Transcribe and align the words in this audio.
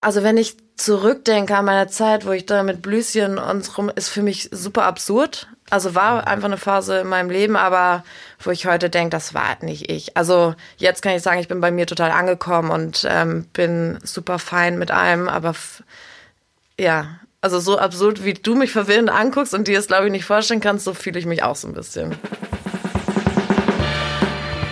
Also 0.00 0.22
wenn 0.22 0.36
ich 0.36 0.56
zurückdenke 0.76 1.56
an 1.56 1.64
meine 1.64 1.88
Zeit, 1.88 2.24
wo 2.24 2.30
ich 2.30 2.46
da 2.46 2.62
mit 2.62 2.82
Blüschen 2.82 3.36
und 3.36 3.76
rum, 3.76 3.90
ist 3.94 4.08
für 4.08 4.22
mich 4.22 4.48
super 4.52 4.84
absurd. 4.84 5.48
Also 5.70 5.94
war 5.94 6.26
einfach 6.26 6.46
eine 6.46 6.56
Phase 6.56 7.00
in 7.00 7.08
meinem 7.08 7.30
Leben, 7.30 7.56
aber 7.56 8.04
wo 8.38 8.50
ich 8.50 8.66
heute 8.66 8.88
denke, 8.88 9.10
das 9.10 9.34
war 9.34 9.48
halt 9.48 9.64
nicht 9.64 9.90
ich. 9.90 10.16
Also 10.16 10.54
jetzt 10.76 11.02
kann 11.02 11.14
ich 11.14 11.22
sagen, 11.22 11.40
ich 11.40 11.48
bin 11.48 11.60
bei 11.60 11.70
mir 11.70 11.86
total 11.86 12.12
angekommen 12.12 12.70
und 12.70 13.06
ähm, 13.08 13.46
bin 13.52 13.98
super 14.04 14.38
fein 14.38 14.78
mit 14.78 14.90
allem, 14.90 15.28
aber 15.28 15.54
ja, 16.78 17.18
also 17.40 17.60
so 17.60 17.78
absurd, 17.78 18.24
wie 18.24 18.34
du 18.34 18.54
mich 18.54 18.72
verwirrend 18.72 19.10
anguckst 19.10 19.52
und 19.52 19.68
dir 19.68 19.78
es, 19.78 19.88
glaube 19.88 20.06
ich, 20.06 20.12
nicht 20.12 20.24
vorstellen 20.24 20.60
kannst, 20.60 20.84
so 20.84 20.94
fühle 20.94 21.18
ich 21.18 21.26
mich 21.26 21.42
auch 21.42 21.56
so 21.56 21.68
ein 21.68 21.74
bisschen. 21.74 22.16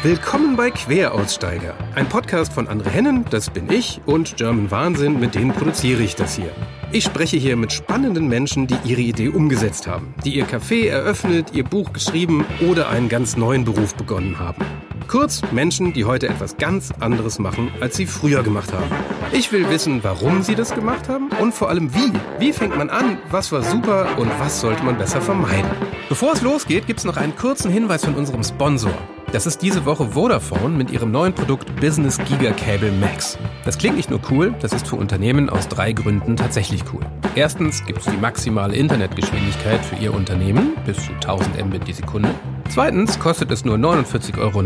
Willkommen 0.07 0.55
bei 0.55 0.71
Queraussteiger, 0.71 1.75
ein 1.97 2.09
Podcast 2.09 2.53
von 2.53 2.69
Andre 2.69 2.91
Hennen, 2.91 3.25
das 3.29 3.51
bin 3.51 3.69
ich, 3.73 4.01
und 4.07 4.37
German 4.37 4.71
Wahnsinn, 4.71 5.19
mit 5.19 5.35
denen 5.35 5.51
produziere 5.51 6.01
ich 6.05 6.15
das 6.15 6.37
hier. 6.37 6.53
Ich 6.93 7.03
spreche 7.03 7.37
hier 7.37 7.57
mit 7.57 7.73
spannenden 7.73 8.29
Menschen, 8.29 8.69
die 8.69 8.77
ihre 8.85 9.01
Idee 9.01 9.31
umgesetzt 9.31 9.89
haben, 9.89 10.15
die 10.25 10.37
ihr 10.37 10.47
Café 10.47 10.87
eröffnet, 10.87 11.55
ihr 11.55 11.65
Buch 11.65 11.93
geschrieben 11.93 12.47
oder 12.71 12.89
einen 12.89 13.09
ganz 13.09 13.37
neuen 13.37 13.65
Beruf 13.65 13.97
begonnen 13.97 14.39
haben. 14.39 14.65
Kurz 15.09 15.43
Menschen, 15.51 15.93
die 15.93 16.05
heute 16.05 16.29
etwas 16.29 16.57
ganz 16.57 16.93
anderes 17.01 17.41
machen, 17.41 17.73
als 17.81 17.97
sie 17.97 18.07
früher 18.07 18.45
gemacht 18.45 18.73
haben. 18.73 18.89
Ich 19.33 19.51
will 19.51 19.69
wissen, 19.69 20.05
warum 20.05 20.45
sie 20.45 20.55
das 20.55 20.73
gemacht 20.73 21.09
haben 21.09 21.31
und 21.41 21.53
vor 21.53 21.69
allem 21.69 21.93
wie. 21.93 22.13
Wie 22.39 22.53
fängt 22.53 22.79
man 22.79 22.91
an, 22.91 23.19
was 23.33 23.51
war 23.51 23.65
super 23.65 24.17
und 24.19 24.31
was 24.39 24.61
sollte 24.61 24.85
man 24.85 24.99
besser 24.99 25.21
vermeiden. 25.21 25.73
Bevor 26.09 26.35
es 26.35 26.43
losgeht, 26.43 26.87
gibt 26.87 27.01
es 27.01 27.05
noch 27.05 27.17
einen 27.17 27.35
kurzen 27.35 27.73
Hinweis 27.73 28.05
von 28.05 28.15
unserem 28.15 28.45
Sponsor. 28.45 28.97
Das 29.33 29.45
ist 29.45 29.61
diese 29.61 29.85
Woche 29.85 30.11
Vodafone 30.13 30.77
mit 30.77 30.91
ihrem 30.91 31.11
neuen 31.11 31.33
Produkt 31.33 31.75
Business 31.81 32.17
Giga 32.17 32.53
Cable 32.53 32.93
Max. 32.93 33.37
Das 33.65 33.77
klingt 33.77 33.97
nicht 33.97 34.09
nur 34.09 34.21
cool, 34.31 34.55
das 34.61 34.73
ist 34.73 34.87
für 34.87 34.97
Unternehmen 34.97 35.51
aus 35.51 35.67
drei 35.69 35.93
Gründen 35.93 36.37
tatsächlich 36.37 36.85
cool. 36.93 37.01
Erstens 37.35 37.85
gibt 37.85 37.99
es 37.99 38.07
die 38.07 38.17
maximale 38.17 38.77
Internetgeschwindigkeit 38.77 39.85
für 39.85 39.97
Ihr 39.97 40.15
Unternehmen, 40.15 40.77
bis 40.87 40.99
zu 41.05 41.13
1000 41.13 41.67
Mbit 41.67 41.89
die 41.89 41.93
Sekunde. 41.93 42.31
Zweitens 42.69 43.19
kostet 43.19 43.51
es 43.51 43.65
nur 43.65 43.77
49,99 43.77 44.39
Euro 44.39 44.63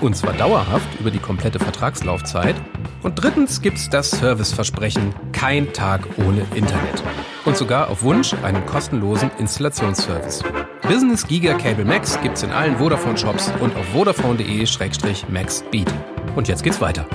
und 0.00 0.16
zwar 0.16 0.32
dauerhaft 0.34 0.88
über 1.00 1.10
die 1.10 1.18
komplette 1.18 1.58
Vertragslaufzeit. 1.58 2.56
Und 3.02 3.22
drittens 3.22 3.62
gibt 3.62 3.78
es 3.78 3.88
das 3.88 4.10
Serviceversprechen, 4.10 5.14
kein 5.32 5.72
Tag 5.72 6.02
ohne 6.18 6.42
Internet. 6.54 7.02
Und 7.44 7.56
sogar 7.56 7.88
auf 7.88 8.02
Wunsch 8.02 8.34
einen 8.42 8.64
kostenlosen 8.66 9.30
Installationsservice. 9.38 10.42
Business 10.82 11.26
Giga 11.26 11.54
Cable 11.54 11.84
Max 11.84 12.20
gibt's 12.20 12.42
in 12.42 12.50
allen 12.50 12.76
Vodafone-Shops 12.78 13.52
und 13.60 13.74
auf 13.76 13.86
vodafone.de-maxbeat. 13.88 15.94
Und 16.36 16.48
jetzt 16.48 16.62
geht's 16.62 16.80
weiter. 16.80 17.06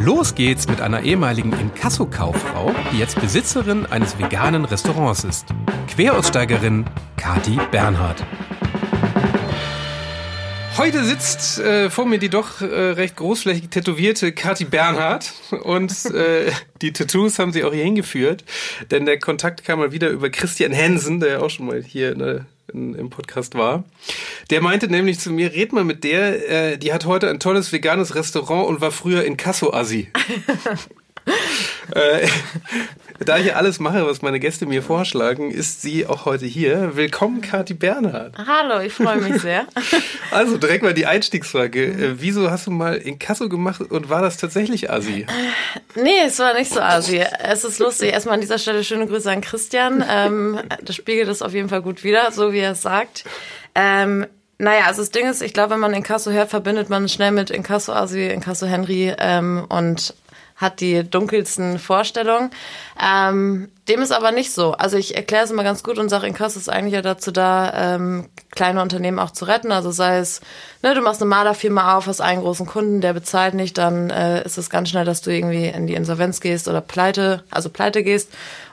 Los 0.00 0.34
geht's 0.34 0.68
mit 0.68 0.80
einer 0.80 1.02
ehemaligen 1.02 1.52
Inkasso-Kauffrau, 1.52 2.72
die 2.92 2.98
jetzt 2.98 3.20
Besitzerin 3.20 3.86
eines 3.86 4.18
veganen 4.18 4.64
Restaurants 4.64 5.24
ist. 5.24 5.46
Queraussteigerin 5.88 6.84
Kati 7.16 7.58
Bernhard. 7.72 8.24
Heute 10.78 11.02
sitzt 11.02 11.58
äh, 11.58 11.90
vor 11.90 12.06
mir 12.06 12.18
die 12.18 12.28
doch 12.28 12.60
äh, 12.60 12.66
recht 12.66 13.16
großflächig 13.16 13.68
tätowierte 13.68 14.30
Kati 14.30 14.64
Bernhard 14.64 15.32
und 15.64 16.04
äh, 16.14 16.52
die 16.82 16.92
Tattoos 16.92 17.40
haben 17.40 17.52
sie 17.52 17.64
auch 17.64 17.74
hier 17.74 17.82
hingeführt, 17.82 18.44
denn 18.92 19.04
der 19.04 19.18
Kontakt 19.18 19.64
kam 19.64 19.80
mal 19.80 19.90
wieder 19.90 20.08
über 20.08 20.30
Christian 20.30 20.70
Hensen, 20.70 21.18
der 21.18 21.30
ja 21.30 21.40
auch 21.40 21.50
schon 21.50 21.66
mal 21.66 21.82
hier 21.82 22.14
ne, 22.14 22.46
in, 22.72 22.94
im 22.94 23.10
Podcast 23.10 23.56
war. 23.56 23.82
Der 24.50 24.60
meinte 24.60 24.86
nämlich 24.86 25.18
zu 25.18 25.32
mir, 25.32 25.52
red 25.52 25.72
mal 25.72 25.82
mit 25.82 26.04
der, 26.04 26.48
äh, 26.48 26.78
die 26.78 26.92
hat 26.92 27.06
heute 27.06 27.28
ein 27.28 27.40
tolles 27.40 27.72
veganes 27.72 28.14
Restaurant 28.14 28.68
und 28.68 28.80
war 28.80 28.92
früher 28.92 29.24
in 29.24 29.36
Kasso-Assi. 29.36 30.12
äh, 31.94 32.26
da 33.24 33.38
ich 33.38 33.54
alles 33.54 33.80
mache, 33.80 34.06
was 34.06 34.22
meine 34.22 34.38
Gäste 34.38 34.66
mir 34.66 34.82
vorschlagen, 34.82 35.50
ist 35.50 35.82
sie 35.82 36.06
auch 36.06 36.24
heute 36.24 36.46
hier. 36.46 36.96
Willkommen, 36.96 37.40
Kathi 37.40 37.74
Bernhard. 37.74 38.34
Hallo, 38.38 38.80
ich 38.80 38.92
freue 38.92 39.16
mich 39.16 39.42
sehr. 39.42 39.66
Also 40.30 40.58
direkt 40.58 40.82
mal 40.82 40.94
die 40.94 41.06
Einstiegsfrage. 41.06 41.84
Äh, 41.84 42.14
wieso 42.20 42.50
hast 42.50 42.66
du 42.66 42.70
mal 42.70 42.96
in 42.96 43.18
Kasso 43.18 43.48
gemacht 43.48 43.80
und 43.80 44.08
war 44.08 44.22
das 44.22 44.36
tatsächlich 44.36 44.90
Assi? 44.90 45.26
Nee, 45.94 46.20
es 46.26 46.38
war 46.38 46.54
nicht 46.54 46.72
so 46.72 46.80
Assi. 46.80 47.24
Es 47.42 47.64
ist 47.64 47.78
lustig. 47.78 48.12
Erstmal 48.12 48.34
an 48.34 48.40
dieser 48.40 48.58
Stelle 48.58 48.84
schöne 48.84 49.06
Grüße 49.06 49.30
an 49.30 49.40
Christian. 49.40 50.04
Ähm, 50.08 50.60
das 50.82 50.94
spiegelt 50.94 51.28
es 51.28 51.42
auf 51.42 51.54
jeden 51.54 51.68
Fall 51.68 51.82
gut 51.82 52.04
wieder, 52.04 52.30
so 52.30 52.52
wie 52.52 52.58
er 52.58 52.72
es 52.72 52.82
sagt. 52.82 53.24
Ähm, 53.74 54.26
naja, 54.58 54.86
also 54.86 55.02
das 55.02 55.10
Ding 55.10 55.28
ist, 55.28 55.40
ich 55.40 55.54
glaube, 55.54 55.74
wenn 55.74 55.80
man 55.80 55.94
Inkasso 55.94 56.30
hört, 56.32 56.50
verbindet 56.50 56.90
man 56.90 57.08
schnell 57.08 57.30
mit 57.30 57.50
Inkasso 57.50 57.92
Asi, 57.92 58.26
Inkasso 58.26 58.66
Henry 58.66 59.14
ähm, 59.18 59.64
und 59.68 60.14
hat 60.58 60.80
die 60.80 61.08
dunkelsten 61.08 61.78
Vorstellungen. 61.78 62.50
Ähm, 63.00 63.68
dem 63.88 64.02
ist 64.02 64.10
aber 64.10 64.32
nicht 64.32 64.52
so. 64.52 64.72
Also 64.72 64.96
ich 64.96 65.16
erkläre 65.16 65.44
es 65.44 65.52
immer 65.52 65.62
ganz 65.62 65.84
gut 65.84 65.98
und 65.98 66.08
sage, 66.08 66.26
Inkasso 66.26 66.58
ist 66.58 66.68
eigentlich 66.68 66.94
ja 66.94 67.00
dazu 67.00 67.30
da, 67.30 67.94
ähm, 67.94 68.28
kleine 68.50 68.82
Unternehmen 68.82 69.20
auch 69.20 69.30
zu 69.30 69.44
retten. 69.44 69.70
Also 69.70 69.92
sei 69.92 70.18
es, 70.18 70.40
ne, 70.82 70.94
du 70.94 71.00
machst 71.00 71.22
eine 71.22 71.28
Malerfirma 71.28 71.96
auf, 71.96 72.08
hast 72.08 72.20
einen 72.20 72.42
großen 72.42 72.66
Kunden, 72.66 73.00
der 73.00 73.12
bezahlt 73.12 73.54
nicht, 73.54 73.78
dann 73.78 74.10
äh, 74.10 74.44
ist 74.44 74.58
es 74.58 74.68
ganz 74.68 74.90
schnell, 74.90 75.04
dass 75.04 75.22
du 75.22 75.30
irgendwie 75.30 75.68
in 75.68 75.86
die 75.86 75.94
Insolvenz 75.94 76.40
gehst 76.40 76.66
oder 76.66 76.80
pleite, 76.80 77.44
also 77.50 77.70
pleite 77.70 78.02
gehst. 78.02 78.30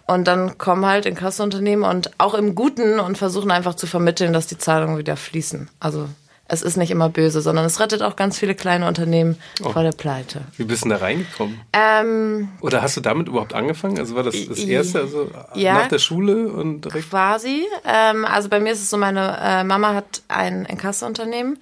Und 0.08 0.28
dann 0.28 0.58
kommen 0.58 0.86
halt 0.86 1.06
Inkassounternehmen 1.06 1.86
und 1.86 2.12
auch 2.20 2.34
im 2.34 2.56
Guten 2.56 3.00
und 3.00 3.18
versuchen 3.18 3.52
einfach 3.52 3.76
zu 3.76 3.86
vermitteln, 3.86 4.34
dass 4.34 4.48
die 4.48 4.58
Zahlungen 4.58 4.98
wieder 4.98 5.18
fließen. 5.18 5.70
Also 5.80 6.10
es 6.48 6.62
ist 6.62 6.78
nicht 6.78 6.92
immer 6.92 7.10
böse, 7.10 7.42
sondern 7.42 7.66
es 7.66 7.80
rettet 7.80 8.02
auch 8.04 8.16
ganz 8.16 8.38
viele 8.38 8.54
kleine 8.54 8.88
Unternehmen 8.88 9.38
oh. 9.64 9.72
vor 9.72 9.82
der 9.82 9.92
Pleite. 9.92 10.42
Wie 10.58 10.64
bist 10.64 10.86
du 10.86 10.90
da 10.90 10.98
reingekommen? 10.98 11.60
Ähm, 11.74 12.50
Oder 12.62 12.82
hast 12.82 12.96
du 12.98 13.02
damit 13.02 13.28
überhaupt 13.28 13.54
angefangen? 13.54 13.98
Also 13.98 14.16
war 14.16 14.24
das 14.24 14.36
das 14.48 14.60
erste, 14.60 15.00
also 15.00 15.30
ja, 15.56 15.74
nach 15.74 15.88
der 15.88 16.00
Schule 16.00 16.48
und 16.48 16.82
direkt? 16.82 17.10
Quasi. 17.10 17.66
Ähm, 17.84 18.26
also 18.26 18.50
bei 18.50 18.60
mir 18.60 18.74
ist 18.74 18.82
es 18.82 18.90
so, 18.90 18.98
meine 18.98 19.38
äh, 19.42 19.64
Mama 19.64 19.96
hat 19.96 20.22
ein 20.28 20.66
Inkassounternehmen 20.66 21.58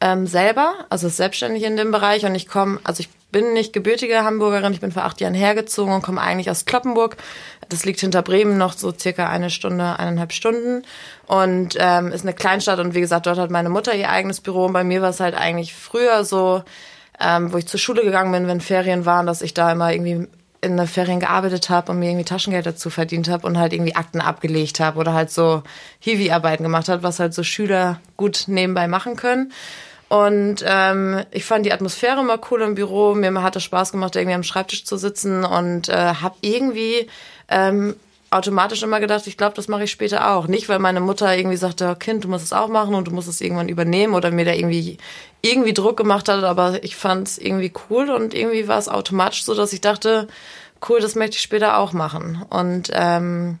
ähm, 0.00 0.26
selber, 0.26 0.74
also 0.88 1.06
ist 1.06 1.16
selbstständig 1.16 1.62
in 1.62 1.76
dem 1.76 1.90
Bereich 1.90 2.24
und 2.24 2.34
ich 2.34 2.48
komme, 2.48 2.80
also 2.84 3.00
ich 3.00 3.08
bin 3.32 3.52
nicht 3.52 3.72
gebürtige 3.72 4.24
Hamburgerin, 4.24 4.72
ich 4.72 4.80
bin 4.80 4.92
vor 4.92 5.04
acht 5.04 5.20
Jahren 5.20 5.34
hergezogen 5.34 5.94
und 5.94 6.02
komme 6.02 6.20
eigentlich 6.20 6.50
aus 6.50 6.64
Kloppenburg. 6.64 7.16
Das 7.70 7.84
liegt 7.84 8.00
hinter 8.00 8.22
Bremen 8.22 8.58
noch 8.58 8.74
so 8.74 8.92
circa 8.92 9.28
eine 9.28 9.48
Stunde, 9.48 9.98
eineinhalb 9.98 10.32
Stunden 10.32 10.82
und 11.26 11.76
ähm, 11.78 12.12
ist 12.12 12.22
eine 12.22 12.34
Kleinstadt 12.34 12.80
und 12.80 12.94
wie 12.94 13.00
gesagt, 13.00 13.26
dort 13.26 13.38
hat 13.38 13.50
meine 13.50 13.70
Mutter 13.70 13.94
ihr 13.94 14.10
eigenes 14.10 14.40
Büro 14.40 14.66
und 14.66 14.72
bei 14.72 14.84
mir 14.84 15.00
war 15.02 15.10
es 15.10 15.20
halt 15.20 15.34
eigentlich 15.34 15.74
früher 15.74 16.24
so, 16.24 16.62
ähm, 17.20 17.52
wo 17.52 17.56
ich 17.56 17.66
zur 17.66 17.80
Schule 17.80 18.02
gegangen 18.02 18.32
bin, 18.32 18.46
wenn 18.48 18.60
Ferien 18.60 19.06
waren, 19.06 19.26
dass 19.26 19.40
ich 19.40 19.54
da 19.54 19.70
immer 19.72 19.92
irgendwie 19.92 20.26
in 20.62 20.76
der 20.76 20.86
Ferien 20.86 21.20
gearbeitet 21.20 21.70
habe 21.70 21.92
und 21.92 21.98
mir 21.98 22.10
irgendwie 22.10 22.24
Taschengeld 22.24 22.66
dazu 22.66 22.90
verdient 22.90 23.28
habe 23.28 23.46
und 23.46 23.58
halt 23.58 23.72
irgendwie 23.72 23.96
Akten 23.96 24.20
abgelegt 24.20 24.80
habe 24.80 24.98
oder 24.98 25.14
halt 25.14 25.30
so 25.30 25.62
Hiwi-Arbeiten 26.00 26.64
gemacht 26.64 26.88
hat, 26.88 27.02
was 27.02 27.18
halt 27.18 27.32
so 27.32 27.42
Schüler 27.42 28.00
gut 28.16 28.44
nebenbei 28.46 28.86
machen 28.86 29.16
können. 29.16 29.52
Und 30.10 30.64
ähm, 30.66 31.22
ich 31.30 31.44
fand 31.44 31.64
die 31.64 31.72
Atmosphäre 31.72 32.20
immer 32.20 32.40
cool 32.50 32.62
im 32.62 32.74
Büro. 32.74 33.14
Mir 33.14 33.42
hat 33.42 33.54
es 33.54 33.62
Spaß 33.62 33.92
gemacht, 33.92 34.16
irgendwie 34.16 34.34
am 34.34 34.42
Schreibtisch 34.42 34.84
zu 34.84 34.96
sitzen 34.96 35.44
und 35.44 35.88
äh, 35.88 36.14
habe 36.14 36.34
irgendwie 36.40 37.08
ähm, 37.50 37.96
automatisch 38.30 38.82
immer 38.82 39.00
gedacht, 39.00 39.26
ich 39.26 39.36
glaube, 39.36 39.56
das 39.56 39.68
mache 39.68 39.84
ich 39.84 39.90
später 39.90 40.30
auch. 40.30 40.46
Nicht, 40.46 40.68
weil 40.68 40.78
meine 40.78 41.00
Mutter 41.00 41.36
irgendwie 41.36 41.56
sagte, 41.56 41.90
oh 41.90 41.98
Kind, 41.98 42.24
du 42.24 42.28
musst 42.28 42.44
es 42.44 42.52
auch 42.52 42.68
machen 42.68 42.94
und 42.94 43.08
du 43.08 43.10
musst 43.10 43.28
es 43.28 43.40
irgendwann 43.40 43.68
übernehmen 43.68 44.14
oder 44.14 44.30
mir 44.30 44.44
da 44.44 44.52
irgendwie 44.52 44.98
irgendwie 45.42 45.74
Druck 45.74 45.96
gemacht 45.96 46.28
hat, 46.28 46.44
aber 46.44 46.82
ich 46.84 46.96
fand 46.96 47.26
es 47.26 47.38
irgendwie 47.38 47.72
cool 47.88 48.10
und 48.10 48.34
irgendwie 48.34 48.68
war 48.68 48.78
es 48.78 48.88
automatisch 48.88 49.44
so, 49.44 49.54
dass 49.54 49.72
ich 49.72 49.80
dachte, 49.80 50.28
cool, 50.88 51.00
das 51.00 51.14
möchte 51.16 51.36
ich 51.36 51.42
später 51.42 51.78
auch 51.78 51.92
machen. 51.92 52.44
Und 52.48 52.90
ähm, 52.92 53.58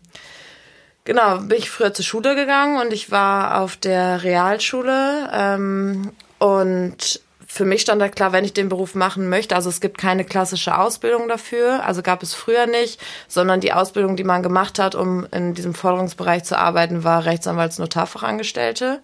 genau, 1.04 1.38
bin 1.38 1.58
ich 1.58 1.70
früher 1.70 1.92
zur 1.92 2.04
Schule 2.04 2.36
gegangen 2.36 2.80
und 2.80 2.92
ich 2.92 3.10
war 3.10 3.60
auf 3.60 3.76
der 3.76 4.22
Realschule 4.22 5.30
ähm, 5.32 6.12
und 6.38 7.20
für 7.52 7.64
mich 7.64 7.80
stand 7.80 8.00
da 8.00 8.08
klar, 8.08 8.30
wenn 8.32 8.44
ich 8.44 8.52
den 8.52 8.68
Beruf 8.68 8.94
machen 8.94 9.28
möchte, 9.28 9.56
also 9.56 9.68
es 9.68 9.80
gibt 9.80 9.98
keine 9.98 10.24
klassische 10.24 10.78
Ausbildung 10.78 11.26
dafür, 11.26 11.84
also 11.84 12.00
gab 12.00 12.22
es 12.22 12.32
früher 12.32 12.66
nicht, 12.66 13.00
sondern 13.26 13.58
die 13.58 13.72
Ausbildung, 13.72 14.14
die 14.14 14.22
man 14.22 14.44
gemacht 14.44 14.78
hat, 14.78 14.94
um 14.94 15.26
in 15.32 15.52
diesem 15.54 15.74
Forderungsbereich 15.74 16.44
zu 16.44 16.56
arbeiten, 16.56 17.02
war 17.02 17.26
Rechtsanwalts-Notarfachangestellte. 17.26 19.02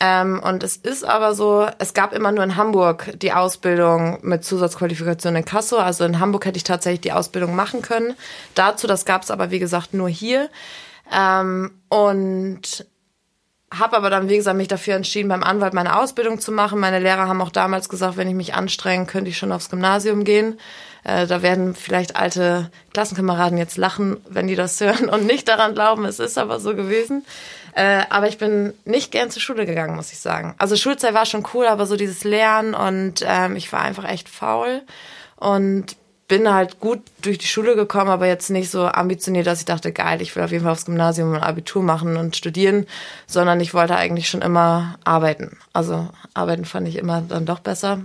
Ähm, 0.00 0.40
und 0.42 0.62
es 0.62 0.78
ist 0.78 1.04
aber 1.04 1.34
so, 1.34 1.66
es 1.78 1.92
gab 1.92 2.14
immer 2.14 2.32
nur 2.32 2.42
in 2.42 2.56
Hamburg 2.56 3.12
die 3.18 3.34
Ausbildung 3.34 4.18
mit 4.22 4.44
Zusatzqualifikation 4.44 5.36
in 5.36 5.44
Kasso. 5.44 5.76
Also 5.76 6.04
in 6.04 6.20
Hamburg 6.20 6.46
hätte 6.46 6.56
ich 6.56 6.64
tatsächlich 6.64 7.02
die 7.02 7.12
Ausbildung 7.12 7.54
machen 7.54 7.82
können. 7.82 8.14
Dazu, 8.54 8.86
das 8.86 9.04
gab 9.04 9.24
es 9.24 9.30
aber 9.30 9.50
wie 9.50 9.58
gesagt 9.58 9.92
nur 9.92 10.08
hier. 10.08 10.48
Ähm, 11.12 11.72
und 11.88 12.86
habe 13.76 13.96
aber 13.96 14.10
dann, 14.10 14.28
wie 14.28 14.36
gesagt, 14.36 14.56
mich 14.56 14.68
dafür 14.68 14.94
entschieden, 14.94 15.28
beim 15.28 15.42
Anwalt 15.42 15.74
meine 15.74 15.98
Ausbildung 15.98 16.40
zu 16.40 16.52
machen. 16.52 16.80
Meine 16.80 17.00
Lehrer 17.00 17.28
haben 17.28 17.42
auch 17.42 17.50
damals 17.50 17.88
gesagt, 17.88 18.16
wenn 18.16 18.28
ich 18.28 18.34
mich 18.34 18.54
anstrenge, 18.54 19.06
könnte 19.06 19.30
ich 19.30 19.38
schon 19.38 19.52
aufs 19.52 19.70
Gymnasium 19.70 20.24
gehen. 20.24 20.58
Äh, 21.04 21.26
da 21.26 21.42
werden 21.42 21.74
vielleicht 21.74 22.16
alte 22.16 22.70
Klassenkameraden 22.92 23.58
jetzt 23.58 23.76
lachen, 23.76 24.18
wenn 24.28 24.46
die 24.46 24.56
das 24.56 24.80
hören 24.80 25.08
und 25.08 25.26
nicht 25.26 25.48
daran 25.48 25.74
glauben. 25.74 26.04
Es 26.06 26.18
ist 26.18 26.38
aber 26.38 26.60
so 26.60 26.74
gewesen. 26.74 27.24
Äh, 27.74 28.04
aber 28.08 28.28
ich 28.28 28.38
bin 28.38 28.72
nicht 28.84 29.12
gern 29.12 29.30
zur 29.30 29.42
Schule 29.42 29.66
gegangen, 29.66 29.96
muss 29.96 30.12
ich 30.12 30.18
sagen. 30.18 30.54
Also 30.58 30.74
Schulzeit 30.76 31.14
war 31.14 31.26
schon 31.26 31.46
cool, 31.54 31.66
aber 31.66 31.86
so 31.86 31.96
dieses 31.96 32.24
Lernen 32.24 32.74
und 32.74 33.24
ähm, 33.26 33.54
ich 33.54 33.72
war 33.72 33.80
einfach 33.80 34.08
echt 34.08 34.28
faul. 34.28 34.82
Und 35.36 35.96
bin 36.28 36.52
halt 36.52 36.78
gut 36.78 37.00
durch 37.22 37.38
die 37.38 37.46
Schule 37.46 37.74
gekommen, 37.74 38.10
aber 38.10 38.26
jetzt 38.26 38.50
nicht 38.50 38.70
so 38.70 38.86
ambitioniert, 38.86 39.46
dass 39.46 39.60
ich 39.60 39.64
dachte, 39.64 39.92
geil, 39.92 40.20
ich 40.20 40.36
will 40.36 40.44
auf 40.44 40.52
jeden 40.52 40.62
Fall 40.62 40.72
aufs 40.72 40.84
Gymnasium 40.84 41.32
ein 41.32 41.42
Abitur 41.42 41.82
machen 41.82 42.18
und 42.18 42.36
studieren, 42.36 42.86
sondern 43.26 43.60
ich 43.60 43.72
wollte 43.72 43.96
eigentlich 43.96 44.28
schon 44.28 44.42
immer 44.42 44.98
arbeiten. 45.04 45.56
Also 45.72 46.08
arbeiten 46.34 46.66
fand 46.66 46.86
ich 46.86 46.96
immer 46.96 47.22
dann 47.22 47.46
doch 47.46 47.60
besser. 47.60 48.00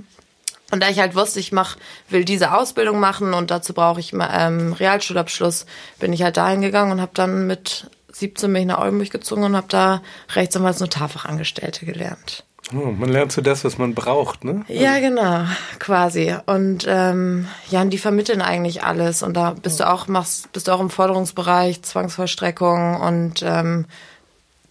Und 0.72 0.82
da 0.82 0.90
ich 0.90 1.00
halt 1.00 1.16
wusste, 1.16 1.40
ich 1.40 1.52
mach, 1.52 1.76
will 2.10 2.26
diese 2.26 2.54
Ausbildung 2.54 3.00
machen 3.00 3.34
und 3.34 3.52
dazu 3.52 3.74
brauche 3.74 4.00
ich 4.00 4.14
ähm, 4.14 4.74
Realschulabschluss, 4.74 5.66
bin 6.00 6.14
ich 6.14 6.24
halt 6.24 6.38
dahin 6.38 6.62
gegangen 6.62 6.94
und 6.94 7.02
habe 7.02 7.12
dann 7.14 7.46
mit 7.46 7.92
17 8.14 8.52
bin 8.52 8.62
ich 8.62 8.68
nach 8.68 8.80
Oldenburg 8.80 9.12
gezogen 9.12 9.44
und 9.44 9.56
habe 9.56 9.68
da 9.70 10.02
Rechtsanwalts 10.34 10.80
Notarfachangestellte 10.80 11.86
gelernt. 11.86 12.44
Oh, 12.72 12.92
man 12.92 13.10
lernt 13.10 13.32
so 13.32 13.42
das, 13.42 13.66
was 13.66 13.78
man 13.78 13.94
braucht, 13.94 14.46
ne? 14.46 14.64
Ja, 14.68 15.00
genau, 15.00 15.46
quasi. 15.80 16.34
Und 16.46 16.86
ähm, 16.88 17.48
ja, 17.70 17.82
und 17.82 17.90
die 17.90 17.98
vermitteln 17.98 18.42
eigentlich 18.42 18.84
alles. 18.84 19.22
Und 19.22 19.34
da 19.34 19.52
bist 19.52 19.80
du 19.80 19.90
auch, 19.90 20.08
machst, 20.08 20.52
bist 20.54 20.68
du 20.68 20.72
auch 20.72 20.80
im 20.80 20.90
Forderungsbereich, 20.90 21.82
Zwangsvollstreckung 21.82 23.02
und 23.02 23.44
ähm, 23.44 23.86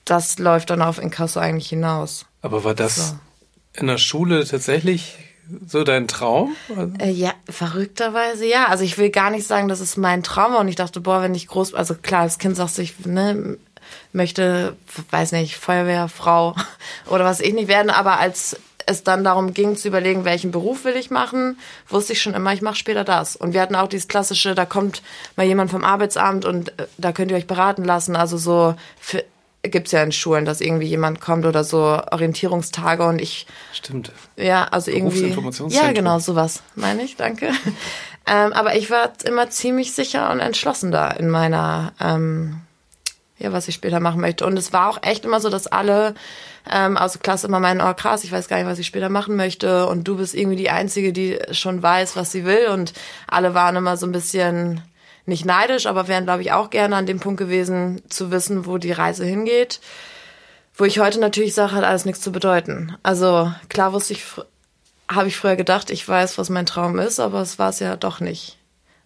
das 0.04 0.38
läuft 0.38 0.70
dann 0.70 0.82
auf 0.82 1.00
Inkasso 1.00 1.38
eigentlich 1.38 1.68
hinaus. 1.68 2.26
Aber 2.40 2.64
war 2.64 2.74
das 2.74 3.10
so. 3.10 3.14
in 3.74 3.86
der 3.86 3.98
Schule 3.98 4.44
tatsächlich 4.46 5.18
so 5.66 5.84
dein 5.84 6.08
Traum? 6.08 6.56
Äh, 6.98 7.10
ja, 7.10 7.32
verrückterweise 7.48 8.46
ja. 8.46 8.66
Also 8.66 8.84
ich 8.84 8.96
will 8.96 9.10
gar 9.10 9.30
nicht 9.30 9.46
sagen, 9.46 9.68
das 9.68 9.80
ist 9.80 9.96
mein 9.96 10.22
Traum 10.22 10.54
und 10.54 10.68
ich 10.68 10.76
dachte, 10.76 11.00
boah, 11.00 11.22
wenn 11.22 11.34
ich 11.34 11.46
groß, 11.46 11.74
also 11.74 11.94
klar, 11.94 12.22
als 12.22 12.38
Kind 12.38 12.56
sagst 12.56 12.78
du, 12.78 12.82
ich 12.82 13.04
ne, 13.04 13.58
möchte, 14.12 14.76
weiß 15.10 15.32
nicht, 15.32 15.56
Feuerwehrfrau 15.56 16.54
oder 17.08 17.24
was 17.24 17.40
ich 17.40 17.54
nicht 17.54 17.68
werden, 17.68 17.90
aber 17.90 18.18
als 18.18 18.56
es 18.86 19.04
dann 19.04 19.24
darum 19.24 19.54
ging 19.54 19.76
zu 19.76 19.88
überlegen, 19.88 20.24
welchen 20.24 20.50
Beruf 20.50 20.84
will 20.84 20.96
ich 20.96 21.10
machen, 21.10 21.58
wusste 21.88 22.12
ich 22.12 22.22
schon 22.22 22.34
immer, 22.34 22.52
ich 22.52 22.62
mache 22.62 22.76
später 22.76 23.04
das. 23.04 23.36
Und 23.36 23.54
wir 23.54 23.60
hatten 23.60 23.76
auch 23.76 23.88
dieses 23.88 24.08
klassische, 24.08 24.54
da 24.54 24.64
kommt 24.64 25.02
mal 25.36 25.46
jemand 25.46 25.70
vom 25.70 25.84
Arbeitsamt 25.84 26.44
und 26.44 26.78
äh, 26.78 26.86
da 26.98 27.12
könnt 27.12 27.30
ihr 27.30 27.36
euch 27.36 27.46
beraten 27.46 27.84
lassen. 27.84 28.16
Also 28.16 28.36
so 28.36 28.74
für, 29.00 29.24
gibt's 29.62 29.92
ja 29.92 30.02
in 30.02 30.12
Schulen, 30.12 30.44
dass 30.44 30.60
irgendwie 30.60 30.86
jemand 30.86 31.20
kommt 31.20 31.46
oder 31.46 31.64
so 31.64 31.78
Orientierungstage 32.10 33.06
und 33.06 33.20
ich. 33.20 33.46
Stimmt. 33.72 34.12
Ja, 34.36 34.64
also 34.64 34.90
irgendwie. 34.90 35.36
Ja, 35.68 35.92
genau, 35.92 36.18
sowas 36.18 36.62
meine 36.74 37.02
ich, 37.02 37.16
danke. 37.16 37.52
ähm, 38.26 38.52
aber 38.52 38.76
ich 38.76 38.90
war 38.90 39.12
immer 39.24 39.50
ziemlich 39.50 39.92
sicher 39.92 40.30
und 40.30 40.40
entschlossen 40.40 40.90
da 40.90 41.08
in 41.08 41.30
meiner, 41.30 41.92
ähm, 42.00 42.60
ja, 43.42 43.52
was 43.52 43.68
ich 43.68 43.74
später 43.74 44.00
machen 44.00 44.20
möchte. 44.20 44.46
Und 44.46 44.56
es 44.56 44.72
war 44.72 44.88
auch 44.88 45.02
echt 45.02 45.24
immer 45.24 45.40
so, 45.40 45.50
dass 45.50 45.66
alle 45.66 46.14
ähm, 46.70 46.96
aus 46.96 47.12
der 47.12 47.20
Klasse 47.20 47.48
immer 47.48 47.60
meinen, 47.60 47.80
oh 47.80 47.92
krass, 47.94 48.24
ich 48.24 48.32
weiß 48.32 48.48
gar 48.48 48.56
nicht, 48.56 48.66
was 48.66 48.78
ich 48.78 48.86
später 48.86 49.08
machen 49.08 49.36
möchte. 49.36 49.86
Und 49.86 50.06
du 50.06 50.16
bist 50.16 50.34
irgendwie 50.34 50.56
die 50.56 50.70
Einzige, 50.70 51.12
die 51.12 51.38
schon 51.50 51.82
weiß, 51.82 52.16
was 52.16 52.30
sie 52.30 52.44
will. 52.44 52.68
Und 52.68 52.92
alle 53.26 53.54
waren 53.54 53.76
immer 53.76 53.96
so 53.96 54.06
ein 54.06 54.12
bisschen 54.12 54.82
nicht 55.26 55.44
neidisch, 55.44 55.86
aber 55.86 56.08
wären, 56.08 56.24
glaube 56.24 56.42
ich, 56.42 56.52
auch 56.52 56.70
gerne 56.70 56.96
an 56.96 57.06
dem 57.06 57.20
Punkt 57.20 57.38
gewesen, 57.38 58.02
zu 58.08 58.30
wissen, 58.30 58.66
wo 58.66 58.78
die 58.78 58.92
Reise 58.92 59.24
hingeht. 59.24 59.80
Wo 60.74 60.84
ich 60.84 61.00
heute 61.00 61.20
natürlich 61.20 61.54
sage, 61.54 61.72
hat 61.72 61.84
alles 61.84 62.04
nichts 62.04 62.22
zu 62.22 62.32
bedeuten. 62.32 62.96
Also 63.02 63.52
klar 63.68 63.92
wusste 63.92 64.14
ich, 64.14 64.24
habe 65.08 65.28
ich 65.28 65.36
früher 65.36 65.56
gedacht, 65.56 65.90
ich 65.90 66.08
weiß, 66.08 66.38
was 66.38 66.48
mein 66.48 66.66
Traum 66.66 66.98
ist, 66.98 67.20
aber 67.20 67.40
es 67.40 67.58
war 67.58 67.70
es 67.70 67.80
ja 67.80 67.96
doch 67.96 68.20
nicht. 68.20 68.58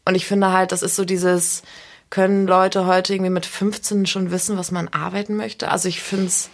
Und 0.05 0.15
ich 0.15 0.27
finde 0.27 0.53
halt, 0.53 0.73
das 0.73 0.83
ist 0.83 0.95
so 0.95 1.05
dieses, 1.05 1.63
können 2.11 2.47
Leute 2.47 2.87
heute 2.87 3.15
irgendwie 3.15 3.31
mit 3.31 3.47
15 3.47 4.07
schon 4.07 4.31
wissen, 4.31 4.57
was 4.57 4.71
man 4.71 4.89
arbeiten 4.89 5.37
möchte? 5.37 5.71
Also 5.71 5.89
ich 5.89 6.03
finde 6.03 6.27
es 6.27 6.51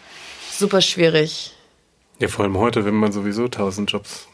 super 0.51 0.81
schwierig. 0.81 1.55
Ja, 2.19 2.29
vor 2.29 2.45
allem 2.45 2.59
heute, 2.59 2.85
wenn 2.85 2.95
man 2.95 3.13
sowieso 3.13 3.49
tausend 3.49 3.91
Jobs 3.91 4.29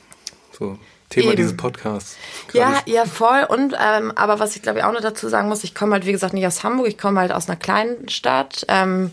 so 0.59 0.79
Thema 1.11 1.29
Eben. 1.29 1.37
dieses 1.37 1.57
Podcasts. 1.57 2.17
Ja, 2.53 2.83
ja, 2.85 3.07
voll. 3.07 3.47
Und 3.49 3.75
ähm, 3.83 4.13
aber 4.15 4.41
was 4.41 4.57
ich 4.57 4.63
glaube 4.63 4.81
ich 4.81 4.85
auch 4.85 4.93
noch 4.93 5.01
dazu 5.01 5.29
sagen 5.29 5.49
muss, 5.49 5.65
ich 5.65 5.75
komme 5.75 5.95
halt 5.95 6.05
wie 6.05 6.13
gesagt 6.13 6.35
nicht 6.35 6.47
aus 6.47 6.63
Hamburg, 6.63 6.87
ich 6.87 6.99
komme 6.99 7.21
halt 7.21 7.33
aus 7.33 7.49
einer 7.49 7.57
kleinen 7.57 8.09
Stadt. 8.11 8.67
Ähm, 8.69 9.11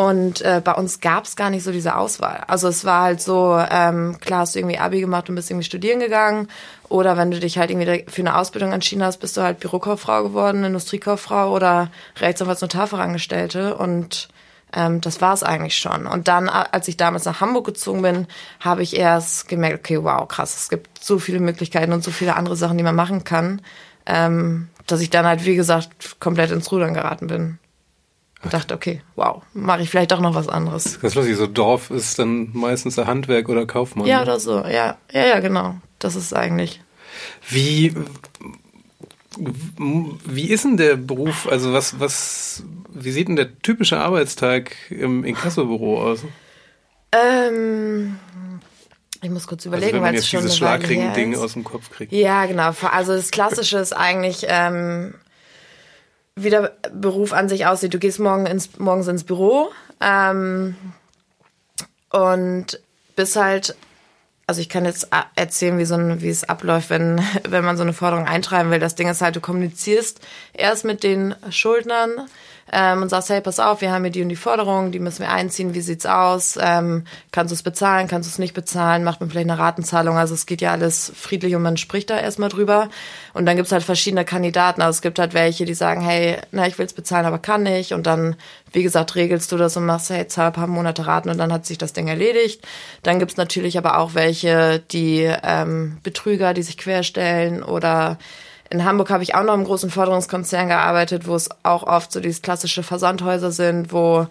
und 0.00 0.40
äh, 0.40 0.62
bei 0.64 0.72
uns 0.72 1.00
gab 1.00 1.26
es 1.26 1.36
gar 1.36 1.50
nicht 1.50 1.62
so 1.62 1.72
diese 1.72 1.94
Auswahl. 1.94 2.42
Also 2.46 2.68
es 2.68 2.86
war 2.86 3.02
halt 3.02 3.20
so, 3.20 3.62
ähm, 3.70 4.16
klar 4.18 4.40
hast 4.40 4.54
du 4.54 4.58
irgendwie 4.58 4.78
Abi 4.78 4.98
gemacht 4.98 5.28
und 5.28 5.34
bist 5.34 5.50
irgendwie 5.50 5.66
studieren 5.66 6.00
gegangen. 6.00 6.48
Oder 6.88 7.18
wenn 7.18 7.30
du 7.30 7.38
dich 7.38 7.58
halt 7.58 7.70
irgendwie 7.70 8.06
für 8.08 8.22
eine 8.22 8.38
Ausbildung 8.38 8.72
entschieden 8.72 9.04
hast, 9.04 9.18
bist 9.18 9.36
du 9.36 9.42
halt 9.42 9.60
Bürokauffrau 9.60 10.22
geworden, 10.22 10.64
Industriekauffrau 10.64 11.54
oder 11.54 11.90
Rechtsanwalts 12.18 12.62
Notarfachangestellte. 12.62 13.76
Und 13.76 14.30
ähm, 14.72 15.02
das 15.02 15.20
war 15.20 15.34
es 15.34 15.42
eigentlich 15.42 15.76
schon. 15.76 16.06
Und 16.06 16.28
dann, 16.28 16.48
als 16.48 16.88
ich 16.88 16.96
damals 16.96 17.26
nach 17.26 17.42
Hamburg 17.42 17.66
gezogen 17.66 18.00
bin, 18.00 18.26
habe 18.58 18.82
ich 18.82 18.96
erst 18.96 19.48
gemerkt, 19.48 19.80
okay, 19.80 20.02
wow, 20.02 20.26
krass, 20.26 20.56
es 20.56 20.70
gibt 20.70 21.04
so 21.04 21.18
viele 21.18 21.40
Möglichkeiten 21.40 21.92
und 21.92 22.02
so 22.02 22.10
viele 22.10 22.36
andere 22.36 22.56
Sachen, 22.56 22.78
die 22.78 22.84
man 22.84 22.96
machen 22.96 23.22
kann, 23.24 23.60
ähm, 24.06 24.68
dass 24.86 25.02
ich 25.02 25.10
dann 25.10 25.26
halt, 25.26 25.44
wie 25.44 25.56
gesagt, 25.56 26.18
komplett 26.20 26.52
ins 26.52 26.72
Rudern 26.72 26.94
geraten 26.94 27.26
bin. 27.26 27.58
Und 28.42 28.54
dachte, 28.54 28.74
okay, 28.74 29.02
wow, 29.16 29.42
mache 29.52 29.82
ich 29.82 29.90
vielleicht 29.90 30.12
doch 30.12 30.20
noch 30.20 30.34
was 30.34 30.48
anderes. 30.48 30.94
Das 30.94 31.10
ist 31.10 31.14
lustig, 31.14 31.36
so 31.36 31.46
Dorf 31.46 31.90
ist 31.90 32.18
dann 32.18 32.50
meistens 32.54 32.98
ein 32.98 33.06
Handwerk 33.06 33.48
oder 33.50 33.66
Kaufmann. 33.66 34.06
Ja, 34.06 34.18
ne? 34.18 34.22
oder 34.22 34.40
so, 34.40 34.64
ja, 34.64 34.96
ja, 35.12 35.26
ja, 35.26 35.40
genau. 35.40 35.74
Das 35.98 36.16
ist 36.16 36.34
eigentlich. 36.34 36.80
Wie, 37.48 37.94
wie 39.36 40.50
ist 40.50 40.64
denn 40.64 40.78
der 40.78 40.96
Beruf? 40.96 41.46
Also 41.50 41.74
was, 41.74 42.00
was, 42.00 42.62
wie 42.88 43.10
sieht 43.10 43.28
denn 43.28 43.36
der 43.36 43.58
typische 43.60 43.98
Arbeitstag 43.98 44.74
im 44.90 45.24
Inkassobüro 45.24 46.02
aus? 46.02 46.24
Ähm, 47.12 48.18
ich 49.20 49.30
muss 49.30 49.46
kurz 49.46 49.66
überlegen, 49.66 49.86
also 49.86 49.96
wenn 49.96 50.02
man 50.02 50.14
jetzt 50.14 50.32
dieses 50.32 50.56
Schlagring-Ding 50.56 51.36
aus 51.36 51.52
dem 51.52 51.64
Kopf 51.64 51.90
kriegt. 51.90 52.12
Ja, 52.12 52.46
genau. 52.46 52.72
Also 52.90 53.14
das 53.14 53.30
Klassische 53.30 53.78
ist 53.78 53.92
eigentlich, 53.92 54.46
ähm, 54.48 55.14
wie 56.36 56.50
der 56.50 56.72
Beruf 56.92 57.32
an 57.32 57.48
sich 57.48 57.66
aussieht. 57.66 57.94
Du 57.94 57.98
gehst 57.98 58.18
morgen 58.18 58.46
ins, 58.46 58.78
morgens 58.78 59.08
ins 59.08 59.24
Büro 59.24 59.70
ähm, 60.00 60.76
und 62.10 62.80
bist 63.16 63.36
halt 63.36 63.76
also 64.50 64.60
ich 64.62 64.68
kann 64.68 64.84
jetzt 64.84 65.10
erzählen, 65.36 65.78
wie 65.78 65.84
so 65.84 65.94
ein, 65.94 66.22
wie 66.22 66.28
es 66.28 66.42
abläuft, 66.42 66.90
wenn, 66.90 67.20
wenn 67.48 67.64
man 67.64 67.76
so 67.76 67.84
eine 67.84 67.92
Forderung 67.92 68.26
eintreiben 68.26 68.72
will. 68.72 68.80
Das 68.80 68.96
Ding 68.96 69.06
ist 69.06 69.22
halt, 69.22 69.36
du 69.36 69.40
kommunizierst 69.40 70.20
erst 70.54 70.84
mit 70.84 71.04
den 71.04 71.36
Schuldnern, 71.50 72.26
ähm, 72.72 73.02
und 73.02 73.08
sagst, 73.08 73.30
hey, 73.30 73.40
pass 73.40 73.58
auf, 73.58 73.80
wir 73.80 73.90
haben 73.90 74.04
hier 74.04 74.12
die 74.12 74.22
und 74.22 74.28
die 74.28 74.36
Forderung, 74.36 74.92
die 74.92 74.98
müssen 74.98 75.20
wir 75.20 75.30
einziehen, 75.30 75.74
wie 75.74 75.80
sieht's 75.80 76.06
aus? 76.06 76.58
Ähm, 76.60 77.04
kannst 77.32 77.50
du 77.50 77.54
es 77.54 77.62
bezahlen, 77.62 78.08
kannst 78.08 78.28
du 78.28 78.32
es 78.32 78.38
nicht 78.38 78.54
bezahlen, 78.54 79.04
macht 79.04 79.20
man 79.20 79.30
vielleicht 79.30 79.50
eine 79.50 79.58
Ratenzahlung? 79.58 80.16
Also 80.16 80.34
es 80.34 80.46
geht 80.46 80.60
ja 80.60 80.72
alles 80.72 81.12
friedlich 81.14 81.54
und 81.54 81.62
man 81.62 81.76
spricht 81.76 82.10
da 82.10 82.18
erstmal 82.18 82.48
drüber. 82.48 82.88
Und 83.34 83.46
dann 83.46 83.56
gibt's 83.56 83.72
halt 83.72 83.82
verschiedene 83.82 84.24
Kandidaten. 84.24 84.82
Also 84.82 84.96
es 84.96 85.02
gibt 85.02 85.18
halt 85.18 85.34
welche, 85.34 85.64
die 85.64 85.74
sagen, 85.74 86.00
hey, 86.00 86.38
na, 86.52 86.66
ich 86.66 86.78
will's 86.78 86.92
bezahlen, 86.92 87.26
aber 87.26 87.38
kann 87.38 87.62
nicht. 87.62 87.92
Und 87.92 88.06
dann, 88.06 88.36
wie 88.72 88.82
gesagt, 88.82 89.14
regelst 89.14 89.50
du 89.52 89.56
das 89.56 89.76
und 89.76 89.86
machst, 89.86 90.10
hey, 90.10 90.26
zahl 90.28 90.48
ein 90.48 90.52
paar 90.52 90.66
Monate 90.66 91.06
Raten 91.06 91.30
und 91.30 91.38
dann 91.38 91.52
hat 91.52 91.66
sich 91.66 91.78
das 91.78 91.92
Ding 91.92 92.08
erledigt. 92.08 92.66
Dann 93.02 93.18
gibt's 93.18 93.36
natürlich 93.36 93.78
aber 93.78 93.98
auch 93.98 94.14
welche, 94.14 94.80
die 94.90 95.30
ähm, 95.42 95.98
Betrüger, 96.02 96.54
die 96.54 96.62
sich 96.62 96.78
querstellen 96.78 97.62
oder 97.62 98.18
in 98.70 98.84
Hamburg 98.84 99.10
habe 99.10 99.22
ich 99.22 99.34
auch 99.34 99.42
noch 99.42 99.54
im 99.54 99.64
großen 99.64 99.90
Forderungskonzern 99.90 100.68
gearbeitet, 100.68 101.26
wo 101.26 101.34
es 101.34 101.48
auch 101.64 101.82
oft 101.82 102.12
so 102.12 102.20
diese 102.20 102.40
klassische 102.40 102.82
Versandhäuser 102.82 103.50
sind, 103.50 103.92
wo 103.92 104.28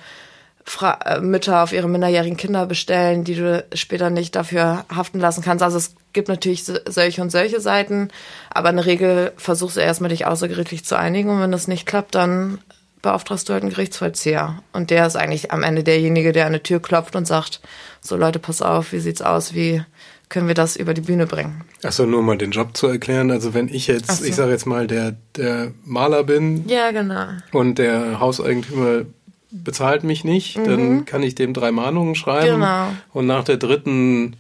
Fra 0.64 1.00
äh, 1.06 1.20
Mütter 1.20 1.64
auf 1.64 1.74
ihre 1.74 1.90
minderjährigen 1.90 2.38
Kinder 2.38 2.66
bestellen, 2.66 3.24
die 3.24 3.36
du 3.36 3.66
später 3.74 4.10
nicht 4.10 4.36
dafür 4.36 4.86
haften 4.94 5.20
lassen 5.20 5.44
kannst. 5.44 5.64
Also 5.64 5.78
es 5.78 5.96
gibt 6.14 6.28
natürlich 6.28 6.64
solche 6.64 7.22
und 7.22 7.32
solche 7.32 7.60
Seiten, 7.60 8.10
aber 8.50 8.70
in 8.70 8.78
der 8.78 8.86
Regel 8.86 9.34
versuchst 9.38 9.78
du 9.78 9.82
erstmal 9.82 10.10
dich 10.10 10.26
außergerichtlich 10.26 10.86
zu 10.86 10.98
einigen 10.98 11.30
und 11.30 11.42
wenn 11.42 11.52
das 11.52 11.68
nicht 11.68 11.86
klappt, 11.86 12.16
dann 12.16 12.60
beauftragst 13.02 13.48
du 13.48 13.54
halt 13.54 13.64
einen 13.64 13.72
Gerichtsvollzieher. 13.72 14.62
Und 14.74 14.90
der 14.90 15.08
ist 15.08 15.16
eigentlich 15.16 15.52
am 15.52 15.64
Ende 15.64 15.84
derjenige, 15.84 16.34
der 16.34 16.46
an 16.46 16.54
die 16.54 16.60
Tür 16.60 16.82
klopft 16.82 17.16
und 17.16 17.26
sagt, 17.26 17.62
so 18.02 18.16
Leute, 18.16 18.40
pass 18.40 18.62
auf, 18.62 18.92
wie 18.92 19.00
sieht's 19.00 19.22
aus, 19.22 19.54
wie 19.54 19.84
können 20.30 20.48
wir 20.48 20.54
das 20.54 20.76
über 20.76 20.94
die 20.94 21.02
Bühne 21.02 21.26
bringen. 21.26 21.64
Achso, 21.84 22.06
nur 22.06 22.22
mal 22.22 22.38
den 22.38 22.52
Job 22.52 22.78
zu 22.78 22.88
erklären. 22.88 23.32
Also 23.32 23.54
wenn 23.56 23.68
ich 23.68 23.88
jetzt, 23.88 24.20
so. 24.20 24.26
ich 24.26 24.36
sage 24.36 24.52
jetzt 24.52 24.66
mal, 24.66 24.86
der, 24.86 25.16
der 25.36 25.72
Maler 25.84 26.24
bin. 26.24 26.68
Ja, 26.70 26.92
genau. 26.92 27.26
Und 27.52 27.80
der 27.80 28.20
Hauseigentümer 28.20 29.06
bezahlt 29.52 30.04
mich 30.04 30.24
nicht, 30.24 30.58
mhm. 30.58 30.66
dann 30.66 31.06
kann 31.06 31.24
ich 31.24 31.34
dem 31.34 31.54
drei 31.54 31.72
Mahnungen 31.72 32.14
schreiben. 32.14 32.60
Genau. 32.60 32.90
Und 33.12 33.26
nach 33.26 33.44
der 33.44 33.58
dritten, 33.58 34.36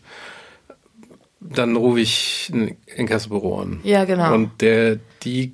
dann 1.39 1.75
rufe 1.75 1.99
ich 1.99 2.51
ein 2.53 2.77
Inkassobüro 2.95 3.61
an. 3.61 3.79
Ja, 3.83 4.05
genau. 4.05 4.33
Und 4.33 4.61
der, 4.61 4.99
die 5.23 5.53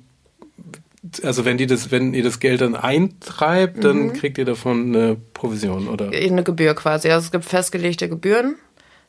also 1.22 1.44
wenn 1.44 1.56
die 1.56 1.66
das, 1.66 1.92
wenn 1.92 2.14
ihr 2.14 2.24
das 2.24 2.40
Geld 2.40 2.60
dann 2.60 2.74
eintreibt, 2.74 3.84
dann 3.84 4.08
mhm. 4.08 4.12
kriegt 4.12 4.38
ihr 4.38 4.44
davon 4.44 4.94
eine 4.94 5.16
Provision, 5.34 5.86
oder? 5.86 6.10
Eine 6.10 6.42
Gebühr 6.42 6.74
quasi. 6.74 7.10
Also 7.10 7.26
es 7.26 7.32
gibt 7.32 7.44
festgelegte 7.44 8.08
Gebühren 8.08 8.56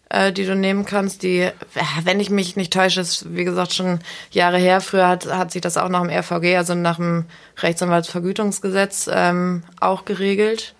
äh, 0.09 0.31
die 0.31 0.45
du 0.45 0.55
nehmen 0.55 0.85
kannst, 0.85 1.23
die, 1.23 1.49
wenn 2.03 2.19
ich 2.19 2.29
mich 2.29 2.55
nicht 2.55 2.73
täusche, 2.73 3.01
ist 3.01 3.33
wie 3.35 3.43
gesagt 3.43 3.73
schon 3.73 3.99
Jahre 4.31 4.57
her. 4.57 4.81
Früher 4.81 5.07
hat, 5.07 5.25
hat 5.27 5.51
sich 5.51 5.61
das 5.61 5.77
auch 5.77 5.89
nach 5.89 6.01
dem 6.01 6.09
RVG, 6.09 6.55
also 6.57 6.75
nach 6.75 6.97
dem 6.97 7.25
Rechtsanwaltsvergütungsgesetz, 7.97 9.09
ähm, 9.11 9.63
auch 9.79 10.05
geregelt. 10.05 10.73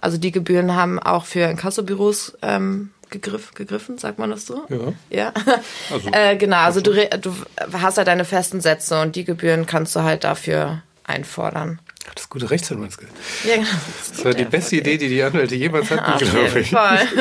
Also 0.00 0.18
die 0.18 0.32
Gebühren 0.32 0.74
haben 0.74 0.98
auch 0.98 1.24
für 1.24 1.48
Inkassobüros 1.50 2.36
ähm, 2.42 2.90
gegriff, 3.10 3.54
gegriffen, 3.54 3.98
sagt 3.98 4.18
man 4.18 4.30
das 4.30 4.46
so? 4.46 4.64
Ja. 4.68 4.92
Ja. 5.10 5.32
Also, 5.90 6.10
äh, 6.12 6.36
genau, 6.36 6.56
also 6.58 6.80
du, 6.80 6.90
re- 6.90 7.10
du 7.20 7.32
hast 7.72 7.96
halt 7.98 8.08
deine 8.08 8.24
festen 8.24 8.60
Sätze 8.60 9.00
und 9.00 9.16
die 9.16 9.24
Gebühren 9.24 9.66
kannst 9.66 9.94
du 9.96 10.02
halt 10.02 10.24
dafür 10.24 10.82
einfordern. 11.04 11.78
Das 12.14 12.28
gute 12.28 12.50
Rechtsanwaltsgeld. 12.50 13.10
Ja, 13.44 13.56
genau. 13.56 13.68
Das 14.10 14.24
war 14.24 14.34
die 14.34 14.44
beste 14.44 14.76
Idee, 14.76 14.96
die 14.96 15.08
die 15.08 15.22
Anwälte 15.22 15.54
jemals 15.54 15.90
hatten, 15.90 16.12
Auf 16.12 16.20
glaube 16.20 16.60
ich. 16.60 16.70
Fall. 16.70 17.06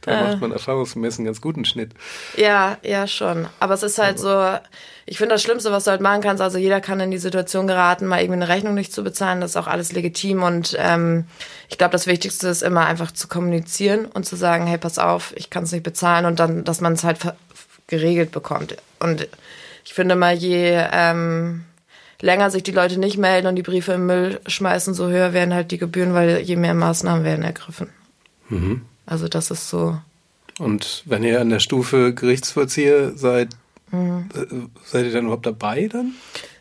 Da 0.00 0.22
macht 0.22 0.40
man 0.40 0.52
erfahrungsgemäß 0.52 1.18
einen 1.18 1.26
ganz 1.26 1.40
guten 1.40 1.64
Schnitt. 1.66 1.90
Ja, 2.36 2.78
ja, 2.82 3.06
schon. 3.06 3.46
Aber 3.60 3.74
es 3.74 3.82
ist 3.82 3.98
halt 3.98 4.18
so, 4.18 4.56
ich 5.04 5.18
finde 5.18 5.34
das 5.34 5.42
Schlimmste, 5.42 5.70
was 5.70 5.84
du 5.84 5.90
halt 5.90 6.00
machen 6.00 6.22
kannst, 6.22 6.40
also 6.40 6.56
jeder 6.56 6.80
kann 6.80 7.00
in 7.00 7.10
die 7.10 7.18
Situation 7.18 7.66
geraten, 7.66 8.06
mal 8.06 8.20
irgendwie 8.20 8.40
eine 8.42 8.48
Rechnung 8.48 8.74
nicht 8.74 8.92
zu 8.92 9.04
bezahlen, 9.04 9.40
das 9.40 9.50
ist 9.50 9.56
auch 9.56 9.66
alles 9.66 9.92
legitim 9.92 10.42
und 10.42 10.74
ähm, 10.78 11.24
ich 11.68 11.76
glaube, 11.78 11.92
das 11.92 12.06
Wichtigste 12.06 12.48
ist 12.48 12.62
immer 12.62 12.86
einfach 12.86 13.10
zu 13.10 13.28
kommunizieren 13.28 14.06
und 14.06 14.24
zu 14.24 14.36
sagen, 14.36 14.66
hey, 14.66 14.78
pass 14.78 14.98
auf, 14.98 15.34
ich 15.36 15.50
kann 15.50 15.64
es 15.64 15.72
nicht 15.72 15.82
bezahlen 15.82 16.24
und 16.24 16.40
dann, 16.40 16.64
dass 16.64 16.80
man 16.80 16.94
es 16.94 17.04
halt 17.04 17.18
geregelt 17.86 18.30
bekommt. 18.30 18.76
Und 19.00 19.28
ich 19.84 19.94
finde 19.94 20.14
mal, 20.14 20.34
je 20.34 20.86
ähm, 20.92 21.64
länger 22.20 22.50
sich 22.50 22.62
die 22.62 22.72
Leute 22.72 22.98
nicht 22.98 23.18
melden 23.18 23.46
und 23.46 23.56
die 23.56 23.62
Briefe 23.62 23.92
im 23.92 24.06
Müll 24.06 24.40
schmeißen, 24.46 24.94
so 24.94 25.08
höher 25.08 25.32
werden 25.32 25.54
halt 25.54 25.70
die 25.70 25.78
Gebühren, 25.78 26.14
weil 26.14 26.38
je 26.40 26.56
mehr 26.56 26.74
Maßnahmen 26.74 27.24
werden 27.24 27.44
ergriffen. 27.44 27.88
Also 29.06 29.28
das 29.28 29.50
ist 29.50 29.68
so. 29.68 29.98
Und 30.58 31.02
wenn 31.06 31.22
ihr 31.22 31.40
an 31.40 31.50
der 31.50 31.60
Stufe 31.60 32.14
Gerichtsvollzieher 32.14 33.12
seid, 33.16 33.48
Mhm. 33.90 34.28
äh, 34.34 34.46
seid 34.84 35.06
ihr 35.06 35.12
dann 35.12 35.24
überhaupt 35.24 35.46
dabei 35.46 35.88
dann? 35.90 36.12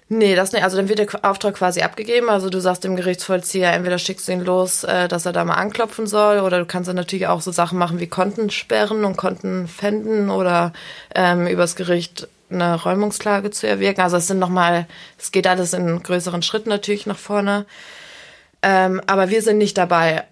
Nee, 0.09 0.35
das 0.35 0.53
nicht. 0.53 0.63
Also 0.63 0.77
dann 0.77 0.87
wird 0.87 0.99
der 0.99 1.25
Auftrag 1.25 1.55
quasi 1.55 1.81
abgegeben. 1.81 2.29
Also 2.29 2.49
du 2.49 2.61
sagst 2.61 2.85
dem 2.85 2.95
Gerichtsvollzieher, 2.95 3.73
entweder 3.73 3.97
schickst 3.97 4.27
du 4.29 4.31
ihn 4.31 4.45
los, 4.45 4.85
äh, 4.85 5.09
dass 5.09 5.25
er 5.25 5.33
da 5.33 5.43
mal 5.43 5.55
anklopfen 5.55 6.07
soll, 6.07 6.39
oder 6.39 6.59
du 6.59 6.65
kannst 6.65 6.87
dann 6.87 6.95
natürlich 6.95 7.27
auch 7.27 7.41
so 7.41 7.51
Sachen 7.51 7.77
machen 7.77 7.99
wie 7.99 8.07
Konten 8.07 8.49
sperren 8.49 9.03
und 9.03 9.17
Konten 9.17 9.67
pfänden 9.67 10.29
oder 10.29 10.71
ähm, 11.13 11.47
übers 11.47 11.75
Gericht 11.75 12.29
eine 12.49 12.81
Räumungsklage 12.81 13.51
zu 13.51 13.67
erwirken. 13.67 14.01
Also 14.01 14.17
es 14.17 14.27
sind 14.27 14.39
nochmal, 14.39 14.87
es 15.17 15.31
geht 15.31 15.47
alles 15.47 15.73
in 15.73 16.01
größeren 16.01 16.41
Schritten 16.41 16.69
natürlich 16.69 17.05
nach 17.05 17.17
vorne. 17.17 17.65
Ähm, 18.61 19.01
aber 19.07 19.29
wir 19.29 19.41
sind 19.41 19.57
nicht 19.57 19.77
dabei. 19.77 20.23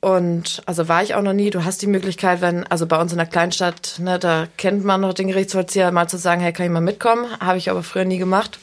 Und 0.00 0.62
also 0.66 0.88
war 0.88 1.02
ich 1.02 1.14
auch 1.14 1.22
noch 1.22 1.32
nie. 1.32 1.50
Du 1.50 1.64
hast 1.64 1.80
die 1.80 1.86
Möglichkeit, 1.86 2.40
wenn, 2.40 2.66
also 2.66 2.86
bei 2.86 3.00
uns 3.00 3.12
in 3.12 3.18
der 3.18 3.26
Kleinstadt, 3.26 3.96
ne, 3.98 4.18
da 4.18 4.48
kennt 4.56 4.84
man 4.84 5.00
noch 5.00 5.14
den 5.14 5.28
Gerichtsvollzieher, 5.28 5.92
mal 5.92 6.08
zu 6.08 6.18
sagen, 6.18 6.40
hey, 6.40 6.52
kann 6.52 6.66
ich 6.66 6.72
mal 6.72 6.80
mitkommen? 6.80 7.26
Habe 7.38 7.58
ich 7.58 7.70
aber 7.70 7.82
früher 7.84 8.04
nie 8.04 8.18
gemacht. 8.18 8.58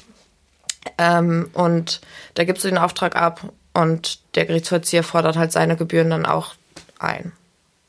Ähm, 0.98 1.50
und 1.54 2.02
da 2.34 2.44
gibst 2.44 2.64
du 2.64 2.68
den 2.68 2.78
Auftrag 2.78 3.16
ab 3.16 3.54
und 3.74 4.20
der 4.36 4.46
Gerichtsvollzieher 4.46 5.04
fordert 5.04 5.38
halt 5.38 5.52
seine 5.52 5.78
Gebühren 5.78 6.10
dann 6.10 6.26
auch 6.26 6.56
ein. 7.00 7.32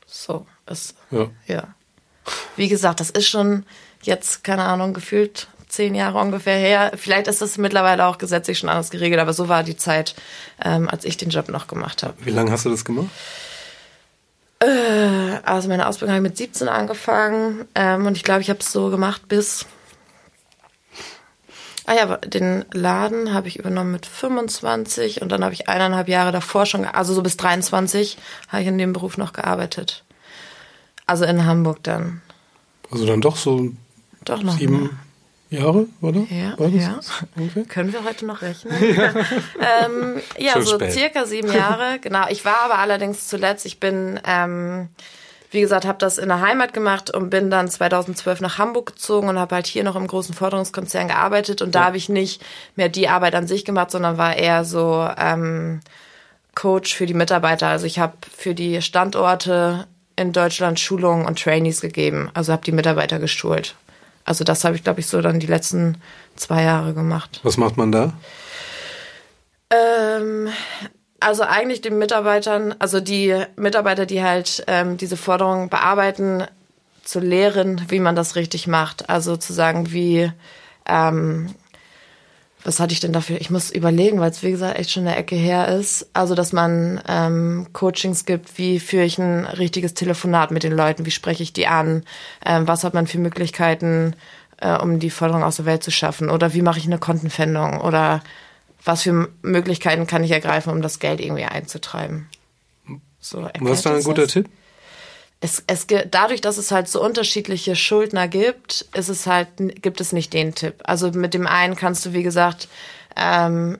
So 0.05 0.45
ist, 0.67 0.95
Ja. 1.09 1.29
ja. 1.47 1.63
Wie 2.55 2.67
gesagt, 2.69 2.99
das 2.99 3.09
ist 3.09 3.27
schon 3.27 3.65
jetzt, 4.03 4.43
keine 4.43 4.63
Ahnung, 4.63 4.93
gefühlt 4.93 5.47
zehn 5.71 5.95
Jahre 5.95 6.19
ungefähr 6.19 6.57
her. 6.57 6.91
Vielleicht 6.95 7.27
ist 7.27 7.41
das 7.41 7.57
mittlerweile 7.57 8.05
auch 8.05 8.17
gesetzlich 8.17 8.59
schon 8.59 8.69
anders 8.69 8.91
geregelt, 8.91 9.21
aber 9.21 9.33
so 9.33 9.47
war 9.47 9.63
die 9.63 9.77
Zeit, 9.77 10.15
ähm, 10.63 10.89
als 10.89 11.05
ich 11.05 11.17
den 11.17 11.29
Job 11.29 11.49
noch 11.49 11.67
gemacht 11.67 12.03
habe. 12.03 12.13
Wie 12.23 12.31
lange 12.31 12.51
hast 12.51 12.65
du 12.65 12.69
das 12.69 12.85
gemacht? 12.85 13.09
Also 15.43 15.69
meine 15.69 15.87
Ausbildung 15.87 16.15
habe 16.15 16.23
ich 16.23 16.29
mit 16.29 16.37
17 16.37 16.67
angefangen 16.67 17.65
ähm, 17.73 18.05
und 18.05 18.15
ich 18.15 18.23
glaube, 18.23 18.41
ich 18.41 18.49
habe 18.49 18.59
es 18.59 18.71
so 18.71 18.91
gemacht 18.91 19.27
bis. 19.27 19.65
Ah 21.87 21.95
ja, 21.95 22.17
den 22.17 22.65
Laden 22.71 23.33
habe 23.33 23.47
ich 23.47 23.57
übernommen 23.57 23.91
mit 23.91 24.05
25 24.05 25.23
und 25.23 25.31
dann 25.31 25.43
habe 25.43 25.55
ich 25.55 25.67
eineinhalb 25.67 26.07
Jahre 26.07 26.31
davor 26.31 26.67
schon, 26.67 26.85
also 26.85 27.11
so 27.15 27.23
bis 27.23 27.37
23 27.37 28.19
habe 28.49 28.61
ich 28.61 28.67
in 28.67 28.77
dem 28.77 28.93
Beruf 28.93 29.17
noch 29.17 29.33
gearbeitet. 29.33 30.03
Also 31.07 31.25
in 31.25 31.43
Hamburg 31.45 31.79
dann. 31.81 32.21
Also 32.91 33.07
dann 33.07 33.19
doch 33.19 33.37
so 33.37 33.71
Doch 34.25 34.43
noch. 34.43 34.57
sieben 34.57 34.89
Jahre, 35.51 35.87
oder? 36.01 36.21
Ja, 36.29 36.55
ja. 36.69 36.99
Können 37.67 37.91
wir 37.91 38.05
heute 38.05 38.25
noch 38.25 38.41
rechnen? 38.41 38.73
ähm, 38.81 40.21
ja, 40.37 40.53
Schon 40.53 40.65
so 40.65 40.75
spät. 40.75 40.93
circa 40.93 41.25
sieben 41.25 41.51
Jahre. 41.51 41.99
Genau. 42.01 42.25
Ich 42.29 42.45
war 42.45 42.61
aber 42.63 42.79
allerdings 42.79 43.27
zuletzt, 43.27 43.65
ich 43.65 43.79
bin, 43.79 44.19
ähm, 44.25 44.87
wie 45.51 45.59
gesagt, 45.59 45.85
habe 45.85 45.97
das 45.97 46.17
in 46.17 46.29
der 46.29 46.39
Heimat 46.39 46.73
gemacht 46.73 47.13
und 47.13 47.29
bin 47.29 47.49
dann 47.51 47.67
2012 47.67 48.39
nach 48.39 48.57
Hamburg 48.57 48.93
gezogen 48.93 49.27
und 49.27 49.37
habe 49.37 49.55
halt 49.55 49.67
hier 49.67 49.83
noch 49.83 49.97
im 49.97 50.07
großen 50.07 50.33
Forderungskonzern 50.33 51.09
gearbeitet. 51.09 51.61
Und 51.61 51.75
da 51.75 51.85
habe 51.85 51.97
ich 51.97 52.07
nicht 52.07 52.41
mehr 52.77 52.87
die 52.87 53.09
Arbeit 53.09 53.35
an 53.35 53.45
sich 53.45 53.65
gemacht, 53.65 53.91
sondern 53.91 54.17
war 54.17 54.37
eher 54.37 54.63
so 54.63 55.05
ähm, 55.17 55.81
Coach 56.55 56.95
für 56.95 57.05
die 57.05 57.13
Mitarbeiter. 57.13 57.67
Also 57.67 57.85
ich 57.85 57.99
habe 57.99 58.13
für 58.35 58.55
die 58.55 58.81
Standorte 58.81 59.85
in 60.15 60.31
Deutschland 60.31 60.79
Schulungen 60.79 61.25
und 61.25 61.41
Trainees 61.41 61.81
gegeben. 61.81 62.29
Also 62.33 62.53
habe 62.53 62.63
die 62.63 62.71
Mitarbeiter 62.71 63.19
geschult. 63.19 63.75
Also 64.25 64.43
das 64.43 64.63
habe 64.63 64.75
ich, 64.75 64.83
glaube 64.83 64.99
ich, 64.99 65.07
so 65.07 65.21
dann 65.21 65.39
die 65.39 65.47
letzten 65.47 65.97
zwei 66.35 66.63
Jahre 66.63 66.93
gemacht. 66.93 67.39
Was 67.43 67.57
macht 67.57 67.77
man 67.77 67.91
da? 67.91 68.13
Ähm, 69.69 70.49
also 71.19 71.43
eigentlich 71.43 71.81
den 71.81 71.97
Mitarbeitern, 71.97 72.75
also 72.79 72.99
die 72.99 73.43
Mitarbeiter, 73.55 74.05
die 74.05 74.23
halt 74.23 74.63
ähm, 74.67 74.97
diese 74.97 75.17
Forderungen 75.17 75.69
bearbeiten, 75.69 76.45
zu 77.03 77.19
lehren, 77.19 77.81
wie 77.89 77.99
man 77.99 78.15
das 78.15 78.35
richtig 78.35 78.67
macht. 78.67 79.09
Also 79.09 79.35
zu 79.35 79.53
sagen, 79.53 79.91
wie, 79.91 80.31
ähm, 80.85 81.53
was 82.63 82.79
hatte 82.79 82.93
ich 82.93 82.99
denn 82.99 83.13
dafür? 83.13 83.39
Ich 83.41 83.49
muss 83.49 83.71
überlegen, 83.71 84.19
weil 84.19 84.31
es 84.31 84.43
wie 84.43 84.51
gesagt 84.51 84.77
echt 84.77 84.91
schon 84.91 85.07
eine 85.07 85.15
Ecke 85.15 85.35
her 85.35 85.67
ist. 85.67 86.09
Also 86.13 86.35
dass 86.35 86.53
man 86.53 87.01
ähm, 87.07 87.67
Coachings 87.73 88.25
gibt, 88.25 88.57
wie 88.57 88.79
führe 88.79 89.05
ich 89.05 89.17
ein 89.17 89.45
richtiges 89.45 89.93
Telefonat 89.93 90.51
mit 90.51 90.63
den 90.63 90.73
Leuten, 90.73 91.05
wie 91.05 91.11
spreche 91.11 91.43
ich 91.43 91.53
die 91.53 91.67
an, 91.67 92.03
ähm, 92.45 92.67
was 92.67 92.83
hat 92.83 92.93
man 92.93 93.07
für 93.07 93.17
Möglichkeiten, 93.19 94.15
äh, 94.57 94.77
um 94.77 94.99
die 94.99 95.09
Forderung 95.09 95.43
aus 95.43 95.57
der 95.57 95.65
Welt 95.65 95.83
zu 95.83 95.91
schaffen 95.91 96.29
oder 96.29 96.53
wie 96.53 96.61
mache 96.61 96.79
ich 96.79 96.85
eine 96.85 96.99
Kontenpfändung 96.99 97.81
oder 97.81 98.21
was 98.83 99.03
für 99.03 99.29
Möglichkeiten 99.41 100.07
kann 100.07 100.23
ich 100.23 100.31
ergreifen, 100.31 100.71
um 100.71 100.81
das 100.81 100.99
Geld 100.99 101.19
irgendwie 101.19 101.45
einzutreiben. 101.45 102.27
So, 103.19 103.47
Was 103.59 103.77
ist 103.79 103.85
da 103.85 103.95
ein 103.95 104.03
guter 104.03 104.23
das? 104.23 104.33
Tipp? 104.33 104.49
Es, 105.41 105.63
es 105.65 105.87
dadurch, 105.87 106.39
dass 106.39 106.57
es 106.57 106.71
halt 106.71 106.87
so 106.87 107.03
unterschiedliche 107.03 107.75
Schuldner 107.75 108.27
gibt, 108.27 108.85
ist 108.93 109.09
es 109.09 109.25
halt 109.25 109.47
gibt 109.81 109.99
es 109.99 110.13
nicht 110.13 110.33
den 110.33 110.53
Tipp. 110.53 110.75
Also 110.83 111.11
mit 111.11 111.33
dem 111.33 111.47
einen 111.47 111.75
kannst 111.75 112.05
du 112.05 112.13
wie 112.13 112.23
gesagt 112.23 112.67
ähm, 113.17 113.79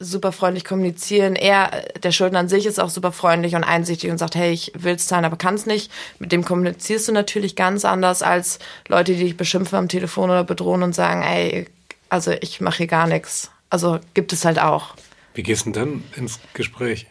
super 0.00 0.32
freundlich 0.32 0.64
kommunizieren. 0.64 1.36
Er, 1.36 1.70
der 2.02 2.12
Schuldner 2.12 2.40
an 2.40 2.48
sich 2.48 2.66
ist 2.66 2.80
auch 2.80 2.90
super 2.90 3.12
freundlich 3.12 3.54
und 3.54 3.64
einsichtig 3.64 4.10
und 4.10 4.18
sagt, 4.18 4.34
hey, 4.34 4.52
ich 4.52 4.72
will's 4.76 5.06
zahlen, 5.06 5.24
aber 5.24 5.36
kann's 5.36 5.64
nicht. 5.64 5.90
Mit 6.18 6.32
dem 6.32 6.44
kommunizierst 6.44 7.08
du 7.08 7.12
natürlich 7.12 7.56
ganz 7.56 7.84
anders 7.84 8.22
als 8.22 8.58
Leute, 8.88 9.14
die 9.14 9.24
dich 9.24 9.36
beschimpfen 9.36 9.78
am 9.78 9.88
Telefon 9.88 10.30
oder 10.30 10.44
bedrohen 10.44 10.82
und 10.82 10.94
sagen, 10.94 11.22
ey, 11.22 11.68
also 12.08 12.32
ich 12.32 12.60
mache 12.60 12.78
hier 12.78 12.86
gar 12.88 13.06
nichts. 13.06 13.50
Also 13.70 14.00
gibt 14.14 14.32
es 14.32 14.44
halt 14.44 14.58
auch. 14.58 14.96
Wie 15.34 15.42
gehst 15.42 15.66
du 15.66 15.70
denn 15.70 16.02
dann 16.14 16.22
ins 16.22 16.40
Gespräch? 16.52 17.06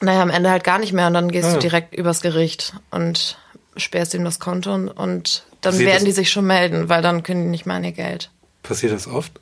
Naja, 0.00 0.20
am 0.22 0.30
Ende 0.30 0.50
halt 0.50 0.64
gar 0.64 0.78
nicht 0.78 0.92
mehr 0.92 1.06
und 1.06 1.14
dann 1.14 1.30
gehst 1.30 1.48
Ah. 1.48 1.52
du 1.54 1.58
direkt 1.58 1.94
übers 1.94 2.20
Gericht 2.20 2.74
und 2.90 3.38
sperrst 3.76 4.14
ihm 4.14 4.24
das 4.24 4.38
Konto 4.38 4.74
und, 4.74 4.88
und 4.88 5.44
dann 5.62 5.72
Passiert 5.72 5.90
werden 5.90 6.04
die 6.04 6.12
sich 6.12 6.30
schon 6.30 6.46
melden, 6.46 6.88
weil 6.88 7.02
dann 7.02 7.22
können 7.22 7.44
die 7.44 7.50
nicht 7.50 7.66
mehr 7.66 7.76
an 7.76 7.84
ihr 7.84 7.92
Geld. 7.92 8.30
Passiert 8.62 8.92
das 8.92 9.06
oft? 9.06 9.32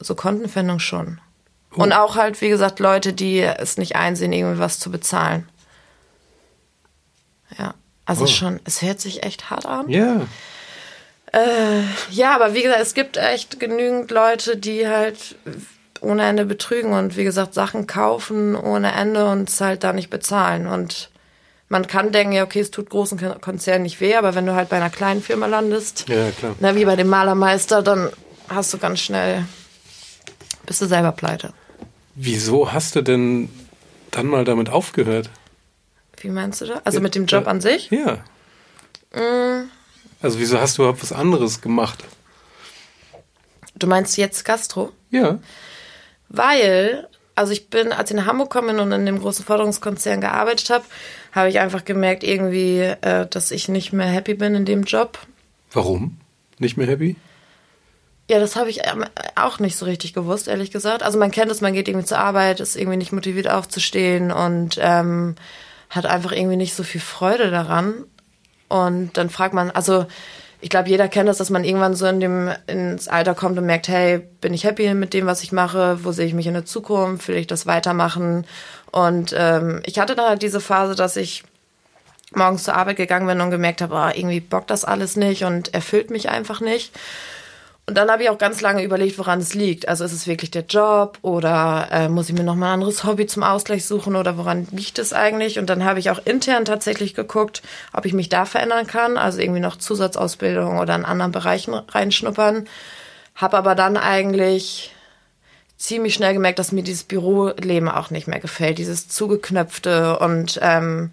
So 0.00 0.14
Kontenpfändung 0.14 0.78
schon. 0.80 1.20
Oh. 1.76 1.82
Und 1.82 1.92
auch 1.92 2.16
halt, 2.16 2.40
wie 2.40 2.48
gesagt, 2.48 2.78
Leute, 2.80 3.12
die 3.12 3.40
es 3.40 3.78
nicht 3.78 3.96
einsehen, 3.96 4.32
irgendwie 4.32 4.58
was 4.58 4.78
zu 4.80 4.90
bezahlen. 4.90 5.48
Ja, 7.58 7.74
also 8.04 8.24
Oh. 8.24 8.28
schon, 8.28 8.60
es 8.64 8.82
hört 8.82 9.00
sich 9.00 9.22
echt 9.22 9.50
hart 9.50 9.66
an. 9.66 9.88
Ja. 9.88 10.22
Ja, 12.12 12.34
aber 12.36 12.54
wie 12.54 12.62
gesagt, 12.62 12.80
es 12.80 12.94
gibt 12.94 13.16
echt 13.16 13.58
genügend 13.58 14.12
Leute, 14.12 14.56
die 14.56 14.86
halt 14.86 15.34
ohne 16.04 16.24
Ende 16.26 16.44
betrügen 16.44 16.92
und 16.92 17.16
wie 17.16 17.24
gesagt 17.24 17.54
Sachen 17.54 17.86
kaufen 17.86 18.54
ohne 18.54 18.92
Ende 18.92 19.26
und 19.26 19.48
es 19.48 19.60
halt 19.60 19.82
da 19.84 19.92
nicht 19.92 20.10
bezahlen. 20.10 20.66
Und 20.66 21.10
man 21.68 21.86
kann 21.86 22.12
denken, 22.12 22.32
ja, 22.32 22.44
okay, 22.44 22.60
es 22.60 22.70
tut 22.70 22.90
großen 22.90 23.18
Kon- 23.18 23.40
Konzernen 23.40 23.82
nicht 23.82 24.00
weh, 24.00 24.14
aber 24.14 24.34
wenn 24.34 24.46
du 24.46 24.54
halt 24.54 24.68
bei 24.68 24.76
einer 24.76 24.90
kleinen 24.90 25.22
Firma 25.22 25.46
landest, 25.46 26.06
Ja, 26.08 26.30
klar. 26.30 26.54
na, 26.60 26.74
wie 26.76 26.84
bei 26.84 26.96
dem 26.96 27.08
Malermeister, 27.08 27.82
dann 27.82 28.10
hast 28.48 28.72
du 28.74 28.78
ganz 28.78 29.00
schnell, 29.00 29.44
bist 30.66 30.80
du 30.82 30.86
selber 30.86 31.12
pleite. 31.12 31.52
Wieso 32.14 32.72
hast 32.72 32.94
du 32.94 33.02
denn 33.02 33.48
dann 34.10 34.26
mal 34.26 34.44
damit 34.44 34.68
aufgehört? 34.68 35.30
Wie 36.18 36.28
meinst 36.28 36.60
du 36.60 36.66
da? 36.66 36.80
Also 36.84 37.00
mit 37.00 37.14
dem 37.16 37.26
Job 37.26 37.46
an 37.48 37.60
sich? 37.60 37.90
Ja. 37.90 38.18
Also 40.22 40.38
wieso 40.38 40.60
hast 40.60 40.78
du 40.78 40.82
überhaupt 40.82 41.02
was 41.02 41.12
anderes 41.12 41.60
gemacht? 41.60 42.04
Du 43.76 43.86
meinst 43.86 44.16
jetzt 44.16 44.44
Gastro? 44.44 44.92
Ja. 45.10 45.38
Weil, 46.28 47.08
also 47.34 47.52
ich 47.52 47.68
bin, 47.70 47.92
als 47.92 48.10
ich 48.10 48.16
nach 48.16 48.26
Hamburg 48.26 48.50
komme 48.50 48.80
und 48.80 48.92
in 48.92 49.06
dem 49.06 49.20
großen 49.20 49.44
Forderungskonzern 49.44 50.20
gearbeitet 50.20 50.70
habe, 50.70 50.84
habe 51.32 51.48
ich 51.48 51.58
einfach 51.58 51.84
gemerkt 51.84 52.24
irgendwie, 52.24 52.80
äh, 52.80 53.26
dass 53.28 53.50
ich 53.50 53.68
nicht 53.68 53.92
mehr 53.92 54.06
happy 54.06 54.34
bin 54.34 54.54
in 54.54 54.64
dem 54.64 54.84
Job. 54.84 55.18
Warum? 55.72 56.18
Nicht 56.58 56.76
mehr 56.76 56.86
happy? 56.86 57.16
Ja, 58.30 58.38
das 58.38 58.56
habe 58.56 58.70
ich 58.70 58.80
ähm, 58.84 59.04
auch 59.34 59.58
nicht 59.58 59.76
so 59.76 59.84
richtig 59.84 60.14
gewusst, 60.14 60.48
ehrlich 60.48 60.70
gesagt. 60.70 61.02
Also 61.02 61.18
man 61.18 61.30
kennt 61.30 61.50
es, 61.50 61.60
man 61.60 61.74
geht 61.74 61.88
irgendwie 61.88 62.06
zur 62.06 62.18
Arbeit, 62.18 62.60
ist 62.60 62.76
irgendwie 62.76 62.96
nicht 62.96 63.12
motiviert 63.12 63.50
aufzustehen 63.50 64.32
und 64.32 64.78
ähm, 64.80 65.34
hat 65.90 66.06
einfach 66.06 66.32
irgendwie 66.32 66.56
nicht 66.56 66.74
so 66.74 66.84
viel 66.84 67.02
Freude 67.02 67.50
daran. 67.50 68.04
Und 68.68 69.16
dann 69.18 69.28
fragt 69.28 69.52
man, 69.52 69.70
also 69.70 70.06
ich 70.64 70.70
glaube, 70.70 70.88
jeder 70.88 71.08
kennt 71.08 71.28
das, 71.28 71.36
dass 71.36 71.50
man 71.50 71.62
irgendwann 71.62 71.94
so 71.94 72.06
in 72.06 72.20
dem 72.20 72.50
ins 72.66 73.06
Alter 73.06 73.34
kommt 73.34 73.58
und 73.58 73.66
merkt, 73.66 73.86
hey, 73.88 74.20
bin 74.40 74.54
ich 74.54 74.64
happy 74.64 74.94
mit 74.94 75.12
dem, 75.12 75.26
was 75.26 75.42
ich 75.42 75.52
mache? 75.52 76.02
Wo 76.02 76.10
sehe 76.10 76.24
ich 76.24 76.32
mich 76.32 76.46
in 76.46 76.54
der 76.54 76.64
Zukunft? 76.64 77.28
Will 77.28 77.36
ich 77.36 77.46
das 77.46 77.66
weitermachen? 77.66 78.46
Und 78.90 79.34
ähm, 79.36 79.82
ich 79.84 79.98
hatte 79.98 80.14
da 80.14 80.30
halt 80.30 80.40
diese 80.40 80.62
Phase, 80.62 80.94
dass 80.94 81.16
ich 81.18 81.44
morgens 82.34 82.64
zur 82.64 82.76
Arbeit 82.76 82.96
gegangen 82.96 83.26
bin 83.26 83.42
und 83.42 83.50
gemerkt 83.50 83.82
habe, 83.82 83.94
oh, 83.94 84.08
irgendwie 84.18 84.40
bockt 84.40 84.70
das 84.70 84.86
alles 84.86 85.16
nicht 85.16 85.44
und 85.44 85.74
erfüllt 85.74 86.10
mich 86.10 86.30
einfach 86.30 86.62
nicht. 86.62 86.98
Und 87.86 87.98
dann 87.98 88.10
habe 88.10 88.22
ich 88.22 88.30
auch 88.30 88.38
ganz 88.38 88.62
lange 88.62 88.82
überlegt, 88.82 89.18
woran 89.18 89.40
es 89.40 89.52
liegt. 89.52 89.88
Also 89.88 90.04
ist 90.04 90.12
es 90.12 90.26
wirklich 90.26 90.50
der 90.50 90.64
Job 90.64 91.18
oder 91.20 91.88
äh, 91.90 92.08
muss 92.08 92.30
ich 92.30 92.34
mir 92.34 92.42
noch 92.42 92.54
mal 92.54 92.68
ein 92.68 92.74
anderes 92.74 93.04
Hobby 93.04 93.26
zum 93.26 93.42
Ausgleich 93.42 93.84
suchen 93.84 94.16
oder 94.16 94.38
woran 94.38 94.66
liegt 94.70 94.98
es 94.98 95.12
eigentlich? 95.12 95.58
Und 95.58 95.68
dann 95.68 95.84
habe 95.84 95.98
ich 95.98 96.08
auch 96.08 96.24
intern 96.24 96.64
tatsächlich 96.64 97.12
geguckt, 97.12 97.60
ob 97.92 98.06
ich 98.06 98.14
mich 98.14 98.30
da 98.30 98.46
verändern 98.46 98.86
kann, 98.86 99.18
also 99.18 99.38
irgendwie 99.38 99.60
noch 99.60 99.76
Zusatzausbildung 99.76 100.78
oder 100.78 100.94
in 100.94 101.04
anderen 101.04 101.32
Bereichen 101.32 101.74
reinschnuppern. 101.74 102.66
Habe 103.34 103.58
aber 103.58 103.74
dann 103.74 103.98
eigentlich 103.98 104.94
ziemlich 105.76 106.14
schnell 106.14 106.32
gemerkt, 106.32 106.58
dass 106.58 106.72
mir 106.72 106.84
dieses 106.84 107.04
Büroleben 107.04 107.90
auch 107.90 108.08
nicht 108.08 108.28
mehr 108.28 108.40
gefällt, 108.40 108.78
dieses 108.78 109.08
zugeknöpfte 109.08 110.18
und 110.20 110.58
ähm, 110.62 111.10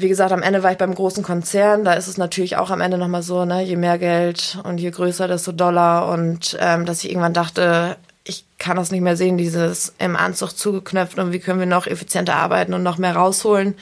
wie 0.00 0.08
gesagt, 0.08 0.32
am 0.32 0.42
Ende 0.42 0.62
war 0.62 0.72
ich 0.72 0.78
beim 0.78 0.94
großen 0.94 1.22
Konzern. 1.22 1.84
Da 1.84 1.94
ist 1.94 2.08
es 2.08 2.18
natürlich 2.18 2.56
auch 2.56 2.70
am 2.70 2.80
Ende 2.80 2.98
nochmal 2.98 3.22
so, 3.22 3.44
ne, 3.44 3.62
je 3.62 3.76
mehr 3.76 3.98
Geld 3.98 4.58
und 4.64 4.78
je 4.78 4.90
größer, 4.90 5.28
desto 5.28 5.52
Dollar. 5.52 6.08
Und 6.08 6.56
ähm, 6.60 6.84
dass 6.86 7.04
ich 7.04 7.10
irgendwann 7.10 7.34
dachte, 7.34 7.96
ich 8.28 8.44
kann 8.58 8.76
das 8.76 8.90
nicht 8.90 9.00
mehr 9.00 9.16
sehen, 9.16 9.38
dieses 9.38 9.94
im 9.98 10.14
Anzug 10.14 10.50
zugeknöpft 10.50 11.18
und 11.18 11.32
wie 11.32 11.38
können 11.38 11.60
wir 11.60 11.66
noch 11.66 11.86
effizienter 11.86 12.36
arbeiten 12.36 12.74
und 12.74 12.82
noch 12.82 12.98
mehr 12.98 13.16
rausholen. 13.16 13.74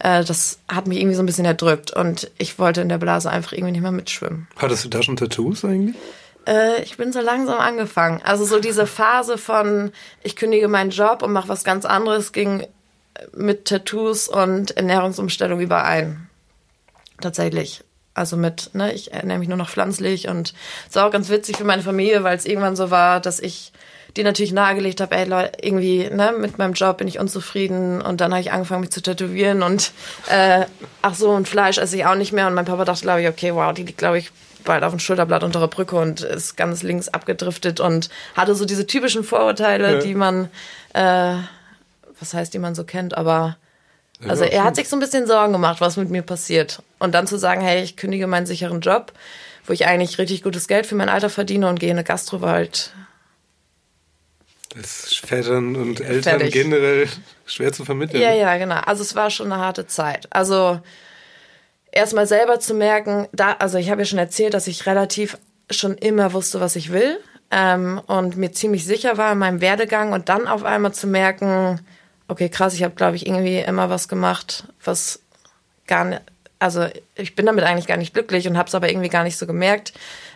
Äh, 0.00 0.24
das 0.24 0.58
hat 0.68 0.88
mich 0.88 0.98
irgendwie 0.98 1.14
so 1.14 1.22
ein 1.22 1.26
bisschen 1.26 1.44
erdrückt 1.44 1.92
und 1.92 2.30
ich 2.36 2.58
wollte 2.58 2.80
in 2.80 2.88
der 2.88 2.98
Blase 2.98 3.30
einfach 3.30 3.52
irgendwie 3.52 3.72
nicht 3.72 3.82
mehr 3.82 3.92
mitschwimmen. 3.92 4.48
Hattest 4.56 4.84
du 4.84 4.88
da 4.88 5.02
schon 5.02 5.16
Tattoos 5.16 5.64
eigentlich? 5.64 5.96
Äh, 6.46 6.82
ich 6.82 6.96
bin 6.96 7.12
so 7.12 7.20
langsam 7.20 7.60
angefangen. 7.60 8.20
Also 8.24 8.44
so 8.44 8.58
diese 8.58 8.86
Phase 8.86 9.38
von, 9.38 9.92
ich 10.22 10.34
kündige 10.34 10.66
meinen 10.66 10.90
Job 10.90 11.22
und 11.22 11.32
mache 11.32 11.48
was 11.48 11.62
ganz 11.62 11.84
anderes, 11.84 12.32
ging 12.32 12.66
mit 13.34 13.66
Tattoos 13.66 14.28
und 14.28 14.76
Ernährungsumstellung 14.76 15.60
überein. 15.60 16.28
Tatsächlich. 17.20 17.82
Also 18.14 18.36
mit, 18.36 18.74
ne, 18.74 18.92
ich 18.92 19.12
ernähre 19.12 19.38
mich 19.38 19.48
nur 19.48 19.56
noch 19.56 19.70
pflanzlich 19.70 20.28
und 20.28 20.52
es 20.88 20.96
war 20.96 21.06
auch 21.06 21.10
ganz 21.10 21.30
witzig 21.30 21.56
für 21.56 21.64
meine 21.64 21.82
Familie, 21.82 22.24
weil 22.24 22.36
es 22.36 22.44
irgendwann 22.44 22.76
so 22.76 22.90
war, 22.90 23.20
dass 23.20 23.40
ich 23.40 23.72
die 24.16 24.24
natürlich 24.24 24.52
nahegelegt 24.52 25.00
habe, 25.00 25.16
ey 25.16 25.24
Leute, 25.24 25.52
irgendwie, 25.62 26.10
ne, 26.10 26.34
mit 26.36 26.58
meinem 26.58 26.74
Job 26.74 26.98
bin 26.98 27.08
ich 27.08 27.18
unzufrieden 27.18 28.02
und 28.02 28.20
dann 28.20 28.32
habe 28.32 28.42
ich 28.42 28.52
angefangen, 28.52 28.82
mich 28.82 28.90
zu 28.90 29.00
tätowieren 29.00 29.62
und 29.62 29.92
äh, 30.28 30.66
ach 31.00 31.14
so, 31.14 31.30
und 31.30 31.48
Fleisch 31.48 31.78
esse 31.78 31.96
ich 31.96 32.04
auch 32.04 32.14
nicht 32.14 32.32
mehr 32.32 32.46
und 32.46 32.54
mein 32.54 32.66
Papa 32.66 32.84
dachte, 32.84 33.00
glaube 33.00 33.22
ich, 33.22 33.28
okay, 33.28 33.54
wow, 33.54 33.72
die 33.72 33.84
liegt, 33.84 33.96
glaube 33.96 34.18
ich, 34.18 34.30
bald 34.64 34.84
auf 34.84 34.92
dem 34.92 34.98
Schulterblatt 34.98 35.42
unter 35.42 35.60
der 35.60 35.66
Brücke 35.68 35.96
und 35.96 36.20
ist 36.20 36.56
ganz 36.56 36.82
links 36.82 37.08
abgedriftet 37.08 37.80
und 37.80 38.10
hatte 38.36 38.54
so 38.54 38.64
diese 38.64 38.86
typischen 38.86 39.24
Vorurteile, 39.24 39.94
ja. 39.94 39.98
die 40.00 40.14
man 40.14 40.48
äh, 40.92 41.36
was 42.22 42.32
heißt, 42.32 42.54
die 42.54 42.58
man 42.58 42.74
so 42.74 42.84
kennt, 42.84 43.16
aber 43.16 43.56
also 44.28 44.44
er 44.44 44.64
hat 44.64 44.76
sich 44.76 44.88
so 44.88 44.96
ein 44.96 45.00
bisschen 45.00 45.26
Sorgen 45.26 45.52
gemacht, 45.52 45.80
was 45.80 45.96
mit 45.96 46.10
mir 46.10 46.22
passiert. 46.22 46.82
Und 46.98 47.12
dann 47.12 47.26
zu 47.26 47.38
sagen, 47.38 47.60
hey, 47.60 47.82
ich 47.82 47.96
kündige 47.96 48.26
meinen 48.26 48.46
sicheren 48.46 48.80
Job, 48.80 49.12
wo 49.66 49.72
ich 49.72 49.86
eigentlich 49.86 50.18
richtig 50.18 50.42
gutes 50.42 50.68
Geld 50.68 50.86
für 50.86 50.94
mein 50.94 51.08
Alter 51.08 51.28
verdiene 51.28 51.68
und 51.68 51.80
gehe 51.80 51.90
in 51.90 51.96
eine 51.96 52.04
Gastrowald. 52.04 52.92
Das 54.74 55.04
ist 55.04 55.26
Vätern 55.26 55.76
und 55.76 56.00
Eltern 56.00 56.38
fertig. 56.38 56.52
generell 56.52 57.08
schwer 57.46 57.72
zu 57.72 57.84
vermitteln. 57.84 58.22
Ja, 58.22 58.32
ja, 58.32 58.56
genau. 58.56 58.76
Also 58.76 59.02
es 59.02 59.14
war 59.14 59.28
schon 59.30 59.52
eine 59.52 59.60
harte 59.60 59.86
Zeit. 59.86 60.28
Also 60.30 60.80
erstmal 61.90 62.26
selber 62.26 62.58
zu 62.58 62.74
merken, 62.74 63.28
da, 63.32 63.52
also 63.58 63.76
ich 63.76 63.90
habe 63.90 64.02
ja 64.02 64.06
schon 64.06 64.18
erzählt, 64.18 64.54
dass 64.54 64.66
ich 64.66 64.86
relativ 64.86 65.36
schon 65.70 65.96
immer 65.96 66.32
wusste, 66.32 66.60
was 66.60 66.76
ich 66.76 66.92
will 66.92 67.18
ähm, 67.50 68.00
und 68.06 68.36
mir 68.36 68.52
ziemlich 68.52 68.86
sicher 68.86 69.18
war 69.18 69.32
in 69.32 69.38
meinem 69.38 69.60
Werdegang 69.60 70.12
und 70.12 70.28
dann 70.28 70.46
auf 70.46 70.64
einmal 70.64 70.92
zu 70.92 71.06
merken, 71.06 71.80
okay, 72.32 72.48
krass, 72.48 72.74
ich 72.74 72.82
habe, 72.82 72.94
glaube 72.94 73.16
ich, 73.16 73.26
irgendwie 73.26 73.58
immer 73.58 73.90
was 73.90 74.08
gemacht, 74.08 74.64
was 74.82 75.20
gar 75.86 76.04
nicht, 76.04 76.22
also 76.58 76.86
ich 77.14 77.34
bin 77.34 77.46
damit 77.46 77.64
eigentlich 77.64 77.86
gar 77.86 77.96
nicht 77.96 78.14
glücklich 78.14 78.48
und 78.48 78.56
habe 78.56 78.68
es 78.68 78.74
aber 78.74 78.88
irgendwie 78.88 79.08
gar 79.08 79.22
nicht 79.22 79.36
so 79.36 79.46
gemerkt, 79.46 79.92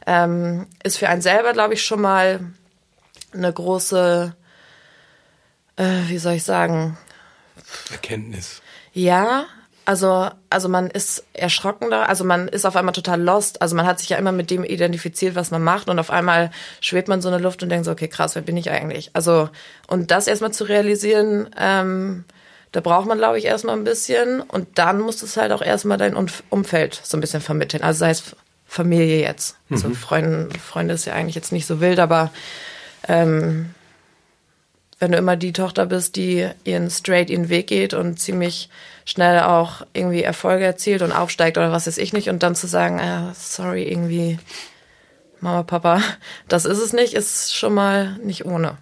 ähm, 0.06 0.66
ist 0.82 0.98
für 0.98 1.08
einen 1.08 1.22
selber, 1.22 1.52
glaube 1.52 1.74
ich, 1.74 1.84
schon 1.84 2.00
mal 2.00 2.40
eine 3.32 3.52
große, 3.52 4.34
äh, 5.76 6.02
wie 6.06 6.18
soll 6.18 6.34
ich 6.34 6.44
sagen? 6.44 6.96
Erkenntnis. 7.90 8.62
Ja, 8.92 9.46
also, 9.86 10.28
also 10.50 10.68
man 10.68 10.90
ist 10.90 11.24
erschrockener, 11.32 12.08
also 12.08 12.24
man 12.24 12.48
ist 12.48 12.66
auf 12.66 12.74
einmal 12.74 12.92
total 12.92 13.22
lost. 13.22 13.62
Also 13.62 13.76
man 13.76 13.86
hat 13.86 14.00
sich 14.00 14.08
ja 14.08 14.18
immer 14.18 14.32
mit 14.32 14.50
dem 14.50 14.64
identifiziert, 14.64 15.36
was 15.36 15.52
man 15.52 15.62
macht 15.62 15.88
und 15.88 15.98
auf 16.00 16.10
einmal 16.10 16.50
schwebt 16.80 17.06
man 17.06 17.22
so 17.22 17.28
in 17.28 17.32
der 17.32 17.40
Luft 17.40 17.62
und 17.62 17.68
denkt 17.68 17.84
so, 17.84 17.92
okay, 17.92 18.08
krass, 18.08 18.34
wer 18.34 18.42
bin 18.42 18.56
ich 18.56 18.68
eigentlich? 18.68 19.10
Also, 19.12 19.48
und 19.86 20.10
das 20.10 20.26
erstmal 20.26 20.52
zu 20.52 20.64
realisieren, 20.64 21.48
ähm, 21.56 22.24
da 22.72 22.80
braucht 22.80 23.06
man, 23.06 23.18
glaube 23.18 23.38
ich, 23.38 23.44
erstmal 23.44 23.76
ein 23.76 23.84
bisschen 23.84 24.40
und 24.40 24.76
dann 24.76 25.00
muss 25.00 25.22
es 25.22 25.36
halt 25.36 25.52
auch 25.52 25.62
erstmal 25.62 25.98
dein 25.98 26.16
Umfeld 26.50 27.00
so 27.04 27.16
ein 27.16 27.20
bisschen 27.20 27.40
vermitteln. 27.40 27.84
Also 27.84 28.00
sei 28.00 28.10
es 28.10 28.34
Familie 28.66 29.20
jetzt. 29.20 29.56
Also 29.70 29.86
mhm. 29.86 29.92
Also 29.92 30.04
Freunde, 30.04 30.58
Freunde 30.58 30.94
ist 30.94 31.04
ja 31.04 31.14
eigentlich 31.14 31.36
jetzt 31.36 31.52
nicht 31.52 31.66
so 31.66 31.80
wild, 31.80 32.00
aber 32.00 32.32
ähm, 33.06 33.70
wenn 34.98 35.12
du 35.12 35.18
immer 35.18 35.36
die 35.36 35.52
Tochter 35.52 35.86
bist, 35.86 36.16
die 36.16 36.48
ihren 36.64 36.90
straight 36.90 37.30
ihren 37.30 37.48
Weg 37.48 37.66
geht 37.66 37.94
und 37.94 38.18
ziemlich 38.18 38.70
schnell 39.04 39.40
auch 39.40 39.82
irgendwie 39.92 40.22
Erfolge 40.22 40.64
erzielt 40.64 41.02
und 41.02 41.12
aufsteigt 41.12 41.58
oder 41.58 41.72
was 41.72 41.86
weiß 41.86 41.98
ich 41.98 42.12
nicht 42.12 42.28
und 42.28 42.42
dann 42.42 42.54
zu 42.54 42.66
sagen, 42.66 42.98
äh, 42.98 43.32
sorry, 43.34 43.84
irgendwie 43.84 44.38
Mama, 45.40 45.62
Papa, 45.62 46.02
das 46.48 46.64
ist 46.64 46.78
es 46.78 46.92
nicht, 46.92 47.14
ist 47.14 47.54
schon 47.54 47.74
mal 47.74 48.18
nicht 48.22 48.46
ohne. 48.46 48.78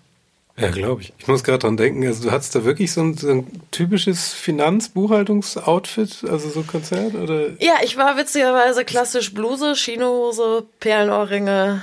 Ja, 0.57 0.71
glaube 0.71 1.03
ich. 1.03 1.13
Ich 1.19 1.27
muss 1.27 1.43
gerade 1.43 1.59
dran 1.59 1.77
denken, 1.77 2.07
also 2.07 2.23
du 2.23 2.31
hattest 2.31 2.55
da 2.55 2.65
wirklich 2.65 2.93
so 2.93 3.01
ein, 3.01 3.17
so 3.17 3.29
ein 3.29 3.47
typisches 3.73 4.33
Finanzbuchhaltungsoutfit, 4.35 6.25
also 6.31 6.49
so 6.49 6.63
Konzert 6.63 7.17
oder? 7.17 7.49
Ja, 7.61 7.75
ich 7.83 7.97
war 7.97 8.17
witzigerweise 8.17 8.85
klassisch 8.85 9.35
Bluse, 9.35 9.75
Chinohose, 9.75 10.65
Perlenohrringe, 10.79 11.83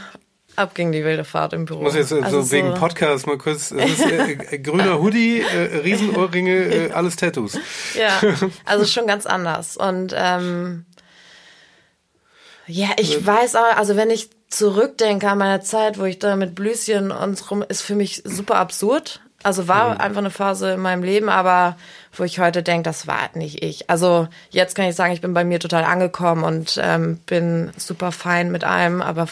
Ab 0.55 0.75
ging 0.75 0.91
die 0.91 1.03
wilde 1.03 1.23
Fahrt 1.23 1.53
im 1.53 1.65
Büro. 1.65 1.81
Muss 1.81 1.95
jetzt 1.95 2.11
also 2.11 2.41
so 2.41 2.51
wegen 2.51 2.73
Podcast 2.73 3.25
mal 3.25 3.37
kurz. 3.37 3.71
Es 3.71 3.99
ist 3.99 4.05
äh, 4.05 4.33
äh, 4.33 4.59
grüner 4.59 4.99
Hoodie, 4.99 5.41
äh, 5.41 5.77
Riesenohrringe, 5.79 6.51
äh, 6.89 6.91
alles 6.91 7.15
Tattoos. 7.15 7.57
Ja, 7.97 8.21
also 8.65 8.85
schon 8.85 9.07
ganz 9.07 9.25
anders. 9.25 9.77
Und 9.77 10.13
ähm, 10.15 10.85
ja, 12.67 12.89
ich 12.97 13.15
also, 13.15 13.27
weiß 13.27 13.55
auch, 13.55 13.77
also 13.77 13.95
wenn 13.95 14.09
ich 14.09 14.29
zurückdenke 14.49 15.29
an 15.29 15.37
meine 15.37 15.61
Zeit, 15.61 15.97
wo 15.97 16.03
ich 16.03 16.19
da 16.19 16.35
mit 16.35 16.55
Blüschen 16.55 17.11
und 17.11 17.49
rum, 17.49 17.63
ist 17.67 17.81
für 17.81 17.95
mich 17.95 18.21
super 18.25 18.55
absurd. 18.55 19.21
Also 19.43 19.67
war 19.67 19.95
mhm. 19.95 20.01
einfach 20.01 20.19
eine 20.19 20.29
Phase 20.29 20.73
in 20.73 20.81
meinem 20.81 21.03
Leben, 21.03 21.29
aber 21.29 21.75
wo 22.13 22.23
ich 22.23 22.39
heute 22.39 22.61
denke, 22.61 22.83
das 22.83 23.07
war 23.07 23.29
nicht 23.33 23.63
ich. 23.63 23.89
Also 23.89 24.27
jetzt 24.51 24.75
kann 24.75 24.85
ich 24.85 24.95
sagen, 24.95 25.13
ich 25.13 25.21
bin 25.21 25.33
bei 25.33 25.43
mir 25.43 25.59
total 25.59 25.83
angekommen 25.83 26.43
und 26.43 26.79
ähm, 26.81 27.17
bin 27.25 27.71
super 27.77 28.11
fein 28.11 28.51
mit 28.51 28.63
allem, 28.63 29.01
aber 29.01 29.27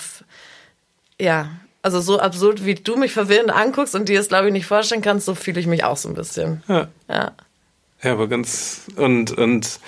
ja, 1.19 1.49
also 1.82 2.01
so 2.01 2.19
absurd, 2.19 2.65
wie 2.65 2.75
du 2.75 2.97
mich 2.97 3.13
verwirrend 3.13 3.51
anguckst 3.51 3.95
und 3.95 4.10
dir 4.10 4.19
es, 4.19 4.27
glaube 4.27 4.47
ich, 4.47 4.53
nicht 4.53 4.65
vorstellen 4.65 5.01
kannst, 5.01 5.25
so 5.25 5.36
fühle 5.36 5.60
ich 5.60 5.67
mich 5.67 5.84
auch 5.84 5.97
so 5.97 6.10
ein 6.10 6.15
bisschen. 6.15 6.63
Ja. 6.67 6.88
Ja, 7.08 7.32
ja 8.03 8.12
aber 8.12 8.27
ganz, 8.27 8.82
und, 8.95 9.32
und 9.32 9.79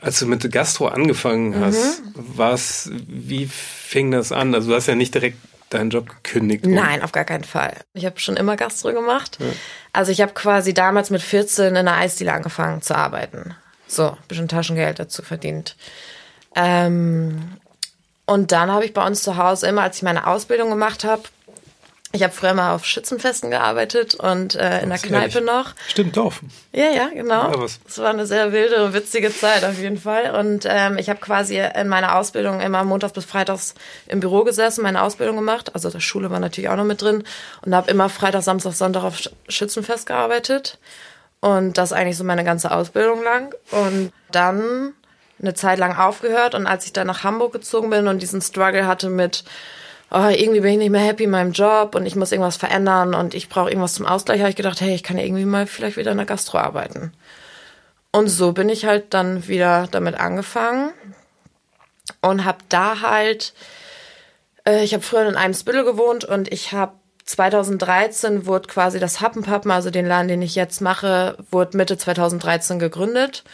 als 0.00 0.20
du 0.20 0.26
mit 0.26 0.50
Gastro 0.52 0.88
angefangen 0.88 1.50
mhm. 1.50 1.60
hast, 1.60 2.04
mhm. 2.04 2.14
was, 2.14 2.90
wie 2.92 3.46
fing 3.46 4.10
das 4.10 4.32
an? 4.32 4.54
Also 4.54 4.70
du 4.70 4.76
hast 4.76 4.86
ja 4.86 4.94
nicht 4.94 5.14
direkt 5.14 5.38
deinen 5.70 5.90
Job 5.90 6.08
gekündigt. 6.08 6.66
Nein, 6.66 7.02
auf 7.02 7.12
gar 7.12 7.24
keinen 7.24 7.44
Fall. 7.44 7.74
Ich 7.94 8.04
habe 8.04 8.18
schon 8.18 8.36
immer 8.36 8.56
Gastro 8.56 8.92
gemacht. 8.92 9.38
Ja. 9.40 9.46
Also 9.92 10.12
ich 10.12 10.20
habe 10.20 10.32
quasi 10.32 10.74
damals 10.74 11.10
mit 11.10 11.22
14 11.22 11.66
in 11.66 11.76
einer 11.76 11.96
Eisdiele 11.96 12.32
angefangen 12.32 12.82
zu 12.82 12.96
arbeiten. 12.96 13.54
So, 13.86 14.10
ein 14.10 14.16
bisschen 14.28 14.48
Taschengeld 14.48 14.98
dazu 14.98 15.22
verdient. 15.22 15.76
Ähm, 16.54 17.56
und 18.30 18.52
dann 18.52 18.70
habe 18.70 18.84
ich 18.84 18.94
bei 18.94 19.04
uns 19.04 19.24
zu 19.24 19.36
Hause 19.36 19.66
immer, 19.66 19.82
als 19.82 19.96
ich 19.96 20.02
meine 20.04 20.28
Ausbildung 20.28 20.70
gemacht 20.70 21.02
habe, 21.02 21.22
ich 22.12 22.22
habe 22.22 22.32
früher 22.32 22.54
mal 22.54 22.76
auf 22.76 22.84
Schützenfesten 22.84 23.50
gearbeitet 23.50 24.14
und 24.14 24.54
äh, 24.54 24.82
in 24.82 24.88
der 24.88 24.98
Kneipe 24.98 25.38
ehrlich. 25.38 25.44
noch. 25.44 25.74
Stimmt, 25.88 26.16
Dorf. 26.16 26.40
Ja, 26.72 26.90
ja, 26.92 27.08
genau. 27.08 27.64
Es 27.64 27.98
war 27.98 28.10
eine 28.10 28.26
sehr 28.26 28.52
wilde 28.52 28.84
und 28.84 28.94
witzige 28.94 29.34
Zeit 29.34 29.64
auf 29.64 29.80
jeden 29.80 29.98
Fall. 29.98 30.36
Und 30.36 30.64
ähm, 30.68 30.96
ich 30.96 31.10
habe 31.10 31.18
quasi 31.18 31.58
in 31.58 31.88
meiner 31.88 32.14
Ausbildung 32.14 32.60
immer 32.60 32.84
montags 32.84 33.14
bis 33.14 33.24
freitags 33.24 33.74
im 34.06 34.20
Büro 34.20 34.44
gesessen, 34.44 34.84
meine 34.84 35.02
Ausbildung 35.02 35.34
gemacht. 35.34 35.74
Also 35.74 35.90
die 35.90 36.00
Schule 36.00 36.30
war 36.30 36.38
natürlich 36.38 36.70
auch 36.70 36.76
noch 36.76 36.84
mit 36.84 37.02
drin. 37.02 37.24
Und 37.64 37.74
habe 37.74 37.90
immer 37.90 38.08
Freitag, 38.08 38.44
Samstag, 38.44 38.74
Sonntag 38.74 39.02
auf 39.02 39.18
Schützenfest 39.48 40.06
gearbeitet. 40.06 40.78
Und 41.40 41.78
das 41.78 41.92
eigentlich 41.92 42.16
so 42.16 42.22
meine 42.22 42.44
ganze 42.44 42.70
Ausbildung 42.70 43.24
lang. 43.24 43.52
Und 43.72 44.12
dann 44.30 44.94
eine 45.40 45.54
Zeit 45.54 45.78
lang 45.78 45.96
aufgehört 45.96 46.54
und 46.54 46.66
als 46.66 46.86
ich 46.86 46.92
dann 46.92 47.06
nach 47.06 47.24
Hamburg 47.24 47.52
gezogen 47.52 47.90
bin 47.90 48.08
und 48.08 48.20
diesen 48.22 48.42
Struggle 48.42 48.86
hatte 48.86 49.08
mit, 49.08 49.44
oh, 50.10 50.28
irgendwie 50.28 50.60
bin 50.60 50.72
ich 50.72 50.78
nicht 50.78 50.90
mehr 50.90 51.00
happy 51.00 51.24
in 51.24 51.30
meinem 51.30 51.52
Job 51.52 51.94
und 51.94 52.06
ich 52.06 52.16
muss 52.16 52.32
irgendwas 52.32 52.56
verändern 52.56 53.14
und 53.14 53.34
ich 53.34 53.48
brauche 53.48 53.70
irgendwas 53.70 53.94
zum 53.94 54.06
Ausgleich, 54.06 54.40
habe 54.40 54.50
ich 54.50 54.56
gedacht, 54.56 54.80
hey, 54.80 54.94
ich 54.94 55.02
kann 55.02 55.18
ja 55.18 55.24
irgendwie 55.24 55.44
mal 55.44 55.66
vielleicht 55.66 55.96
wieder 55.96 56.12
in 56.12 56.18
der 56.18 56.26
Gastro 56.26 56.58
arbeiten. 56.58 57.12
Und 58.12 58.28
so 58.28 58.52
bin 58.52 58.68
ich 58.68 58.84
halt 58.84 59.14
dann 59.14 59.46
wieder 59.46 59.88
damit 59.90 60.16
angefangen 60.18 60.92
und 62.22 62.44
habe 62.44 62.58
da 62.68 63.00
halt, 63.00 63.54
äh, 64.66 64.82
ich 64.82 64.94
habe 64.94 65.02
früher 65.02 65.28
in 65.28 65.36
einem 65.36 65.54
Spittel 65.54 65.84
gewohnt 65.84 66.24
und 66.24 66.52
ich 66.52 66.72
habe 66.72 66.92
2013 67.24 68.46
wurde 68.46 68.66
quasi 68.66 68.98
das 68.98 69.20
Happenpappen, 69.20 69.70
also 69.70 69.90
den 69.90 70.06
Laden, 70.06 70.28
den 70.28 70.42
ich 70.42 70.56
jetzt 70.56 70.80
mache, 70.80 71.36
wurde 71.50 71.76
Mitte 71.76 71.96
2013 71.96 72.80
gegründet. 72.80 73.44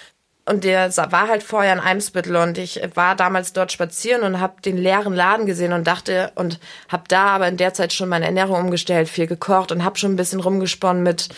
Und 0.48 0.62
der 0.62 0.96
war 0.96 1.28
halt 1.28 1.42
vorher 1.42 1.72
in 1.72 1.80
Eimsbüttel 1.80 2.36
und 2.36 2.56
ich 2.56 2.80
war 2.94 3.16
damals 3.16 3.52
dort 3.52 3.72
spazieren 3.72 4.22
und 4.22 4.40
habe 4.40 4.62
den 4.62 4.76
leeren 4.76 5.12
Laden 5.12 5.44
gesehen 5.44 5.72
und 5.72 5.88
dachte 5.88 6.30
und 6.36 6.60
habe 6.88 7.02
da 7.08 7.26
aber 7.26 7.48
in 7.48 7.56
der 7.56 7.74
Zeit 7.74 7.92
schon 7.92 8.08
meine 8.08 8.26
Ernährung 8.26 8.60
umgestellt, 8.60 9.08
viel 9.08 9.26
gekocht 9.26 9.72
und 9.72 9.84
habe 9.84 9.98
schon 9.98 10.12
ein 10.12 10.16
bisschen 10.16 10.38
rumgesponnen 10.38 11.02
mit 11.02 11.30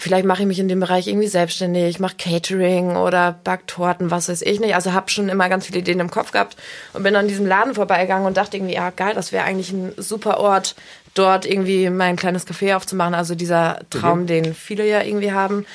vielleicht 0.00 0.24
mache 0.24 0.42
ich 0.42 0.48
mich 0.48 0.58
in 0.58 0.68
dem 0.68 0.80
Bereich 0.80 1.06
irgendwie 1.06 1.28
selbstständig, 1.28 1.84
ich 1.84 2.00
mache 2.00 2.16
Catering 2.16 2.96
oder 2.96 3.38
Backtorten, 3.44 4.10
was 4.10 4.28
weiß 4.28 4.42
ich 4.42 4.60
nicht. 4.60 4.74
Also 4.74 4.92
habe 4.92 5.10
schon 5.10 5.28
immer 5.28 5.48
ganz 5.48 5.66
viele 5.66 5.80
Ideen 5.80 6.00
im 6.00 6.10
Kopf 6.10 6.32
gehabt 6.32 6.56
und 6.92 7.02
bin 7.02 7.16
an 7.16 7.28
diesem 7.28 7.46
Laden 7.46 7.74
vorbeigegangen 7.74 8.26
und 8.26 8.36
dachte 8.36 8.56
irgendwie, 8.56 8.74
ja 8.74 8.90
geil, 8.90 9.14
das 9.14 9.32
wäre 9.32 9.44
eigentlich 9.44 9.72
ein 9.72 9.92
super 9.96 10.38
Ort, 10.38 10.74
dort 11.14 11.46
irgendwie 11.46 11.90
mein 11.90 12.16
kleines 12.16 12.46
Café 12.46 12.74
aufzumachen. 12.74 13.14
Also 13.14 13.34
dieser 13.34 13.80
Traum, 13.90 14.22
mhm. 14.22 14.26
den 14.26 14.54
viele 14.54 14.86
ja 14.86 15.02
irgendwie 15.02 15.32
haben. 15.32 15.66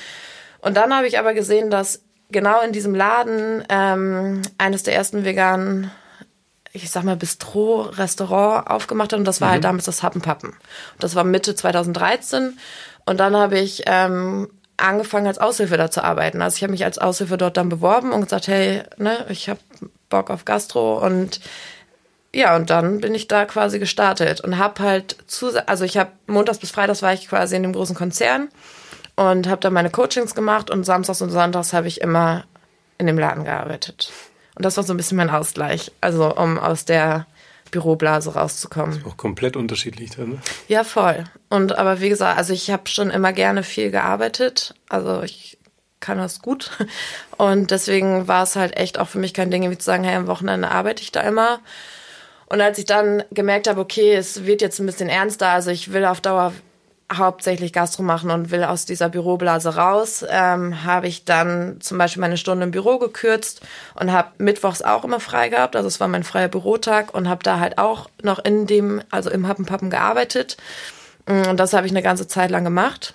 Und 0.62 0.76
dann 0.78 0.94
habe 0.94 1.08
ich 1.08 1.20
aber 1.20 1.34
gesehen, 1.34 1.70
dass 1.70 2.02
genau 2.30 2.62
in 2.62 2.72
diesem 2.72 2.96
Laden 2.96 3.64
ähm, 3.70 4.42
eines 4.58 4.84
der 4.84 4.96
ersten 4.96 5.26
veganen, 5.26 5.92
ich 6.74 6.90
sag 6.90 7.04
mal, 7.04 7.16
Bistro-Restaurant 7.16 8.68
aufgemacht 8.70 9.14
hat 9.14 9.20
und 9.20 9.26
das 9.26 9.42
war 9.42 9.50
halt 9.50 9.62
mhm. 9.62 9.66
halt 9.66 9.72
damals 9.72 9.86
das 9.86 10.04
Happenpappen. 10.04 10.54
Das 11.00 11.16
war 11.16 11.24
Mitte 11.24 11.56
2013 11.56 12.58
und 13.06 13.20
dann 13.20 13.36
habe 13.36 13.60
ich 13.60 13.84
ähm, 13.86 14.50
angefangen 14.78 15.28
als 15.28 15.38
Aushilfe 15.38 15.78
da 15.78 15.90
zu 15.90 16.04
arbeiten. 16.04 16.42
Also 16.42 16.58
ich 16.58 16.64
habe 16.64 16.72
mich 16.72 16.84
als 16.84 16.98
Aushilfe 16.98 17.38
dort 17.38 17.58
dann 17.58 17.70
beworben 17.70 18.12
und 18.12 18.22
gesagt, 18.22 18.48
hey, 18.48 18.84
ne, 18.98 19.26
ich 19.30 19.50
habe 19.50 19.60
Bock 20.10 20.30
auf 20.30 20.46
Gastro 20.46 21.04
und 21.06 21.40
ja, 22.34 22.54
und 22.58 22.70
dann 22.70 23.00
bin 23.00 23.16
ich 23.16 23.30
da 23.30 23.46
quasi 23.46 23.80
gestartet 23.80 24.42
und 24.42 24.58
habe 24.58 24.84
halt 24.84 25.16
zu, 25.26 25.52
also 25.68 25.86
ich 25.86 25.98
habe 25.98 26.12
montags 26.28 26.60
bis 26.60 26.72
freitags 26.72 27.02
war 27.02 27.14
ich 27.14 27.30
quasi 27.30 27.56
in 27.56 27.64
dem 27.64 27.72
großen 27.72 27.96
Konzern 27.96 28.50
und 29.16 29.48
habe 29.48 29.62
da 29.62 29.70
meine 29.70 29.90
Coachings 29.90 30.36
gemacht 30.36 30.70
und 30.70 30.84
samstags 30.84 31.22
und 31.22 31.30
sonntags 31.30 31.74
habe 31.74 31.88
ich 31.88 32.02
immer 32.02 32.46
in 32.98 33.08
dem 33.08 33.18
Laden 33.18 33.44
gearbeitet. 33.44 34.12
Und 34.56 34.64
das 34.64 34.78
war 34.78 34.84
so 34.84 34.94
ein 34.94 34.98
bisschen 34.98 35.18
mein 35.18 35.30
Ausgleich, 35.30 35.92
also 36.02 36.34
um 36.36 36.58
aus 36.58 36.86
der 36.86 37.28
Büroblase 37.72 38.34
rauszukommen. 38.34 39.00
Ist 39.00 39.06
auch 39.06 39.18
komplett 39.18 39.58
unterschiedlich 39.58 40.12
dann, 40.12 40.30
ne? 40.30 40.40
Ja, 40.68 40.84
voll. 40.84 41.26
Und 41.50 41.78
aber 41.78 42.00
wie 42.00 42.10
gesagt, 42.10 42.38
also 42.38 42.54
ich 42.54 42.72
habe 42.72 42.88
schon 42.88 43.10
immer 43.10 43.34
gerne 43.34 43.64
viel 43.64 43.92
gearbeitet. 43.92 44.76
Also 44.88 45.24
ich 45.24 45.58
kann 46.00 46.18
das 46.18 46.42
gut. 46.42 46.72
Und 47.38 47.72
deswegen 47.72 48.28
war 48.28 48.44
es 48.44 48.56
halt 48.56 48.78
echt 48.78 49.00
auch 49.00 49.08
für 49.08 49.20
mich 49.20 49.34
kein 49.34 49.52
Ding, 49.52 49.70
wie 49.70 49.78
zu 49.78 49.86
sagen, 49.86 50.04
hey, 50.04 50.16
am 50.16 50.28
Wochenende 50.28 50.70
arbeite 50.70 51.02
ich 51.02 51.12
da 51.12 51.22
immer. 51.22 51.60
Und 52.48 52.62
als 52.62 52.78
ich 52.78 52.86
dann 52.86 53.24
gemerkt 53.32 53.68
habe, 53.68 53.82
okay, 53.82 54.14
es 54.14 54.46
wird 54.46 54.62
jetzt 54.62 54.80
ein 54.80 54.86
bisschen 54.86 55.10
ernster, 55.10 55.50
also 55.50 55.72
ich 55.72 55.92
will 55.92 56.06
auf 56.06 56.22
Dauer 56.22 56.54
hauptsächlich 57.14 57.72
Gastro 57.72 58.02
machen 58.02 58.32
und 58.32 58.50
will 58.50 58.64
aus 58.64 58.86
dieser 58.86 59.10
Büroblase 59.10 59.76
raus, 59.76 60.26
ähm, 60.28 60.84
habe 60.84 61.08
ich 61.08 61.24
dann 61.24 61.80
zum 61.80 62.00
Beispiel 62.00 62.22
meine 62.22 62.38
Stunde 62.38 62.64
im 62.64 62.72
Büro 62.72 62.98
gekürzt 62.98 63.62
und 63.94 64.12
habe 64.12 64.30
mittwochs 64.40 64.82
auch 64.82 65.04
immer 65.04 65.20
frei 65.20 65.50
gehabt. 65.50 65.76
Also 65.76 65.88
es 65.88 66.00
war 66.00 66.08
mein 66.08 66.24
freier 66.24 66.48
Bürotag 66.48 67.14
und 67.14 67.30
habe 67.30 67.44
da 67.44 67.60
halt 67.60 67.78
auch 67.78 68.10
noch 68.24 68.40
in 68.40 68.66
dem, 68.66 69.04
also 69.12 69.30
im 69.30 69.48
Happenpappen 69.48 69.92
gearbeitet. 69.92 70.58
Mm, 71.28 71.48
und 71.50 71.60
das 71.60 71.74
habe 71.74 71.86
ich 71.86 71.94
eine 71.94 72.02
ganze 72.02 72.28
Zeit 72.28 72.50
lang 72.50 72.64
gemacht. 72.64 73.14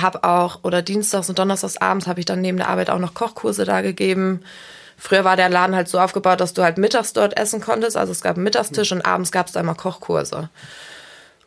Hab 0.00 0.24
auch, 0.24 0.60
oder 0.62 0.80
dienstags 0.80 1.28
und 1.28 1.38
donnerstags 1.38 1.78
abends 1.78 2.06
habe 2.06 2.20
ich 2.20 2.26
dann 2.26 2.40
neben 2.40 2.58
der 2.58 2.68
Arbeit 2.68 2.90
auch 2.90 3.00
noch 3.00 3.14
Kochkurse 3.14 3.64
da 3.64 3.80
gegeben. 3.80 4.42
Früher 4.96 5.24
war 5.24 5.36
der 5.36 5.48
Laden 5.48 5.74
halt 5.74 5.88
so 5.88 5.98
aufgebaut, 5.98 6.40
dass 6.40 6.54
du 6.54 6.62
halt 6.62 6.78
mittags 6.78 7.12
dort 7.12 7.36
essen 7.36 7.60
konntest. 7.60 7.96
Also 7.96 8.12
es 8.12 8.20
gab 8.20 8.36
einen 8.36 8.44
Mittagstisch 8.44 8.92
und 8.92 9.04
abends 9.04 9.32
gab 9.32 9.48
es 9.48 9.56
immer 9.56 9.74
Kochkurse. 9.74 10.50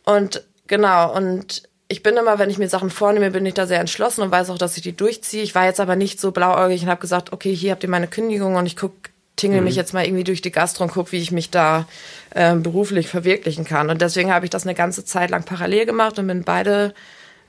Und 0.03 0.43
Genau, 0.69 1.13
und 1.15 1.63
ich 1.87 2.03
bin 2.03 2.15
immer, 2.15 2.37
wenn 2.37 2.51
ich 2.51 2.59
mir 2.59 2.69
Sachen 2.69 2.91
vornehme, 2.91 3.31
bin 3.31 3.45
ich 3.47 3.55
da 3.55 3.65
sehr 3.65 3.79
entschlossen 3.79 4.21
und 4.21 4.29
weiß 4.29 4.51
auch, 4.51 4.59
dass 4.59 4.77
ich 4.77 4.83
die 4.83 4.95
durchziehe. 4.95 5.41
Ich 5.41 5.55
war 5.55 5.65
jetzt 5.65 5.79
aber 5.79 5.95
nicht 5.95 6.21
so 6.21 6.31
blauäugig 6.31 6.83
und 6.83 6.89
habe 6.89 7.01
gesagt, 7.01 7.33
okay, 7.33 7.53
hier 7.53 7.71
habt 7.71 7.83
ihr 7.83 7.89
meine 7.89 8.07
Kündigung 8.07 8.55
und 8.55 8.67
ich 8.67 8.77
guck, 8.77 8.93
tingel 9.35 9.61
mhm. 9.61 9.65
mich 9.65 9.75
jetzt 9.75 9.95
mal 9.95 10.05
irgendwie 10.05 10.23
durch 10.23 10.43
die 10.43 10.51
Gastro 10.51 10.83
und 10.83 10.91
guck, 10.93 11.11
wie 11.11 11.17
ich 11.17 11.31
mich 11.31 11.49
da 11.49 11.87
äh, 12.35 12.53
beruflich 12.55 13.07
verwirklichen 13.07 13.65
kann. 13.65 13.89
Und 13.89 14.01
deswegen 14.01 14.31
habe 14.31 14.45
ich 14.45 14.51
das 14.51 14.63
eine 14.67 14.75
ganze 14.75 15.03
Zeit 15.03 15.31
lang 15.31 15.43
parallel 15.43 15.87
gemacht 15.87 16.19
und 16.19 16.27
bin 16.27 16.43
beide, 16.43 16.93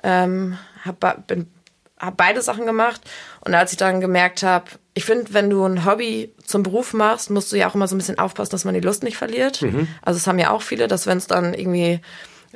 ähm, 0.02 0.56
hab, 0.86 1.26
bin, 1.26 1.46
hab 1.98 2.16
beide 2.16 2.40
Sachen 2.40 2.64
gemacht. 2.64 3.02
Und 3.42 3.54
als 3.54 3.72
ich 3.72 3.78
dann 3.78 4.00
gemerkt 4.00 4.42
habe, 4.42 4.64
ich 4.94 5.04
finde, 5.04 5.34
wenn 5.34 5.50
du 5.50 5.62
ein 5.66 5.84
Hobby 5.84 6.32
zum 6.42 6.62
Beruf 6.62 6.94
machst, 6.94 7.28
musst 7.28 7.52
du 7.52 7.56
ja 7.56 7.68
auch 7.68 7.74
immer 7.74 7.88
so 7.88 7.94
ein 7.94 7.98
bisschen 7.98 8.18
aufpassen, 8.18 8.52
dass 8.52 8.64
man 8.64 8.72
die 8.72 8.80
Lust 8.80 9.02
nicht 9.02 9.18
verliert. 9.18 9.60
Mhm. 9.60 9.88
Also 10.00 10.16
es 10.16 10.26
haben 10.26 10.38
ja 10.38 10.50
auch 10.50 10.62
viele, 10.62 10.88
dass 10.88 11.06
wenn 11.06 11.18
es 11.18 11.26
dann 11.26 11.52
irgendwie 11.52 12.00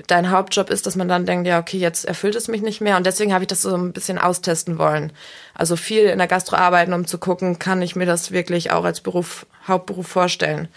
dein 0.06 0.30
Hauptjob 0.30 0.70
ist, 0.70 0.86
dass 0.86 0.96
man 0.96 1.08
dann 1.08 1.26
denkt, 1.26 1.46
ja, 1.46 1.58
okay, 1.58 1.78
jetzt 1.78 2.04
erfüllt 2.04 2.34
es 2.34 2.48
mich 2.48 2.62
nicht 2.62 2.80
mehr. 2.80 2.96
Und 2.96 3.06
deswegen 3.06 3.32
habe 3.32 3.44
ich 3.44 3.48
das 3.48 3.62
so 3.62 3.74
ein 3.74 3.92
bisschen 3.92 4.18
austesten 4.18 4.78
wollen. 4.78 5.12
Also 5.54 5.76
viel 5.76 6.04
in 6.06 6.18
der 6.18 6.26
Gastro 6.26 6.56
arbeiten, 6.56 6.92
um 6.92 7.06
zu 7.06 7.18
gucken, 7.18 7.58
kann 7.58 7.80
ich 7.82 7.94
mir 7.94 8.06
das 8.06 8.32
wirklich 8.32 8.72
auch 8.72 8.84
als 8.84 9.00
Beruf, 9.00 9.46
Hauptberuf 9.66 10.06
vorstellen. 10.06 10.68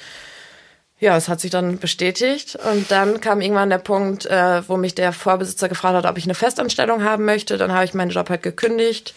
Ja, 1.00 1.16
es 1.16 1.30
hat 1.30 1.40
sich 1.40 1.52
dann 1.52 1.78
bestätigt. 1.80 2.58
Und 2.72 2.92
dann 2.92 3.20
kam 3.22 3.42
irgendwann 3.42 3.70
der 3.70 3.78
Punkt, 3.80 4.26
äh, 4.26 4.68
wo 4.68 4.78
mich 4.78 4.96
der 4.96 5.14
Vorbesitzer 5.14 5.70
gefragt 5.70 5.96
hat, 5.96 6.06
ob 6.06 6.18
ich 6.18 6.26
eine 6.26 6.36
Festanstellung 6.36 7.04
haben 7.04 7.26
möchte. 7.26 7.58
Dann 7.58 7.72
habe 7.72 7.86
ich 7.86 7.94
meinen 7.94 8.12
Job 8.12 8.30
halt 8.30 8.44
gekündigt 8.44 9.14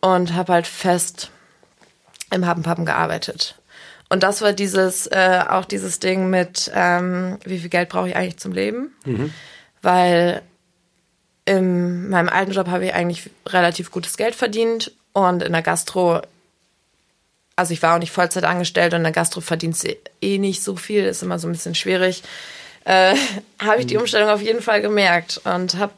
und 0.00 0.34
habe 0.34 0.52
halt 0.52 0.66
fest 0.66 1.30
im 2.30 2.46
Happenpappen 2.46 2.86
gearbeitet. 2.86 3.57
Und 4.08 4.22
das 4.22 4.40
war 4.40 4.52
dieses, 4.52 5.06
äh, 5.06 5.42
auch 5.48 5.64
dieses 5.64 6.00
Ding 6.00 6.30
mit, 6.30 6.70
ähm, 6.74 7.38
wie 7.44 7.58
viel 7.58 7.68
Geld 7.68 7.90
brauche 7.90 8.08
ich 8.08 8.16
eigentlich 8.16 8.38
zum 8.38 8.52
Leben? 8.52 8.94
Mhm. 9.04 9.32
Weil 9.82 10.42
in 11.44 12.08
meinem 12.08 12.28
alten 12.28 12.52
Job 12.52 12.68
habe 12.68 12.86
ich 12.86 12.94
eigentlich 12.94 13.30
relativ 13.46 13.90
gutes 13.90 14.16
Geld 14.16 14.34
verdient 14.34 14.92
und 15.12 15.42
in 15.42 15.52
der 15.52 15.62
Gastro, 15.62 16.20
also 17.56 17.72
ich 17.72 17.82
war 17.82 17.94
auch 17.94 17.98
nicht 17.98 18.12
Vollzeit 18.12 18.44
angestellt 18.44 18.92
und 18.92 18.98
in 18.98 19.04
der 19.04 19.12
Gastro 19.12 19.40
verdienst 19.40 19.84
du 19.84 19.96
eh 20.20 20.38
nicht 20.38 20.62
so 20.62 20.76
viel, 20.76 21.04
ist 21.04 21.22
immer 21.22 21.38
so 21.38 21.48
ein 21.48 21.52
bisschen 21.52 21.74
schwierig. 21.74 22.22
Äh, 22.84 23.14
habe 23.62 23.80
ich 23.80 23.86
die 23.86 23.94
mhm. 23.94 24.02
Umstellung 24.02 24.30
auf 24.30 24.42
jeden 24.42 24.62
Fall 24.62 24.80
gemerkt 24.80 25.40
und 25.44 25.76
habe, 25.76 25.92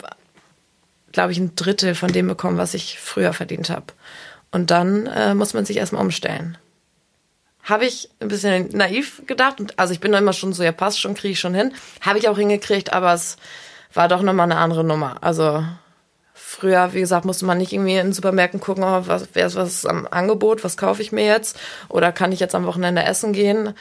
glaube 1.12 1.30
ich, 1.32 1.38
ein 1.38 1.54
Drittel 1.54 1.94
von 1.94 2.12
dem 2.12 2.26
bekommen, 2.26 2.58
was 2.58 2.74
ich 2.74 2.98
früher 2.98 3.32
verdient 3.32 3.70
habe. 3.70 3.86
Und 4.50 4.72
dann 4.72 5.06
äh, 5.06 5.34
muss 5.34 5.54
man 5.54 5.64
sich 5.64 5.76
erstmal 5.76 6.02
umstellen 6.02 6.58
habe 7.62 7.86
ich 7.86 8.10
ein 8.20 8.28
bisschen 8.28 8.68
naiv 8.72 9.22
gedacht. 9.26 9.60
Und 9.60 9.78
also 9.78 9.92
ich 9.92 10.00
bin 10.00 10.12
da 10.12 10.18
immer 10.18 10.32
schon 10.32 10.52
so, 10.52 10.62
ja 10.62 10.72
passt 10.72 11.00
schon, 11.00 11.14
kriege 11.14 11.32
ich 11.32 11.40
schon 11.40 11.54
hin. 11.54 11.72
Habe 12.00 12.18
ich 12.18 12.28
auch 12.28 12.38
hingekriegt, 12.38 12.92
aber 12.92 13.12
es 13.14 13.36
war 13.92 14.08
doch 14.08 14.22
nochmal 14.22 14.50
eine 14.50 14.58
andere 14.58 14.84
Nummer. 14.84 15.16
Also 15.22 15.64
früher, 16.34 16.92
wie 16.92 17.00
gesagt, 17.00 17.24
musste 17.24 17.44
man 17.44 17.58
nicht 17.58 17.72
irgendwie 17.72 17.96
in 17.96 18.12
Supermärkten 18.12 18.60
gucken, 18.60 18.84
oh, 18.84 19.02
was, 19.06 19.28
wer 19.34 19.46
ist 19.46 19.56
was 19.56 19.86
am 19.86 20.06
Angebot, 20.10 20.64
was 20.64 20.76
kaufe 20.76 21.02
ich 21.02 21.12
mir 21.12 21.24
jetzt? 21.24 21.58
Oder 21.88 22.12
kann 22.12 22.32
ich 22.32 22.40
jetzt 22.40 22.54
am 22.54 22.66
Wochenende 22.66 23.02
essen 23.04 23.32
gehen? 23.32 23.74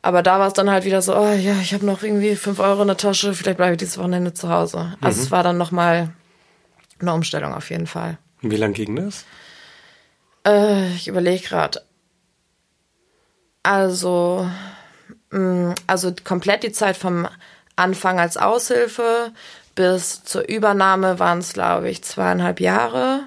Aber 0.00 0.22
da 0.22 0.38
war 0.38 0.46
es 0.46 0.52
dann 0.52 0.70
halt 0.70 0.84
wieder 0.84 1.02
so, 1.02 1.16
oh 1.16 1.32
ja, 1.32 1.54
ich 1.60 1.74
habe 1.74 1.84
noch 1.84 2.02
irgendwie 2.02 2.36
fünf 2.36 2.60
Euro 2.60 2.82
in 2.82 2.88
der 2.88 2.96
Tasche, 2.96 3.34
vielleicht 3.34 3.56
bleibe 3.56 3.72
ich 3.72 3.78
dieses 3.78 3.98
Wochenende 3.98 4.32
zu 4.32 4.48
Hause. 4.48 4.96
Also 5.00 5.18
mhm. 5.18 5.24
es 5.24 5.30
war 5.30 5.42
dann 5.42 5.58
nochmal 5.58 6.10
eine 7.00 7.12
Umstellung 7.12 7.52
auf 7.52 7.70
jeden 7.70 7.86
Fall. 7.86 8.18
Wie 8.42 8.56
lang 8.56 8.72
ging 8.72 8.94
das? 8.94 9.24
Äh, 10.46 10.92
ich 10.94 11.08
überlege 11.08 11.42
gerade. 11.46 11.82
Also, 13.62 14.48
mm, 15.30 15.72
also 15.86 16.12
komplett 16.24 16.62
die 16.62 16.72
Zeit 16.72 16.96
vom 16.96 17.28
Anfang 17.76 18.18
als 18.18 18.36
Aushilfe 18.36 19.32
bis 19.74 20.24
zur 20.24 20.48
Übernahme 20.48 21.20
waren 21.20 21.38
es, 21.38 21.52
glaube 21.52 21.88
ich, 21.88 22.02
zweieinhalb 22.02 22.58
Jahre. 22.60 23.22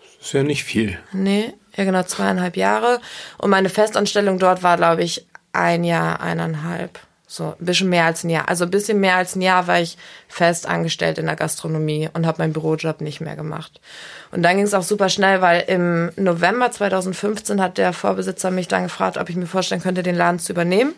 Das 0.00 0.26
ist 0.26 0.32
ja 0.32 0.42
nicht 0.42 0.64
viel. 0.64 0.98
Nee, 1.12 1.54
ja 1.76 1.84
genau, 1.84 2.02
zweieinhalb 2.02 2.56
Jahre. 2.56 3.00
Und 3.38 3.50
meine 3.50 3.68
Festanstellung 3.68 4.40
dort 4.40 4.64
war, 4.64 4.76
glaube 4.76 5.04
ich, 5.04 5.28
ein 5.52 5.84
Jahr, 5.84 6.20
eineinhalb. 6.20 6.98
So 7.30 7.54
ein 7.60 7.64
bisschen 7.64 7.90
mehr 7.90 8.06
als 8.06 8.24
ein 8.24 8.30
Jahr. 8.30 8.48
Also 8.48 8.64
ein 8.64 8.70
bisschen 8.70 9.00
mehr 9.00 9.16
als 9.16 9.36
ein 9.36 9.42
Jahr 9.42 9.66
war 9.66 9.78
ich 9.78 9.98
fest 10.28 10.66
angestellt 10.66 11.18
in 11.18 11.26
der 11.26 11.36
Gastronomie 11.36 12.08
und 12.14 12.26
habe 12.26 12.40
meinen 12.40 12.54
Bürojob 12.54 13.02
nicht 13.02 13.20
mehr 13.20 13.36
gemacht. 13.36 13.82
Und 14.30 14.42
dann 14.42 14.56
ging 14.56 14.64
es 14.64 14.72
auch 14.72 14.82
super 14.82 15.10
schnell, 15.10 15.42
weil 15.42 15.60
im 15.68 16.10
November 16.16 16.70
2015 16.70 17.60
hat 17.60 17.76
der 17.76 17.92
Vorbesitzer 17.92 18.50
mich 18.50 18.66
dann 18.66 18.84
gefragt, 18.84 19.18
ob 19.18 19.28
ich 19.28 19.36
mir 19.36 19.46
vorstellen 19.46 19.82
könnte, 19.82 20.02
den 20.02 20.16
Laden 20.16 20.38
zu 20.38 20.52
übernehmen 20.52 20.94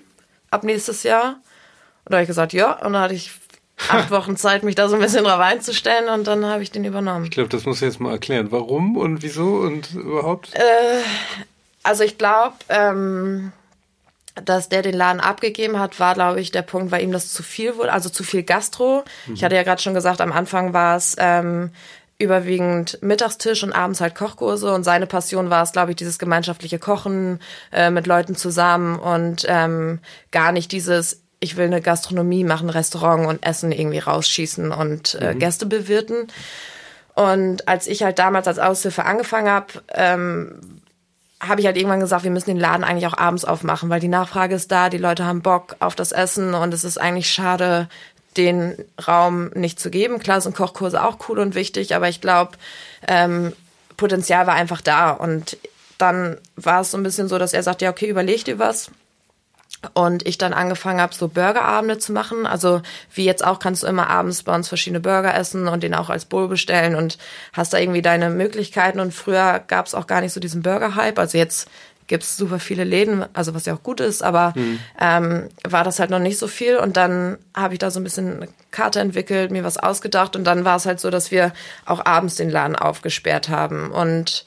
ab 0.50 0.64
nächstes 0.64 1.02
Jahr. 1.02 1.40
Und 2.04 2.12
da 2.12 2.16
habe 2.16 2.22
ich 2.22 2.28
gesagt, 2.28 2.52
ja. 2.52 2.72
Und 2.74 2.92
dann 2.92 3.02
hatte 3.02 3.14
ich 3.14 3.32
acht 3.88 4.10
Wochen 4.12 4.36
Zeit, 4.36 4.62
mich 4.62 4.74
da 4.74 4.88
so 4.88 4.96
ein 4.96 5.00
bisschen 5.00 5.24
drauf 5.24 5.40
einzustellen 5.40 6.08
und 6.08 6.26
dann 6.26 6.44
habe 6.46 6.62
ich 6.62 6.70
den 6.70 6.84
übernommen. 6.84 7.24
Ich 7.24 7.30
glaube, 7.30 7.48
das 7.48 7.64
muss 7.64 7.76
ich 7.76 7.82
jetzt 7.82 8.00
mal 8.00 8.12
erklären. 8.12 8.52
Warum 8.52 8.96
und 8.96 9.22
wieso 9.22 9.56
und 9.56 9.94
überhaupt? 9.94 10.54
Äh, 10.54 10.60
also 11.82 12.04
ich 12.04 12.18
glaube, 12.18 12.54
ähm, 12.68 13.52
dass 14.44 14.68
der 14.68 14.82
den 14.82 14.94
Laden 14.94 15.20
abgegeben 15.20 15.78
hat, 15.78 16.00
war, 16.00 16.14
glaube 16.14 16.40
ich, 16.40 16.50
der 16.50 16.62
Punkt, 16.62 16.90
weil 16.90 17.02
ihm 17.02 17.12
das 17.12 17.32
zu 17.32 17.42
viel 17.42 17.76
wurde, 17.76 17.92
also 17.92 18.08
zu 18.08 18.22
viel 18.22 18.42
Gastro. 18.42 19.04
Mhm. 19.26 19.34
Ich 19.34 19.44
hatte 19.44 19.56
ja 19.56 19.62
gerade 19.62 19.82
schon 19.82 19.94
gesagt, 19.94 20.20
am 20.20 20.32
Anfang 20.32 20.72
war 20.72 20.96
es 20.96 21.16
ähm, 21.18 21.70
überwiegend 22.18 22.98
Mittagstisch 23.02 23.64
und 23.64 23.72
abends 23.72 24.00
halt 24.00 24.14
Kochkurse 24.14 24.72
und 24.72 24.84
seine 24.84 25.06
Passion 25.06 25.48
war 25.48 25.62
es, 25.62 25.72
glaube 25.72 25.92
ich, 25.92 25.96
dieses 25.96 26.18
gemeinschaftliche 26.18 26.78
Kochen 26.78 27.40
äh, 27.72 27.90
mit 27.90 28.06
Leuten 28.06 28.36
zusammen 28.36 28.98
und 28.98 29.46
ähm, 29.48 30.00
gar 30.30 30.52
nicht 30.52 30.70
dieses, 30.72 31.22
ich 31.40 31.56
will 31.56 31.64
eine 31.64 31.80
Gastronomie 31.80 32.44
machen, 32.44 32.68
Restaurant 32.68 33.26
und 33.26 33.44
Essen 33.44 33.72
irgendwie 33.72 34.00
rausschießen 34.00 34.70
und 34.70 35.14
äh, 35.14 35.34
mhm. 35.34 35.38
Gäste 35.38 35.64
bewirten. 35.66 36.28
Und 37.14 37.66
als 37.66 37.86
ich 37.86 38.02
halt 38.02 38.18
damals 38.18 38.46
als 38.46 38.58
Aushilfe 38.58 39.04
angefangen 39.04 39.48
habe, 39.48 39.82
ähm, 39.94 40.80
habe 41.40 41.60
ich 41.60 41.66
halt 41.66 41.76
irgendwann 41.76 42.00
gesagt, 42.00 42.24
wir 42.24 42.30
müssen 42.30 42.50
den 42.50 42.60
Laden 42.60 42.84
eigentlich 42.84 43.06
auch 43.06 43.16
abends 43.16 43.44
aufmachen, 43.44 43.88
weil 43.88 44.00
die 44.00 44.08
Nachfrage 44.08 44.54
ist 44.54 44.70
da, 44.70 44.90
die 44.90 44.98
Leute 44.98 45.24
haben 45.24 45.40
Bock 45.42 45.76
auf 45.80 45.94
das 45.94 46.12
Essen 46.12 46.54
und 46.54 46.74
es 46.74 46.84
ist 46.84 46.98
eigentlich 46.98 47.30
schade, 47.30 47.88
den 48.36 48.76
Raum 49.06 49.48
nicht 49.54 49.80
zu 49.80 49.90
geben. 49.90 50.18
Klar 50.18 50.40
sind 50.40 50.54
Kochkurse 50.54 51.02
auch 51.02 51.18
cool 51.28 51.38
und 51.38 51.54
wichtig, 51.54 51.94
aber 51.94 52.08
ich 52.08 52.20
glaube, 52.20 52.52
ähm, 53.08 53.52
Potenzial 53.96 54.46
war 54.46 54.54
einfach 54.54 54.80
da. 54.80 55.10
Und 55.10 55.56
dann 55.98 56.36
war 56.56 56.82
es 56.82 56.90
so 56.90 56.96
ein 56.96 57.02
bisschen 57.02 57.28
so, 57.28 57.38
dass 57.38 57.52
er 57.52 57.62
sagt, 57.62 57.82
ja, 57.82 57.90
okay, 57.90 58.08
überleg 58.08 58.44
dir 58.44 58.58
was. 58.58 58.90
Und 59.94 60.26
ich 60.26 60.36
dann 60.36 60.52
angefangen 60.52 61.00
habe, 61.00 61.14
so 61.14 61.28
Burgerabende 61.28 61.98
zu 61.98 62.12
machen. 62.12 62.46
Also 62.46 62.82
wie 63.14 63.24
jetzt 63.24 63.42
auch 63.42 63.58
kannst 63.58 63.82
du 63.82 63.86
immer 63.86 64.10
abends 64.10 64.42
bei 64.42 64.54
uns 64.54 64.68
verschiedene 64.68 65.00
Burger 65.00 65.34
essen 65.34 65.68
und 65.68 65.82
den 65.82 65.94
auch 65.94 66.10
als 66.10 66.26
Bowl 66.26 66.48
bestellen 66.48 66.94
und 66.94 67.16
hast 67.54 67.72
da 67.72 67.78
irgendwie 67.78 68.02
deine 68.02 68.28
Möglichkeiten. 68.28 69.00
Und 69.00 69.14
früher 69.14 69.58
gab 69.66 69.86
es 69.86 69.94
auch 69.94 70.06
gar 70.06 70.20
nicht 70.20 70.34
so 70.34 70.40
diesen 70.40 70.62
Burger-Hype. 70.62 71.18
Also 71.18 71.38
jetzt 71.38 71.70
gibt 72.10 72.24
es 72.24 72.36
super 72.36 72.58
viele 72.58 72.82
Läden, 72.82 73.24
also 73.34 73.54
was 73.54 73.66
ja 73.66 73.74
auch 73.74 73.84
gut 73.84 74.00
ist, 74.00 74.22
aber 74.22 74.52
mhm. 74.56 74.80
ähm, 75.00 75.48
war 75.62 75.84
das 75.84 76.00
halt 76.00 76.10
noch 76.10 76.18
nicht 76.18 76.38
so 76.38 76.48
viel. 76.48 76.76
Und 76.76 76.96
dann 76.96 77.38
habe 77.54 77.74
ich 77.74 77.78
da 77.78 77.92
so 77.92 78.00
ein 78.00 78.04
bisschen 78.04 78.36
eine 78.36 78.48
Karte 78.72 78.98
entwickelt, 78.98 79.52
mir 79.52 79.62
was 79.62 79.78
ausgedacht 79.78 80.34
und 80.34 80.42
dann 80.42 80.64
war 80.64 80.76
es 80.76 80.86
halt 80.86 80.98
so, 80.98 81.08
dass 81.10 81.30
wir 81.30 81.52
auch 81.86 82.04
abends 82.04 82.34
den 82.34 82.50
Laden 82.50 82.74
aufgesperrt 82.74 83.48
haben. 83.48 83.92
Und 83.92 84.44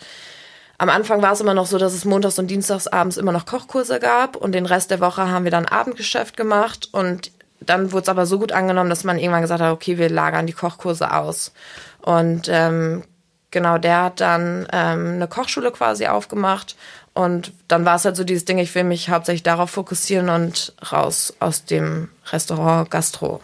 am 0.78 0.90
Anfang 0.90 1.22
war 1.22 1.34
es 1.34 1.42
immer 1.42 1.54
noch 1.54 1.68
so, 1.68 1.78
dass 1.78 1.94
es 1.94 2.06
montags 2.06 2.40
und 2.40 2.48
dienstags 2.48 2.88
abends 2.88 3.18
immer 3.18 3.32
noch 3.32 3.46
Kochkurse 3.46 4.00
gab 4.00 4.36
und 4.36 4.54
den 4.54 4.66
Rest 4.66 4.92
der 4.92 5.00
Woche 5.00 5.30
haben 5.30 5.44
wir 5.44 5.52
dann 5.52 5.66
Abendgeschäft 5.66 6.36
gemacht 6.36 6.90
und 6.92 7.32
dann 7.60 7.92
wurde 7.92 8.04
es 8.04 8.10
aber 8.10 8.26
so 8.26 8.40
gut 8.40 8.52
angenommen, 8.52 8.90
dass 8.90 9.04
man 9.04 9.18
irgendwann 9.18 9.42
gesagt 9.42 9.62
hat, 9.62 9.72
okay, 9.72 9.98
wir 9.98 10.10
lagern 10.10 10.48
die 10.48 10.54
Kochkurse 10.54 11.14
aus. 11.14 11.54
Und 12.02 12.50
ähm, 12.50 13.04
genau, 13.52 13.78
der 13.78 14.04
hat 14.04 14.20
dann 14.20 14.68
ähm, 14.74 15.14
eine 15.14 15.28
Kochschule 15.30 15.72
quasi 15.72 16.08
aufgemacht 16.08 16.76
und 17.14 17.54
dann 17.68 17.86
war 17.86 17.96
es 17.96 18.06
halt 18.06 18.16
so 18.16 18.24
dieses 18.24 18.46
Ding, 18.46 18.58
ich 18.58 18.74
will 18.74 18.84
mich 18.84 19.10
hauptsächlich 19.10 19.44
darauf 19.44 19.70
fokussieren 19.70 20.30
und 20.30 20.74
raus 20.92 21.34
aus 21.40 21.66
dem 21.66 22.10
Restaurant, 22.32 22.90
Gastro, 22.90 23.42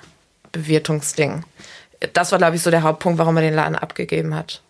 Bewirtungsding. 0.52 1.44
Das 2.14 2.32
war, 2.32 2.40
glaube 2.40 2.56
ich, 2.56 2.64
so 2.64 2.72
der 2.72 2.82
Hauptpunkt, 2.82 3.20
warum 3.20 3.38
er 3.38 3.44
den 3.44 3.54
Laden 3.54 3.76
abgegeben 3.76 4.34
hat. 4.36 4.62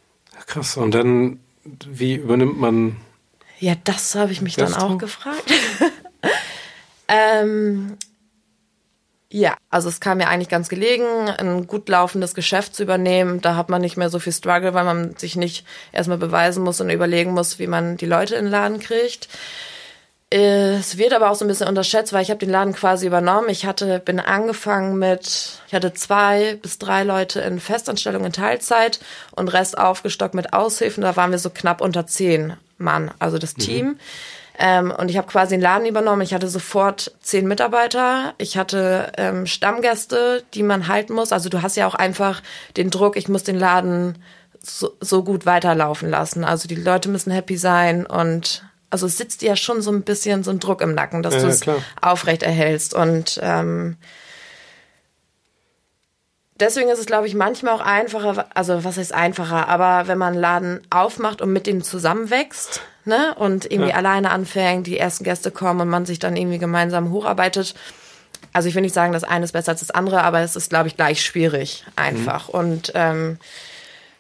Krass. 0.48 0.78
Und 0.78 0.94
dann, 0.94 1.40
wie 1.88 2.16
übernimmt 2.16 2.60
man? 2.60 2.98
Ja, 3.60 3.76
das 3.84 4.16
habe 4.16 4.32
ich 4.32 4.42
mich 4.42 4.56
dann 4.56 4.74
auch 4.74 4.98
gefragt. 4.98 5.44
ähm, 7.08 7.98
ja, 9.32 9.56
also 9.70 9.90
es 9.90 10.00
kam 10.00 10.18
mir 10.18 10.28
eigentlich 10.28 10.50
ganz 10.50 10.70
gelegen, 10.70 11.04
ein 11.06 11.68
gut 11.68 11.88
laufendes 11.88 12.34
Geschäft 12.34 12.74
zu 12.74 12.82
übernehmen. 12.82 13.42
Da 13.42 13.56
hat 13.56 13.70
man 13.70 13.82
nicht 13.82 13.96
mehr 13.96 14.10
so 14.10 14.18
viel 14.18 14.34
Struggle, 14.34 14.74
weil 14.74 14.86
man 14.86 15.16
sich 15.18 15.36
nicht 15.36 15.66
erstmal 15.92 16.18
beweisen 16.18 16.64
muss 16.64 16.82
und 16.82 16.90
überlegen 16.90 17.34
muss, 17.34 17.60
wie 17.60 17.68
man 17.68 17.96
die 17.98 18.08
Leute 18.08 18.36
in 18.36 18.46
den 18.46 18.52
Laden 18.52 18.80
kriegt. 18.80 19.30
Es 20.32 21.00
wird 21.00 21.14
aber 21.14 21.32
auch 21.32 21.36
so 21.36 21.44
ein 21.44 21.48
bisschen 21.48 21.68
unterschätzt, 21.68 22.14
weil 22.14 22.22
ich 22.22 22.30
habe 22.30 22.40
den 22.40 22.52
Laden 22.52 22.74
quasi 22.74 23.08
übernommen. 23.08 23.50
Ich 23.50 23.66
hatte, 23.66 24.00
bin 24.00 24.20
angefangen 24.20 25.00
mit, 25.00 25.60
ich 25.68 25.74
hatte 25.74 25.94
zwei 25.96 26.56
bis 26.62 26.78
drei 26.78 27.04
Leute 27.04 27.42
in 27.42 27.60
Festanstellung 27.60 28.26
in 28.26 28.32
Teilzeit 28.32 29.00
und 29.32 29.48
Rest 29.48 29.78
aufgestockt 29.80 30.36
mit 30.36 30.54
Aushilfen. 30.54 31.02
Da 31.02 31.16
waren 31.16 31.32
wir 31.32 31.40
so 31.40 31.50
knapp 31.50 31.82
unter 31.82 32.06
zehn 32.06 32.54
Mann, 32.78 33.10
also 33.18 33.40
das 33.40 33.58
mhm. 33.58 33.62
Team. 33.62 34.00
Ähm, 34.60 34.92
und 34.96 35.10
ich 35.10 35.18
habe 35.18 35.28
quasi 35.28 35.56
den 35.56 35.62
Laden 35.62 35.88
übernommen. 35.88 36.22
Ich 36.22 36.34
hatte 36.34 36.50
sofort 36.50 37.12
zehn 37.22 37.48
Mitarbeiter. 37.48 38.36
Ich 38.38 38.56
hatte 38.56 39.12
ähm, 39.18 39.48
Stammgäste, 39.48 40.44
die 40.54 40.64
man 40.64 40.88
halten 40.88 41.14
muss. 41.14 41.32
Also 41.32 41.50
du 41.50 41.64
hast 41.64 41.76
ja 41.76 41.88
auch 41.88 41.96
einfach 41.96 42.44
den 42.78 42.92
Druck, 42.92 43.16
ich 43.16 43.30
muss 43.30 43.46
den 43.46 43.58
Laden 43.58 44.22
so, 44.62 44.92
so 45.00 45.24
gut 45.24 45.48
weiterlaufen 45.48 46.10
lassen. 46.10 46.44
Also 46.44 46.68
die 46.68 46.76
Leute 46.76 47.10
müssen 47.10 47.32
happy 47.32 47.58
sein 47.58 48.06
und 48.06 48.64
also 48.90 49.06
es 49.06 49.18
sitzt 49.18 49.42
ja 49.42 49.56
schon 49.56 49.82
so 49.82 49.92
ein 49.92 50.02
bisschen 50.02 50.44
so 50.44 50.52
ein 50.52 50.60
Druck 50.60 50.82
im 50.82 50.94
Nacken, 50.94 51.24
dass 51.24 51.36
ja, 51.36 51.42
du 51.42 51.48
es 51.48 51.66
ja, 51.66 51.78
aufrecht 52.02 52.44
erhältst. 52.44 52.94
Und 52.94 53.40
ähm, 53.44 53.98
deswegen 56.60 56.90
ist 56.90 57.00
es, 57.00 57.06
glaube 57.06 57.28
ich, 57.28 57.36
manchmal 57.36 57.76
auch 57.76 57.86
einfacher, 57.86 58.48
also 58.54 58.84
was 58.84 58.98
heißt 58.98 59.14
einfacher, 59.14 59.68
aber 59.68 60.08
wenn 60.08 60.18
man 60.18 60.34
einen 60.34 60.42
Laden 60.42 60.82
aufmacht 60.90 61.42
und 61.42 61.54
mit 61.54 61.68
denen 61.68 61.84
zusammenwächst, 61.84 62.82
ne? 63.06 63.36
Und 63.38 63.72
irgendwie 63.72 63.92
ja. 63.92 63.96
alleine 63.96 64.32
anfängt, 64.32 64.88
die 64.88 64.98
ersten 64.98 65.24
Gäste 65.24 65.52
kommen 65.52 65.82
und 65.82 65.90
man 65.90 66.06
sich 66.06 66.20
dann 66.20 66.36
irgendwie 66.36 66.60
gemeinsam 66.60 67.12
hocharbeitet. 67.12 67.76
Also 68.54 68.68
ich 68.70 68.76
will 68.76 68.82
nicht 68.82 68.96
sagen, 68.96 69.14
das 69.14 69.24
eine 69.24 69.46
ist 69.46 69.52
besser 69.52 69.72
als 69.74 69.82
das 69.82 69.92
andere, 69.92 70.24
aber 70.24 70.40
es 70.40 70.56
ist, 70.56 70.70
glaube 70.70 70.88
ich, 70.88 70.96
gleich 70.96 71.22
schwierig 71.22 71.86
einfach. 71.96 72.48
Mhm. 72.48 72.54
Und 72.60 72.92
ähm, 72.96 73.40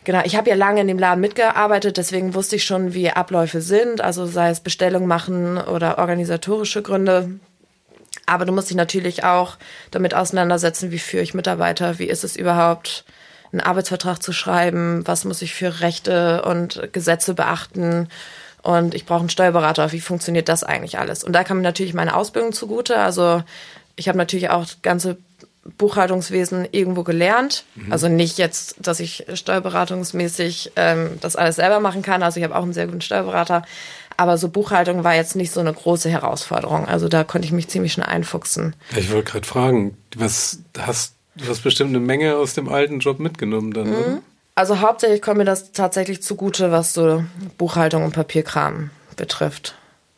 genau, 0.04 0.22
ich 0.24 0.36
habe 0.36 0.50
ja 0.50 0.56
lange 0.56 0.82
in 0.82 0.88
dem 0.88 1.00
Laden 1.00 1.22
mitgearbeitet, 1.22 1.98
deswegen 1.98 2.34
wusste 2.34 2.56
ich 2.56 2.64
schon, 2.64 2.94
wie 2.94 3.10
Abläufe 3.10 3.62
sind, 3.62 4.02
also 4.02 4.26
sei 4.26 4.50
es 4.50 4.60
Bestellung 4.60 5.08
machen 5.08 5.58
oder 5.58 5.98
organisatorische 5.98 6.82
Gründe. 6.82 7.40
Aber 8.26 8.46
du 8.46 8.52
musst 8.52 8.70
dich 8.70 8.78
natürlich 8.78 9.24
auch 9.24 9.58
damit 9.92 10.14
auseinandersetzen, 10.14 10.92
wie 10.92 11.00
führe 11.00 11.24
ich 11.24 11.34
Mitarbeiter, 11.34 12.00
wie 12.00 12.10
ist 12.10 12.24
es 12.24 12.36
überhaupt, 12.36 13.06
einen 13.52 13.62
Arbeitsvertrag 13.62 14.22
zu 14.22 14.32
schreiben, 14.32 15.08
was 15.08 15.26
muss 15.26 15.42
ich 15.42 15.56
für 15.56 15.82
Rechte 15.82 16.44
und 16.44 16.90
Gesetze 16.94 17.34
beachten 17.34 18.08
und 18.62 18.94
ich 18.94 19.06
brauche 19.06 19.22
einen 19.22 19.30
Steuerberater. 19.30 19.92
Wie 19.92 20.02
funktioniert 20.02 20.50
das 20.50 20.64
eigentlich 20.64 21.00
alles? 21.00 21.24
Und 21.24 21.34
da 21.34 21.44
kam 21.44 21.58
mir 21.58 21.64
natürlich 21.64 21.94
meine 21.94 22.16
Ausbildung 22.16 22.52
zugute. 22.52 22.98
Also 22.98 23.44
ich 23.96 24.08
habe 24.08 24.18
natürlich 24.18 24.50
auch 24.50 24.66
ganze 24.82 25.18
Buchhaltungswesen 25.78 26.67
irgendwo 26.72 27.04
gelernt. 27.04 27.65
Mhm. 27.76 27.91
Also 27.91 28.08
nicht 28.08 28.38
jetzt, 28.38 28.76
dass 28.80 29.00
ich 29.00 29.26
steuerberatungsmäßig 29.34 30.72
ähm, 30.76 31.17
das 31.22 31.36
alles 31.36 31.58
selber 31.58 31.80
machen 31.80 32.02
kann. 32.02 32.24
Also 32.24 32.39
ich 32.39 32.43
habe 32.43 32.56
auch 32.56 32.63
einen 32.63 32.74
sehr 32.74 32.88
guten 32.88 33.02
Steuerberater. 33.02 33.63
Aber 34.17 34.38
so 34.38 34.50
Buchhaltung 34.50 35.04
war 35.04 35.15
jetzt 35.15 35.36
nicht 35.36 35.52
so 35.52 35.60
eine 35.60 35.74
große 35.74 36.10
Herausforderung. 36.10 36.86
Also 36.86 37.08
da 37.08 37.24
konnte 37.24 37.45
ich 37.45 37.52
mich 37.52 37.67
ziemlich 37.69 37.93
schnell 37.93 38.08
einfuchsen. 38.08 38.76
Ich 38.98 39.12
wollte 39.12 39.32
gerade 39.32 39.48
fragen, 39.48 39.98
was 40.15 40.60
hast 40.78 41.13
du 41.36 41.48
hast 41.48 41.62
bestimmt 41.62 41.89
eine 41.89 42.00
Menge 42.00 42.36
aus 42.36 42.54
dem 42.54 42.67
alten 42.67 43.00
Job 43.00 43.19
mitgenommen 43.19 43.74
dann, 43.74 43.89
mhm. 43.89 44.22
Also 44.60 44.82
hauptsächlich 44.82 45.22
kommt 45.22 45.38
mir 45.38 45.45
das 45.45 45.72
tatsächlich 45.72 46.22
zugute, 46.22 46.69
was 46.69 46.91
so 46.91 47.24
Buchhaltung 47.58 48.04
und 48.04 48.12
Papierkram 48.12 48.89
betrifft. 49.15 49.76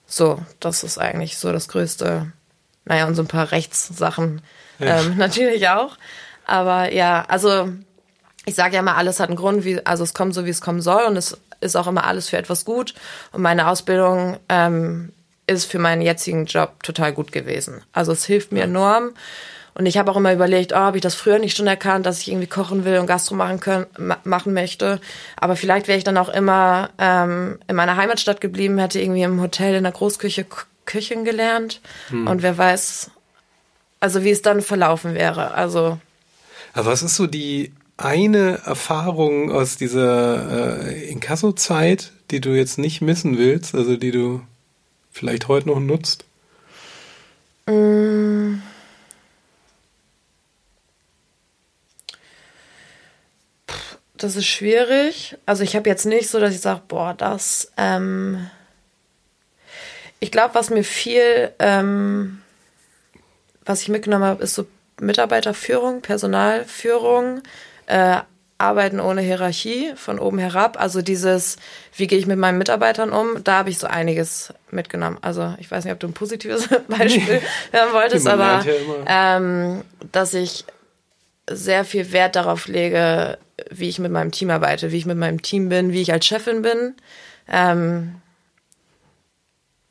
So, 0.08 0.39
das 0.60 0.84
ist 0.84 0.97
eigentlich 0.97 1.38
so 1.38 1.51
das 1.51 1.67
Größte. 1.67 2.32
Naja, 2.86 3.06
und 3.06 3.13
so 3.13 3.21
ein 3.21 3.27
paar 3.27 3.51
Rechtssachen. 3.51 4.41
Ähm, 4.82 5.15
natürlich 5.17 5.67
auch. 5.70 5.98
Aber 6.46 6.91
ja, 6.91 7.26
also 7.28 7.70
ich 8.46 8.56
sage 8.56 8.76
ja 8.76 8.82
immer, 8.82 8.98
alles 8.98 9.20
hat 9.20 9.30
einen 9.30 9.38
Grund, 9.38 9.63
wie, 9.63 9.86
also 9.86 10.04
es 10.04 10.13
kommt 10.13 10.34
so, 10.34 10.46
wie 10.46 10.50
es 10.50 10.62
kommen 10.62 10.82
soll 10.82 11.04
und 11.04 11.15
es 11.15 11.38
ist 11.60 11.76
auch 11.76 11.88
immer 11.88 12.06
alles 12.06 12.30
für 12.30 12.38
etwas 12.38 12.65
gut. 12.65 12.94
Und 13.32 13.41
meine 13.41 13.67
Ausbildung 13.67 14.38
ähm, 14.50 15.13
ist 15.48 15.65
für 15.65 15.80
meinen 15.80 16.02
jetzigen 16.02 16.46
Job 16.46 16.84
total 16.84 17.13
gut 17.13 17.32
gewesen. 17.32 17.84
Also 17.94 18.12
es 18.12 18.26
hilft 18.26 18.52
mir 18.52 18.63
enorm. 18.63 19.12
Und 19.74 19.86
ich 19.86 19.98
habe 19.98 20.12
auch 20.12 20.17
immer 20.17 20.34
überlegt, 20.34 20.74
oh, 20.74 20.78
habe 20.78 20.98
ich 20.98 21.02
das 21.02 21.15
früher 21.15 21.39
nicht 21.39 21.56
schon 21.56 21.67
erkannt, 21.67 22.06
dass 22.06 22.20
ich 22.20 22.28
irgendwie 22.28 22.48
kochen 22.48 22.84
will 22.84 22.98
und 22.98 23.08
Gastro 23.08 23.36
machen 23.36 23.62
können, 23.62 23.86
machen 24.26 24.54
möchte. 24.54 25.00
Aber 25.38 25.56
vielleicht 25.56 25.88
wäre 25.88 25.98
ich 25.98 26.04
dann 26.04 26.17
auch 26.17 26.28
immer 26.28 26.89
ähm, 26.98 27.58
in 27.67 27.78
meiner 27.78 27.96
Heimatstadt 27.96 28.41
geblieben, 28.41 28.80
hätte 28.80 29.00
irgendwie 29.00 29.22
im 29.22 29.41
Hotel 29.41 29.76
in 29.76 29.84
der 29.84 29.94
Großküche 29.94 30.46
Küchen 30.86 31.24
gelernt. 31.24 31.80
Hm. 32.10 32.28
Und 32.28 32.41
wer 32.41 32.58
weiß, 32.58 33.12
also 34.01 34.25
wie 34.25 34.31
es 34.31 34.41
dann 34.41 34.61
verlaufen 34.61 35.15
wäre. 35.15 35.53
Also. 35.53 35.97
Aber 36.73 36.87
was 36.87 37.03
ist 37.03 37.15
so 37.15 37.27
die 37.27 37.71
eine 37.95 38.59
Erfahrung 38.65 39.51
aus 39.51 39.77
dieser 39.77 40.87
äh, 40.87 41.09
Inkasso-Zeit, 41.09 42.11
die 42.31 42.41
du 42.41 42.49
jetzt 42.49 42.77
nicht 42.77 43.01
missen 43.01 43.37
willst, 43.37 43.75
also 43.75 43.95
die 43.95 44.11
du 44.11 44.41
vielleicht 45.11 45.47
heute 45.47 45.69
noch 45.69 45.79
nutzt? 45.79 46.25
Mmh. 47.67 48.59
das 54.23 54.35
ist 54.35 54.45
schwierig. 54.45 55.37
Also 55.45 55.63
ich 55.63 55.75
habe 55.75 55.89
jetzt 55.89 56.05
nicht 56.05 56.29
so, 56.29 56.39
dass 56.39 56.53
ich 56.53 56.61
sage, 56.61 56.81
boah, 56.87 57.13
das. 57.13 57.71
Ähm 57.77 58.49
ich 60.19 60.31
glaube, 60.31 60.53
was 60.53 60.69
mir 60.69 60.83
viel, 60.83 61.51
ähm, 61.59 62.40
was 63.65 63.82
ich 63.82 63.89
mitgenommen 63.89 64.26
habe, 64.26 64.43
ist 64.43 64.56
so 64.56 64.65
Mitarbeiterführung, 65.00 66.02
Personalführung, 66.02 67.41
äh, 67.88 68.17
Arbeiten 68.58 69.00
ohne 69.00 69.21
Hierarchie, 69.21 69.93
von 69.95 70.19
oben 70.19 70.38
herab. 70.38 70.80
Also 70.80 71.02
dieses, 71.02 71.58
wie 71.95 72.06
gehe 72.06 72.19
ich 72.19 72.28
mit 72.28 72.38
meinen 72.38 72.60
Mitarbeitern 72.60 73.12
um, 73.12 73.43
da 73.43 73.58
habe 73.58 73.71
ich 73.71 73.80
so 73.80 73.88
einiges 73.88 74.54
mitgenommen. 74.69 75.17
Also 75.21 75.56
ich 75.60 75.69
weiß 75.69 75.84
nicht, 75.84 75.93
ob 75.93 76.00
du 76.00 76.08
ein 76.08 76.13
positives 76.13 76.67
Beispiel 76.88 77.41
hören 77.71 77.93
wolltest, 77.93 78.28
aber 78.28 78.63
ja 78.63 79.38
ähm, 79.38 79.82
dass 80.12 80.34
ich 80.36 80.65
sehr 81.50 81.84
viel 81.86 82.12
Wert 82.12 82.36
darauf 82.36 82.67
lege, 82.67 83.38
wie 83.69 83.89
ich 83.89 84.00
mit 84.00 84.12
meinem 84.12 84.32
Team 84.32 84.52
arbeite, 84.52 84.91
wie 84.91 84.97
ich 84.97 85.06
mit 85.06 85.17
meinem 85.17 85.41
Team 85.41 85.69
bin, 85.69 85.91
wie 85.91 86.02
ich 86.02 86.13
als 86.13 86.26
Chefin 86.26 86.62
bin. 86.62 86.95
Ähm, 87.47 88.15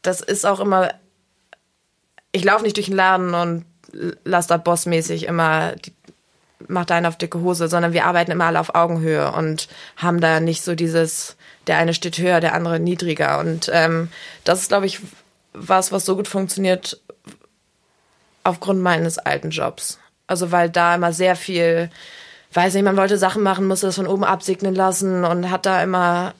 das 0.02 0.20
ist 0.20 0.46
auch 0.46 0.60
immer, 0.60 0.94
ich 2.32 2.44
laufe 2.44 2.64
nicht 2.64 2.76
durch 2.76 2.86
den 2.86 2.96
Laden 2.96 3.34
und 3.34 3.64
lass 4.24 4.46
da 4.46 4.56
bossmäßig 4.56 5.26
immer 5.26 5.74
die, 5.76 5.92
mach 6.68 6.84
deinen 6.84 7.06
auf 7.06 7.16
dicke 7.16 7.40
Hose, 7.40 7.68
sondern 7.68 7.92
wir 7.92 8.04
arbeiten 8.04 8.30
immer 8.30 8.46
alle 8.46 8.60
auf 8.60 8.74
Augenhöhe 8.74 9.32
und 9.32 9.68
haben 9.96 10.20
da 10.20 10.40
nicht 10.40 10.62
so 10.62 10.74
dieses, 10.74 11.36
der 11.66 11.78
eine 11.78 11.94
steht 11.94 12.18
höher, 12.18 12.40
der 12.40 12.54
andere 12.54 12.78
niedriger. 12.78 13.38
Und 13.38 13.70
ähm, 13.72 14.08
das 14.44 14.60
ist, 14.60 14.68
glaube 14.68 14.86
ich, 14.86 15.00
was, 15.52 15.90
was 15.92 16.04
so 16.04 16.16
gut 16.16 16.28
funktioniert 16.28 17.00
aufgrund 18.44 18.80
meines 18.80 19.18
alten 19.18 19.50
Jobs. 19.50 19.98
Also 20.26 20.52
weil 20.52 20.70
da 20.70 20.94
immer 20.94 21.12
sehr 21.12 21.34
viel, 21.34 21.90
weiß 22.52 22.74
nicht, 22.74 22.84
man 22.84 22.96
wollte 22.96 23.18
Sachen 23.18 23.42
machen, 23.42 23.66
musste 23.66 23.86
das 23.86 23.96
von 23.96 24.06
oben 24.06 24.24
absegnen 24.24 24.74
lassen 24.74 25.24
und 25.24 25.50
hat 25.50 25.66
da 25.66 25.82
immer, 25.82 26.34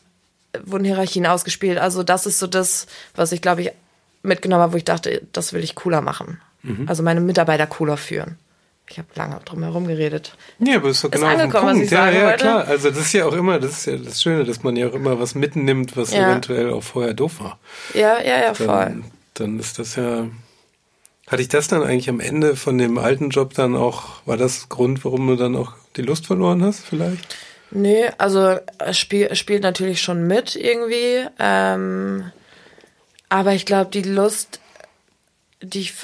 wurden 0.63 0.85
Hierarchien 0.85 1.27
ausgespielt. 1.27 1.79
Also 1.79 2.03
das 2.03 2.27
ist 2.27 2.39
so 2.39 2.47
das, 2.47 2.87
was 3.17 3.33
ich, 3.33 3.43
glaube 3.43 3.63
ich, 3.63 3.73
mitgenommen 4.23 4.63
habe, 4.63 4.73
wo 4.75 4.77
ich 4.77 4.85
dachte, 4.85 5.23
das 5.33 5.53
will 5.53 5.63
ich 5.63 5.75
cooler 5.75 6.01
machen. 6.01 6.41
Mhm. 6.63 6.85
Also 6.89 7.03
meine 7.03 7.21
Mitarbeiter 7.21 7.67
cooler 7.67 7.97
führen. 7.97 8.37
Ich 8.91 8.99
habe 8.99 9.09
lange 9.15 9.41
drum 9.45 9.63
herum 9.63 9.87
geredet. 9.87 10.37
Ja, 10.59 10.77
aber 10.77 10.89
ist 10.89 11.05
doch 11.05 11.13
genau 11.13 11.29
ist 11.29 11.41
angekommen, 11.41 11.77
was 11.77 11.85
ich 11.85 11.91
ja, 11.93 12.11
ja, 12.11 12.25
wollte. 12.25 12.39
klar. 12.39 12.67
Also 12.67 12.91
das 12.91 12.99
ist 12.99 13.13
ja 13.13 13.25
auch 13.25 13.35
immer, 13.35 13.61
das 13.61 13.71
ist 13.71 13.87
ja 13.87 13.97
das 13.97 14.21
Schöne, 14.21 14.45
dass 14.45 14.65
man 14.65 14.75
ja 14.75 14.89
auch 14.89 14.95
immer 14.95 15.21
was 15.21 15.37
mitnimmt, 15.37 15.97
was 15.97 16.13
ja. 16.13 16.29
eventuell 16.29 16.71
auch 16.73 16.83
vorher 16.83 17.15
doof 17.15 17.41
war. 17.41 17.59
Ja, 17.95 18.21
ja, 18.21 18.41
ja, 18.43 18.55
voll. 18.55 18.67
Dann, 18.67 19.05
dann 19.35 19.59
ist 19.61 19.79
das 19.79 19.95
ja. 19.95 20.27
Hatte 21.29 21.43
ich 21.43 21.49
das 21.49 21.69
dann 21.69 21.85
eigentlich 21.85 22.09
am 22.09 22.19
Ende 22.19 22.57
von 22.57 22.77
dem 22.77 22.99
alten 22.99 23.31
Job 23.31 23.55
dann 23.55 23.77
auch, 23.77 24.27
war 24.27 24.37
das 24.37 24.69
Grund, 24.69 25.05
warum 25.05 25.29
du 25.29 25.37
dann 25.37 25.55
auch 25.55 25.75
die 25.97 26.03
Lust 26.03 26.27
verloren 26.27 26.65
hast, 26.65 26.81
vielleicht? 26.85 27.37
Nee, 27.71 28.07
also 28.19 28.59
es 28.79 28.99
spiel, 28.99 29.33
spielt 29.37 29.63
natürlich 29.63 30.03
schon 30.03 30.27
mit 30.27 30.57
irgendwie. 30.57 31.25
Ähm, 31.39 32.33
aber 33.31 33.55
ich 33.55 33.65
glaube, 33.65 33.91
die 33.91 34.03
Lust, 34.03 34.61
die 35.63 35.81
ich 35.81 35.95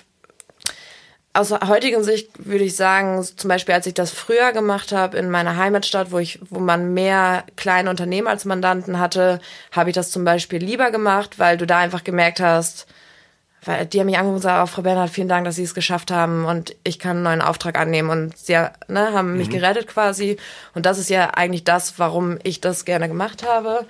aus 1.34 1.50
heutigen 1.50 2.02
Sicht 2.02 2.30
würde 2.38 2.64
ich 2.64 2.76
sagen, 2.76 3.22
zum 3.22 3.48
Beispiel 3.48 3.74
als 3.74 3.86
ich 3.86 3.92
das 3.92 4.10
früher 4.10 4.52
gemacht 4.52 4.92
habe 4.92 5.18
in 5.18 5.28
meiner 5.28 5.56
Heimatstadt, 5.56 6.10
wo 6.10 6.18
ich, 6.18 6.38
wo 6.48 6.60
man 6.60 6.94
mehr 6.94 7.44
kleine 7.56 7.90
Unternehmen 7.90 8.26
als 8.26 8.46
Mandanten 8.46 8.98
hatte, 8.98 9.40
habe 9.70 9.90
ich 9.90 9.94
das 9.94 10.10
zum 10.10 10.24
Beispiel 10.24 10.64
lieber 10.64 10.90
gemacht, 10.90 11.38
weil 11.38 11.58
du 11.58 11.66
da 11.66 11.78
einfach 11.78 12.04
gemerkt 12.04 12.40
hast, 12.40 12.86
weil 13.66 13.84
die 13.84 14.00
haben 14.00 14.06
mich 14.06 14.16
angerufen 14.16 14.36
und 14.36 14.42
gesagt, 14.42 14.62
oh, 14.62 14.74
Frau 14.74 14.82
Bernhard, 14.82 15.10
vielen 15.10 15.28
Dank, 15.28 15.44
dass 15.44 15.56
Sie 15.56 15.64
es 15.64 15.74
geschafft 15.74 16.10
haben 16.10 16.46
und 16.46 16.74
ich 16.84 16.98
kann 16.98 17.16
einen 17.16 17.24
neuen 17.24 17.42
Auftrag 17.42 17.78
annehmen 17.78 18.08
und 18.08 18.38
sie 18.38 18.54
ne, 18.88 19.12
haben 19.12 19.36
mich 19.36 19.48
mhm. 19.48 19.52
gerettet 19.52 19.88
quasi 19.88 20.38
und 20.74 20.86
das 20.86 20.98
ist 20.98 21.10
ja 21.10 21.30
eigentlich 21.34 21.64
das, 21.64 21.98
warum 21.98 22.38
ich 22.44 22.62
das 22.62 22.86
gerne 22.86 23.08
gemacht 23.08 23.42
habe. 23.46 23.84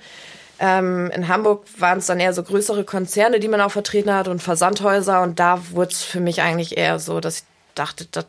Ähm, 0.59 1.11
in 1.11 1.27
Hamburg 1.27 1.65
waren 1.77 1.99
es 1.99 2.07
dann 2.07 2.19
eher 2.19 2.33
so 2.33 2.43
größere 2.43 2.83
Konzerne, 2.83 3.39
die 3.39 3.47
man 3.47 3.61
auch 3.61 3.71
vertreten 3.71 4.13
hat 4.13 4.27
und 4.27 4.41
Versandhäuser. 4.41 5.21
Und 5.21 5.39
da 5.39 5.61
wurde 5.71 5.91
es 5.91 6.03
für 6.03 6.19
mich 6.19 6.41
eigentlich 6.41 6.77
eher 6.77 6.99
so, 6.99 7.19
dass 7.19 7.39
ich 7.39 7.43
dachte, 7.75 8.05
dass, 8.05 8.25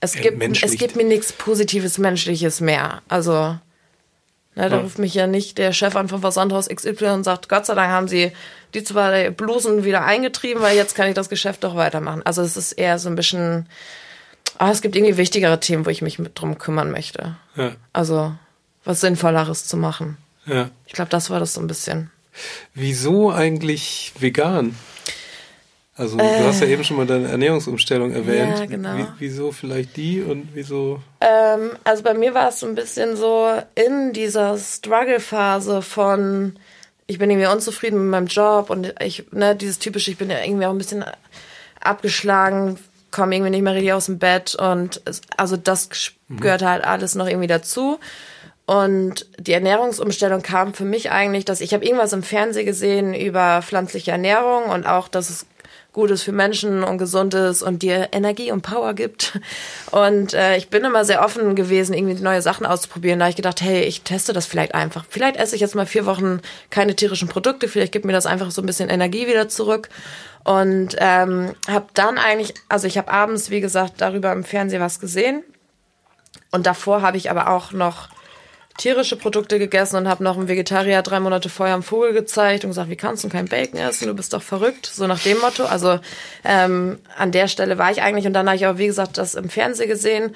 es, 0.00 0.14
gibt, 0.14 0.62
es 0.62 0.76
gibt 0.76 0.96
mir 0.96 1.04
nichts 1.04 1.32
Positives, 1.32 1.96
Menschliches 1.98 2.60
mehr. 2.60 3.02
Also, 3.08 3.32
ne, 3.34 3.60
da 4.54 4.68
ja. 4.68 4.78
ruft 4.78 4.98
mich 4.98 5.14
ja 5.14 5.26
nicht 5.26 5.58
der 5.58 5.72
Chef 5.72 5.96
an 5.96 6.08
vom 6.08 6.20
Versandhaus 6.20 6.68
XY 6.68 7.06
und 7.06 7.24
sagt, 7.24 7.48
Gott 7.48 7.66
sei 7.66 7.74
Dank 7.74 7.90
haben 7.90 8.08
sie 8.08 8.32
die 8.74 8.84
zwei 8.84 9.30
Blusen 9.30 9.84
wieder 9.84 10.04
eingetrieben, 10.04 10.62
weil 10.62 10.76
jetzt 10.76 10.94
kann 10.94 11.08
ich 11.08 11.14
das 11.14 11.28
Geschäft 11.28 11.64
doch 11.64 11.76
weitermachen. 11.76 12.22
Also 12.24 12.42
es 12.42 12.56
ist 12.56 12.72
eher 12.72 12.98
so 12.98 13.08
ein 13.08 13.16
bisschen, 13.16 13.66
ah, 14.58 14.70
es 14.70 14.82
gibt 14.82 14.96
irgendwie 14.96 15.16
wichtigere 15.16 15.60
Themen, 15.60 15.86
wo 15.86 15.90
ich 15.90 16.02
mich 16.02 16.18
mit 16.18 16.38
drum 16.38 16.58
kümmern 16.58 16.90
möchte. 16.90 17.36
Ja. 17.56 17.72
Also 17.92 18.32
was 18.84 19.00
Sinnvolleres 19.00 19.66
zu 19.66 19.76
machen. 19.76 20.16
Ja. 20.46 20.70
Ich 20.86 20.92
glaube, 20.92 21.10
das 21.10 21.30
war 21.30 21.40
das 21.40 21.54
so 21.54 21.60
ein 21.60 21.66
bisschen. 21.66 22.10
Wieso 22.74 23.30
eigentlich 23.30 24.12
vegan? 24.18 24.74
Also 25.94 26.18
äh, 26.18 26.38
du 26.38 26.44
hast 26.46 26.60
ja 26.60 26.66
eben 26.66 26.84
schon 26.84 26.96
mal 26.96 27.06
deine 27.06 27.28
Ernährungsumstellung 27.28 28.12
erwähnt. 28.12 28.58
Ja, 28.58 28.66
genau. 28.66 28.96
Wie, 28.96 29.06
wieso 29.18 29.52
vielleicht 29.52 29.96
die 29.96 30.22
und 30.22 30.48
wieso? 30.54 31.02
Ähm, 31.20 31.72
also 31.84 32.02
bei 32.02 32.14
mir 32.14 32.32
war 32.32 32.48
es 32.48 32.60
so 32.60 32.66
ein 32.66 32.74
bisschen 32.74 33.16
so 33.16 33.48
in 33.74 34.12
dieser 34.12 34.56
Struggle-Phase 34.56 35.82
von 35.82 36.56
ich 37.06 37.18
bin 37.18 37.28
irgendwie 37.30 37.48
unzufrieden 37.48 38.00
mit 38.00 38.10
meinem 38.10 38.26
Job 38.26 38.70
und 38.70 38.94
ich, 39.00 39.30
ne, 39.32 39.54
dieses 39.54 39.78
typische, 39.78 40.10
ich 40.10 40.16
bin 40.16 40.30
ja 40.30 40.42
irgendwie 40.42 40.64
auch 40.64 40.70
ein 40.70 40.78
bisschen 40.78 41.04
abgeschlagen, 41.80 42.78
komme 43.10 43.34
irgendwie 43.34 43.50
nicht 43.50 43.62
mehr 43.62 43.74
richtig 43.74 43.92
aus 43.92 44.06
dem 44.06 44.18
Bett 44.18 44.54
und 44.54 45.02
also 45.36 45.56
das 45.56 45.90
mhm. 46.28 46.40
gehört 46.40 46.62
halt 46.62 46.84
alles 46.84 47.14
noch 47.14 47.26
irgendwie 47.26 47.48
dazu. 47.48 47.98
Und 48.72 49.26
die 49.38 49.52
Ernährungsumstellung 49.52 50.40
kam 50.40 50.72
für 50.72 50.86
mich 50.86 51.10
eigentlich, 51.10 51.44
dass 51.44 51.60
ich 51.60 51.74
habe 51.74 51.84
irgendwas 51.84 52.14
im 52.14 52.22
Fernsehen 52.22 52.64
gesehen 52.64 53.12
über 53.12 53.60
pflanzliche 53.60 54.12
Ernährung 54.12 54.64
und 54.70 54.86
auch, 54.86 55.08
dass 55.08 55.28
es 55.28 55.44
gut 55.92 56.10
ist 56.10 56.22
für 56.22 56.32
Menschen 56.32 56.82
und 56.82 56.96
gesund 56.96 57.34
ist 57.34 57.62
und 57.62 57.82
dir 57.82 58.08
Energie 58.12 58.50
und 58.50 58.62
Power 58.62 58.94
gibt. 58.94 59.38
Und 59.90 60.32
äh, 60.32 60.56
ich 60.56 60.70
bin 60.70 60.84
immer 60.84 61.04
sehr 61.04 61.22
offen 61.22 61.54
gewesen, 61.54 61.92
irgendwie 61.92 62.14
neue 62.22 62.40
Sachen 62.40 62.64
auszuprobieren. 62.64 63.18
Da 63.18 63.26
habe 63.26 63.30
ich 63.30 63.36
gedacht, 63.36 63.60
hey, 63.60 63.82
ich 63.82 64.00
teste 64.00 64.32
das 64.32 64.46
vielleicht 64.46 64.74
einfach. 64.74 65.04
Vielleicht 65.06 65.36
esse 65.36 65.54
ich 65.54 65.60
jetzt 65.60 65.74
mal 65.74 65.84
vier 65.84 66.06
Wochen 66.06 66.40
keine 66.70 66.96
tierischen 66.96 67.28
Produkte. 67.28 67.68
Vielleicht 67.68 67.92
gibt 67.92 68.06
mir 68.06 68.14
das 68.14 68.24
einfach 68.24 68.50
so 68.50 68.62
ein 68.62 68.66
bisschen 68.66 68.88
Energie 68.88 69.26
wieder 69.26 69.50
zurück. 69.50 69.90
Und 70.44 70.96
ähm, 70.96 71.54
habe 71.68 71.88
dann 71.92 72.16
eigentlich, 72.16 72.54
also 72.70 72.86
ich 72.86 72.96
habe 72.96 73.12
abends, 73.12 73.50
wie 73.50 73.60
gesagt, 73.60 73.96
darüber 73.98 74.32
im 74.32 74.44
Fernsehen 74.44 74.80
was 74.80 74.98
gesehen. 74.98 75.44
Und 76.50 76.64
davor 76.64 77.02
habe 77.02 77.18
ich 77.18 77.30
aber 77.30 77.50
auch 77.50 77.72
noch 77.72 78.08
tierische 78.78 79.16
Produkte 79.16 79.58
gegessen 79.58 79.96
und 79.96 80.08
habe 80.08 80.24
noch 80.24 80.36
einem 80.36 80.48
Vegetarier 80.48 81.02
drei 81.02 81.20
Monate 81.20 81.48
vorher 81.48 81.74
einen 81.74 81.82
Vogel 81.82 82.12
gezeigt 82.12 82.64
und 82.64 82.70
gesagt, 82.70 82.90
wie 82.90 82.96
kannst 82.96 83.24
du 83.24 83.28
kein 83.28 83.46
Bacon 83.46 83.78
essen? 83.78 84.08
Du 84.08 84.14
bist 84.14 84.32
doch 84.32 84.42
verrückt. 84.42 84.86
So 84.86 85.06
nach 85.06 85.20
dem 85.20 85.38
Motto. 85.38 85.64
Also 85.64 86.00
ähm, 86.44 86.98
an 87.16 87.32
der 87.32 87.48
Stelle 87.48 87.78
war 87.78 87.90
ich 87.90 88.02
eigentlich 88.02 88.26
und 88.26 88.32
dann 88.32 88.46
habe 88.46 88.56
ich 88.56 88.66
auch, 88.66 88.78
wie 88.78 88.86
gesagt, 88.86 89.18
das 89.18 89.34
im 89.34 89.48
Fernsehen 89.48 89.88
gesehen. 89.88 90.34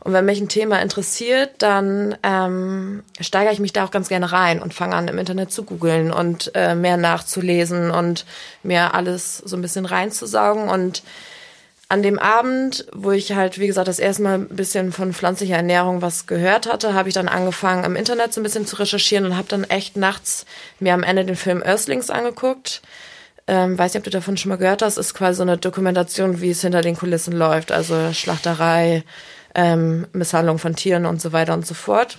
Und 0.00 0.12
wenn 0.12 0.24
mich 0.24 0.40
ein 0.40 0.48
Thema 0.48 0.80
interessiert, 0.80 1.50
dann 1.58 2.16
ähm, 2.22 3.02
steigere 3.20 3.52
ich 3.52 3.58
mich 3.58 3.72
da 3.72 3.84
auch 3.84 3.90
ganz 3.90 4.08
gerne 4.08 4.30
rein 4.30 4.62
und 4.62 4.72
fange 4.72 4.94
an, 4.94 5.08
im 5.08 5.18
Internet 5.18 5.50
zu 5.50 5.64
googeln 5.64 6.12
und 6.12 6.52
äh, 6.54 6.74
mehr 6.74 6.96
nachzulesen 6.96 7.90
und 7.90 8.24
mir 8.62 8.94
alles 8.94 9.38
so 9.38 9.56
ein 9.56 9.62
bisschen 9.62 9.86
reinzusaugen. 9.86 10.68
Und 10.68 11.02
an 11.90 12.02
dem 12.02 12.18
Abend, 12.18 12.86
wo 12.92 13.12
ich 13.12 13.32
halt, 13.32 13.58
wie 13.58 13.66
gesagt, 13.66 13.88
das 13.88 13.98
erste 13.98 14.22
Mal 14.22 14.34
ein 14.34 14.48
bisschen 14.48 14.92
von 14.92 15.14
pflanzlicher 15.14 15.56
Ernährung 15.56 16.02
was 16.02 16.26
gehört 16.26 16.70
hatte, 16.70 16.92
habe 16.92 17.08
ich 17.08 17.14
dann 17.14 17.28
angefangen, 17.28 17.84
im 17.84 17.96
Internet 17.96 18.34
so 18.34 18.40
ein 18.40 18.44
bisschen 18.44 18.66
zu 18.66 18.76
recherchieren 18.76 19.24
und 19.24 19.36
habe 19.36 19.48
dann 19.48 19.64
echt 19.64 19.96
nachts 19.96 20.44
mir 20.80 20.92
am 20.92 21.02
Ende 21.02 21.24
den 21.24 21.36
Film 21.36 21.62
Earthlings 21.62 22.10
angeguckt. 22.10 22.82
Ähm, 23.46 23.78
weiß 23.78 23.94
nicht, 23.94 24.00
ob 24.00 24.04
du 24.04 24.10
davon 24.10 24.36
schon 24.36 24.50
mal 24.50 24.56
gehört 24.56 24.82
hast, 24.82 24.98
ist 24.98 25.14
quasi 25.14 25.38
so 25.38 25.42
eine 25.42 25.56
Dokumentation, 25.56 26.42
wie 26.42 26.50
es 26.50 26.60
hinter 26.60 26.82
den 26.82 26.96
Kulissen 26.96 27.32
läuft, 27.32 27.72
also 27.72 28.12
Schlachterei, 28.12 29.02
ähm, 29.54 30.06
Misshandlung 30.12 30.58
von 30.58 30.76
Tieren 30.76 31.06
und 31.06 31.22
so 31.22 31.32
weiter 31.32 31.54
und 31.54 31.66
so 31.66 31.72
fort. 31.72 32.18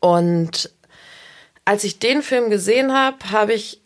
Und 0.00 0.70
als 1.64 1.84
ich 1.84 2.00
den 2.00 2.22
Film 2.22 2.50
gesehen 2.50 2.92
habe, 2.92 3.18
habe 3.30 3.52
ich 3.52 3.80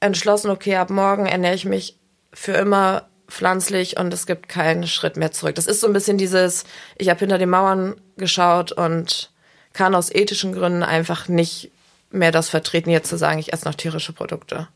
entschlossen, 0.00 0.50
okay, 0.50 0.76
ab 0.76 0.88
morgen 0.88 1.26
ernähre 1.26 1.54
ich 1.54 1.66
mich 1.66 1.98
für 2.32 2.52
immer 2.52 3.09
pflanzlich 3.30 3.96
und 3.98 4.12
es 4.12 4.26
gibt 4.26 4.48
keinen 4.48 4.86
Schritt 4.86 5.16
mehr 5.16 5.32
zurück. 5.32 5.54
Das 5.54 5.66
ist 5.66 5.80
so 5.80 5.86
ein 5.86 5.92
bisschen 5.92 6.18
dieses, 6.18 6.64
ich 6.98 7.08
habe 7.08 7.20
hinter 7.20 7.38
den 7.38 7.50
Mauern 7.50 8.00
geschaut 8.16 8.72
und 8.72 9.30
kann 9.72 9.94
aus 9.94 10.12
ethischen 10.12 10.52
Gründen 10.52 10.82
einfach 10.82 11.28
nicht 11.28 11.70
mehr 12.10 12.32
das 12.32 12.48
vertreten, 12.48 12.90
jetzt 12.90 13.08
zu 13.08 13.16
sagen, 13.16 13.38
ich 13.38 13.52
esse 13.52 13.66
noch 13.66 13.74
tierische 13.74 14.12
Produkte. 14.12 14.68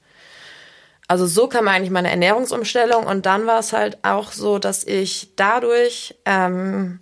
Also 1.06 1.26
so 1.26 1.48
kam 1.48 1.68
eigentlich 1.68 1.90
meine 1.90 2.10
Ernährungsumstellung 2.10 3.04
und 3.04 3.26
dann 3.26 3.46
war 3.46 3.58
es 3.58 3.72
halt 3.72 3.98
auch 4.02 4.32
so, 4.32 4.58
dass 4.58 4.84
ich 4.84 5.30
dadurch 5.36 6.14
ähm, 6.24 7.00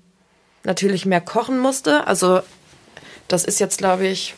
natürlich 0.64 1.06
mehr 1.06 1.20
kochen 1.20 1.58
musste. 1.58 2.06
Also 2.06 2.40
das 3.28 3.44
ist 3.44 3.60
jetzt, 3.60 3.78
glaube 3.78 4.06
ich, 4.06 4.34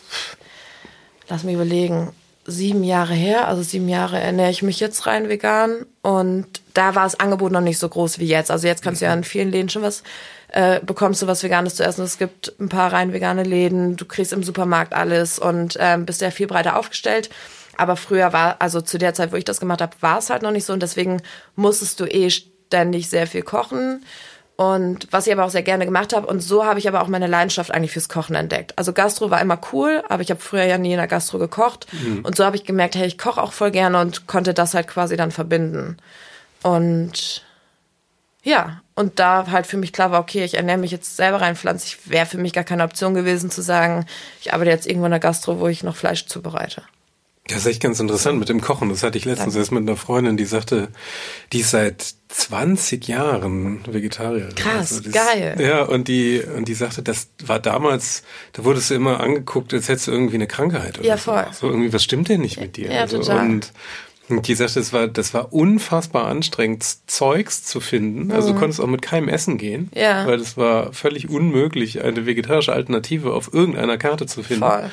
lass 1.29 1.45
mich 1.45 1.55
überlegen, 1.55 2.13
sieben 2.47 2.85
Jahre 2.85 3.15
her, 3.15 3.49
also 3.49 3.63
sieben 3.63 3.89
Jahre 3.89 4.21
ernähre 4.21 4.51
ich 4.51 4.63
mich 4.63 4.81
jetzt 4.81 5.07
rein 5.07 5.29
vegan 5.29 5.87
und 6.03 6.47
da 6.75 6.95
war 6.95 7.05
das 7.05 7.19
Angebot 7.19 7.53
noch 7.53 7.61
nicht 7.61 7.79
so 7.79 7.89
groß 7.89 8.19
wie 8.19 8.27
jetzt. 8.27 8.51
Also 8.51 8.67
jetzt 8.67 8.83
kannst 8.83 9.01
du 9.01 9.07
ja 9.07 9.15
in 9.15 9.25
vielen 9.25 9.51
Läden 9.51 9.69
schon 9.69 9.83
was 9.83 10.03
äh, 10.55 10.81
bekommst 10.81 11.21
du 11.21 11.27
was 11.27 11.43
Veganes 11.43 11.75
zu 11.75 11.85
essen. 11.85 12.05
Es 12.05 12.17
gibt 12.17 12.55
ein 12.61 12.69
paar 12.69 12.93
rein 12.93 13.13
vegane 13.13 13.43
Läden, 13.43 13.97
du 13.97 14.05
kriegst 14.05 14.33
im 14.33 14.45
Supermarkt 14.45 14.95
alles 14.95 15.39
und 15.41 15.77
ähm, 15.81 16.07
bist 16.07 16.21
ja 16.21 16.31
viel 16.31 16.47
breiter 16.47 16.77
aufgestellt. 16.77 17.29
Aber 17.77 17.97
früher 17.97 18.33
war, 18.33 18.57
also 18.61 18.81
zu 18.81 18.99
der 18.99 19.15
Zeit, 19.15 19.33
wo 19.33 19.37
ich 19.37 19.45
das 19.45 19.59
gemacht 19.59 19.81
habe, 19.81 19.97
war 20.01 20.19
es 20.19 20.31
halt 20.31 20.43
noch 20.43 20.53
nicht 20.53 20.65
so 20.65 20.73
und 20.73 20.81
deswegen 20.81 21.21
musstest 21.57 21.99
du 21.99 22.05
eh 22.05 22.31
ständig 22.31 23.11
sehr 23.11 23.27
viel 23.27 23.43
kochen. 23.43 24.05
Und 24.57 25.09
was 25.11 25.27
ich 25.27 25.33
aber 25.33 25.45
auch 25.45 25.51
sehr 25.51 25.63
gerne 25.63 25.85
gemacht 25.85 26.13
habe. 26.15 26.29
Und 26.29 26.41
so 26.41 26.65
habe 26.65 26.79
ich 26.79 26.87
aber 26.87 27.03
auch 27.03 27.09
meine 27.09 27.27
Leidenschaft 27.27 27.73
eigentlich 27.73 27.91
fürs 27.93 28.09
Kochen 28.09 28.37
entdeckt. 28.37 28.79
Also 28.79 28.93
Gastro 28.93 29.31
war 29.31 29.41
immer 29.41 29.59
cool, 29.73 30.05
aber 30.09 30.23
ich 30.23 30.31
habe 30.31 30.41
früher 30.41 30.65
ja 30.65 30.79
nie 30.79 30.93
in 30.93 30.99
der 30.99 31.09
Gastro 31.09 31.39
gekocht. 31.39 31.87
Mhm. 31.93 32.25
Und 32.25 32.37
so 32.37 32.45
habe 32.45 32.55
ich 32.55 32.65
gemerkt, 32.65 32.95
hey, 32.95 33.07
ich 33.07 33.19
koche 33.19 33.43
auch 33.43 33.53
voll 33.53 33.73
gerne 33.73 34.01
und 34.01 34.29
konnte 34.29 34.55
das 34.55 34.75
halt 34.75 34.87
quasi 34.87 35.17
dann 35.17 35.33
verbinden. 35.33 35.97
Und 36.63 37.45
ja, 38.45 38.83
und 38.95 39.19
da 39.19 39.47
halt 39.51 39.67
für 39.67 39.77
mich 39.77 39.93
klar 39.93 40.13
war, 40.13 40.21
okay, 40.21 40.45
ich 40.45 40.55
ernähre 40.55 40.79
mich 40.79 40.93
jetzt 40.93 41.17
selber 41.17 41.41
rein 41.41 41.57
pflanzlich, 41.57 42.09
wäre 42.09 42.27
für 42.27 42.39
mich 42.39 42.53
gar 42.53 42.63
keine 42.63 42.85
Option 42.85 43.15
gewesen 43.15 43.51
zu 43.51 43.61
sagen, 43.61 44.07
ich 44.41 44.53
arbeite 44.53 44.71
jetzt 44.71 44.87
irgendwo 44.87 45.07
in 45.07 45.11
der 45.11 45.21
Gastro, 45.21 45.59
wo 45.59 45.67
ich 45.67 45.83
noch 45.83 45.97
Fleisch 45.97 46.27
zubereite. 46.27 46.83
Das 47.47 47.59
ist 47.59 47.67
echt 47.67 47.83
ganz 47.83 48.01
interessant 48.01 48.39
mit 48.39 48.49
dem 48.49 48.63
Kochen. 48.63 48.89
Das 48.89 49.03
hatte 49.03 49.19
ich 49.19 49.27
letztens 49.27 49.55
erst 49.55 49.71
mit 49.71 49.83
einer 49.83 49.99
Freundin, 49.99 50.39
die 50.39 50.47
sagte, 50.47 50.89
die 51.53 51.61
ist 51.61 51.73
seit 51.73 52.15
20 52.29 53.07
Jahren 53.07 53.81
Vegetarierin. 53.87 54.55
Krass, 54.55 54.93
also 54.93 55.11
geil. 55.11 55.57
Ja, 55.61 55.83
und 55.83 56.09
die, 56.09 56.41
und 56.41 56.69
die 56.69 56.75
sagte, 56.75 57.03
das 57.03 57.29
war 57.45 57.61
damals, 57.61 58.23
da 58.55 58.65
wurdest 58.65 58.91
du 58.91 58.95
immer 58.95 59.21
angeguckt, 59.21 59.75
als 59.75 59.89
hättest 59.89 60.07
du 60.07 60.13
irgendwie 60.13 60.37
eine 60.37 60.47
Krankheit. 60.47 60.99
Oder 60.99 61.07
ja, 61.07 61.17
voll. 61.19 61.45
So. 61.53 61.67
so 61.67 61.69
irgendwie, 61.69 61.93
was 61.93 62.03
stimmt 62.03 62.31
denn 62.31 62.41
nicht 62.41 62.59
mit 62.59 62.79
dir? 62.79 62.91
Ja, 62.91 63.03
also, 63.03 63.19
total. 63.19 63.41
Und, 63.41 63.73
und 64.31 64.49
die 64.49 64.55
sagte, 64.55 64.81
das 64.81 64.95
war, 64.95 65.07
das 65.07 65.35
war 65.35 65.53
unfassbar 65.53 66.25
anstrengend, 66.27 66.83
Zeugs 67.07 67.63
zu 67.63 67.81
finden. 67.81 68.33
Also 68.33 68.49
mhm. 68.49 68.55
du 68.55 68.59
konntest 68.59 68.81
auch 68.81 68.87
mit 68.87 69.03
keinem 69.03 69.29
Essen 69.29 69.59
gehen. 69.59 69.91
Ja. 69.95 70.27
Weil 70.27 70.41
es 70.41 70.57
war 70.57 70.95
völlig 70.95 71.29
unmöglich, 71.29 72.03
eine 72.03 72.25
vegetarische 72.25 72.73
Alternative 72.73 73.35
auf 73.35 73.53
irgendeiner 73.53 73.99
Karte 73.99 74.25
zu 74.25 74.43
finden. 74.43 74.65
Voll. 74.65 74.91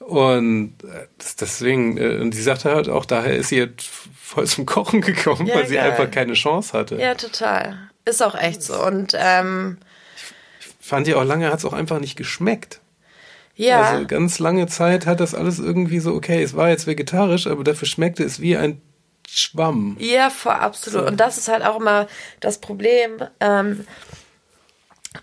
Und 0.00 0.74
äh, 0.82 1.06
deswegen, 1.40 1.98
äh, 1.98 2.16
und 2.16 2.34
sie 2.34 2.42
sagte 2.42 2.74
halt 2.74 2.88
auch, 2.88 3.04
daher 3.04 3.36
ist 3.36 3.50
sie 3.50 3.58
jetzt 3.58 3.86
voll 3.86 4.46
zum 4.46 4.66
Kochen 4.66 5.02
gekommen, 5.02 5.46
ja, 5.46 5.54
weil 5.54 5.66
sie 5.66 5.74
geil. 5.74 5.90
einfach 5.90 6.10
keine 6.10 6.32
Chance 6.32 6.76
hatte. 6.76 6.96
Ja, 6.96 7.14
total. 7.14 7.78
Ist 8.04 8.22
auch 8.22 8.34
echt 8.34 8.62
so. 8.62 8.82
Und 8.82 9.14
ähm, 9.16 9.78
ich 10.58 10.86
fand 10.86 11.06
die 11.06 11.14
auch 11.14 11.24
lange, 11.24 11.50
hat 11.50 11.58
es 11.58 11.64
auch 11.64 11.74
einfach 11.74 12.00
nicht 12.00 12.16
geschmeckt. 12.16 12.80
Ja. 13.54 13.82
Also 13.82 14.06
ganz 14.06 14.38
lange 14.38 14.66
Zeit 14.68 15.04
hat 15.04 15.20
das 15.20 15.34
alles 15.34 15.58
irgendwie 15.58 16.00
so, 16.00 16.14
okay, 16.14 16.42
es 16.42 16.56
war 16.56 16.70
jetzt 16.70 16.86
vegetarisch, 16.86 17.46
aber 17.46 17.62
dafür 17.62 17.86
schmeckte 17.86 18.24
es 18.24 18.40
wie 18.40 18.56
ein 18.56 18.80
Schwamm. 19.28 19.96
Ja, 20.00 20.30
vor 20.30 20.60
absolut. 20.60 21.02
So. 21.02 21.06
Und 21.06 21.20
das 21.20 21.36
ist 21.36 21.48
halt 21.48 21.62
auch 21.62 21.78
immer 21.78 22.08
das 22.40 22.58
Problem. 22.58 23.22
Ähm, 23.38 23.86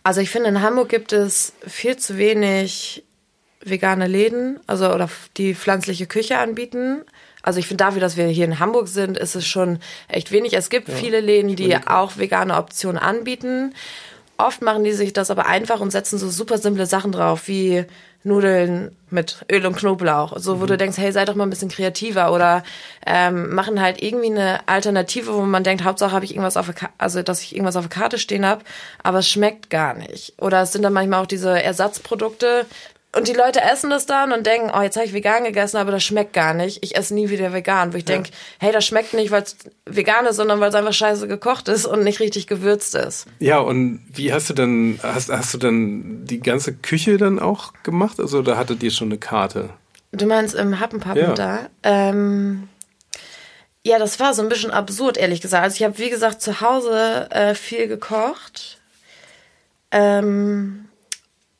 also 0.03 0.21
ich 0.21 0.29
finde, 0.29 0.49
in 0.49 0.61
Hamburg 0.61 0.89
gibt 0.89 1.13
es 1.13 1.53
viel 1.65 1.97
zu 1.97 2.17
wenig 2.17 3.03
vegane 3.63 4.07
Läden, 4.07 4.59
also 4.67 4.91
oder 4.93 5.09
die 5.37 5.55
pflanzliche 5.55 6.07
Küche 6.07 6.37
anbieten. 6.37 7.03
Also 7.41 7.59
ich 7.59 7.67
finde 7.67 7.83
dafür, 7.83 8.01
dass 8.01 8.17
wir 8.17 8.27
hier 8.27 8.45
in 8.45 8.59
Hamburg 8.59 8.87
sind, 8.87 9.17
ist 9.17 9.35
es 9.35 9.47
schon 9.47 9.79
echt 10.07 10.31
wenig. 10.31 10.53
Es 10.53 10.69
gibt 10.69 10.89
ja, 10.89 10.95
viele 10.95 11.21
Läden, 11.21 11.55
die 11.55 11.75
auch 11.87 12.17
vegane 12.17 12.57
Optionen 12.57 13.01
anbieten. 13.01 13.73
Oft 14.37 14.61
machen 14.61 14.83
die 14.83 14.91
sich 14.91 15.13
das 15.13 15.31
aber 15.31 15.47
einfach 15.47 15.79
und 15.79 15.91
setzen 15.91 16.19
so 16.19 16.29
super 16.29 16.57
simple 16.57 16.85
Sachen 16.85 17.11
drauf, 17.11 17.47
wie 17.47 17.85
Nudeln 18.23 18.95
mit 19.09 19.45
Öl 19.51 19.65
und 19.65 19.77
Knoblauch. 19.77 20.37
So, 20.37 20.59
wo 20.59 20.63
mhm. 20.63 20.67
du 20.67 20.77
denkst, 20.77 20.97
hey, 20.97 21.11
sei 21.11 21.25
doch 21.25 21.35
mal 21.35 21.45
ein 21.45 21.49
bisschen 21.49 21.69
kreativer 21.69 22.33
oder 22.33 22.63
ähm, 23.05 23.55
machen 23.55 23.81
halt 23.81 24.01
irgendwie 24.01 24.29
eine 24.29 24.67
Alternative, 24.67 25.33
wo 25.33 25.41
man 25.41 25.63
denkt, 25.63 25.83
Hauptsache 25.83 26.11
habe 26.11 26.25
ich 26.25 26.31
irgendwas 26.31 26.57
auf 26.57 26.67
der 26.67 26.89
also 26.97 27.23
dass 27.23 27.41
ich 27.41 27.55
irgendwas 27.55 27.75
auf 27.75 27.87
der 27.87 27.97
Karte 27.97 28.19
stehen 28.19 28.45
habe, 28.45 28.63
aber 29.01 29.19
es 29.19 29.29
schmeckt 29.29 29.69
gar 29.69 29.93
nicht. 29.93 30.33
Oder 30.39 30.61
es 30.61 30.73
sind 30.73 30.83
dann 30.83 30.93
manchmal 30.93 31.23
auch 31.23 31.27
diese 31.27 31.61
Ersatzprodukte, 31.61 32.65
und 33.17 33.27
die 33.27 33.33
Leute 33.33 33.61
essen 33.61 33.89
das 33.89 34.05
dann 34.05 34.31
und 34.31 34.45
denken, 34.45 34.71
oh, 34.73 34.81
jetzt 34.81 34.95
habe 34.95 35.05
ich 35.05 35.13
vegan 35.13 35.43
gegessen, 35.43 35.77
aber 35.77 35.91
das 35.91 36.03
schmeckt 36.03 36.33
gar 36.33 36.53
nicht. 36.53 36.83
Ich 36.83 36.95
esse 36.95 37.15
nie 37.15 37.29
wieder 37.29 37.51
vegan. 37.51 37.91
Wo 37.91 37.97
ich 37.97 38.07
ja. 38.07 38.15
denke, 38.15 38.29
hey, 38.59 38.71
das 38.71 38.85
schmeckt 38.85 39.13
nicht, 39.15 39.31
weil 39.31 39.41
es 39.41 39.57
vegan 39.85 40.27
ist, 40.27 40.35
sondern 40.35 40.59
weil 40.59 40.69
es 40.69 40.75
einfach 40.75 40.93
scheiße 40.93 41.27
gekocht 41.27 41.67
ist 41.67 41.87
und 41.87 42.03
nicht 42.03 42.19
richtig 42.19 42.45
gewürzt 42.45 42.93
ist. 42.93 43.25
Ja, 43.39 43.57
und 43.57 44.05
wie 44.13 44.31
hast 44.31 44.51
du 44.51 44.53
dann, 44.53 44.99
hast, 45.01 45.29
hast 45.29 45.53
du 45.55 45.57
dann 45.57 46.25
die 46.25 46.39
ganze 46.39 46.73
Küche 46.73 47.17
dann 47.17 47.39
auch 47.39 47.73
gemacht? 47.81 48.19
Also 48.19 48.43
da 48.43 48.55
hattet 48.55 48.83
ihr 48.83 48.91
schon 48.91 49.07
eine 49.07 49.17
Karte? 49.17 49.71
Du 50.11 50.27
meinst 50.27 50.53
im 50.53 50.79
Happenpappen 50.79 51.21
ja. 51.21 51.33
da? 51.33 51.69
Ähm, 51.81 52.69
ja, 53.83 53.97
das 53.97 54.19
war 54.19 54.33
so 54.33 54.43
ein 54.43 54.49
bisschen 54.49 54.71
absurd, 54.71 55.17
ehrlich 55.17 55.41
gesagt. 55.41 55.63
Also 55.63 55.75
ich 55.75 55.83
habe, 55.83 55.97
wie 55.97 56.09
gesagt, 56.09 56.41
zu 56.41 56.61
Hause 56.61 57.31
äh, 57.31 57.55
viel 57.55 57.87
gekocht. 57.87 58.79
Ähm, 59.91 60.86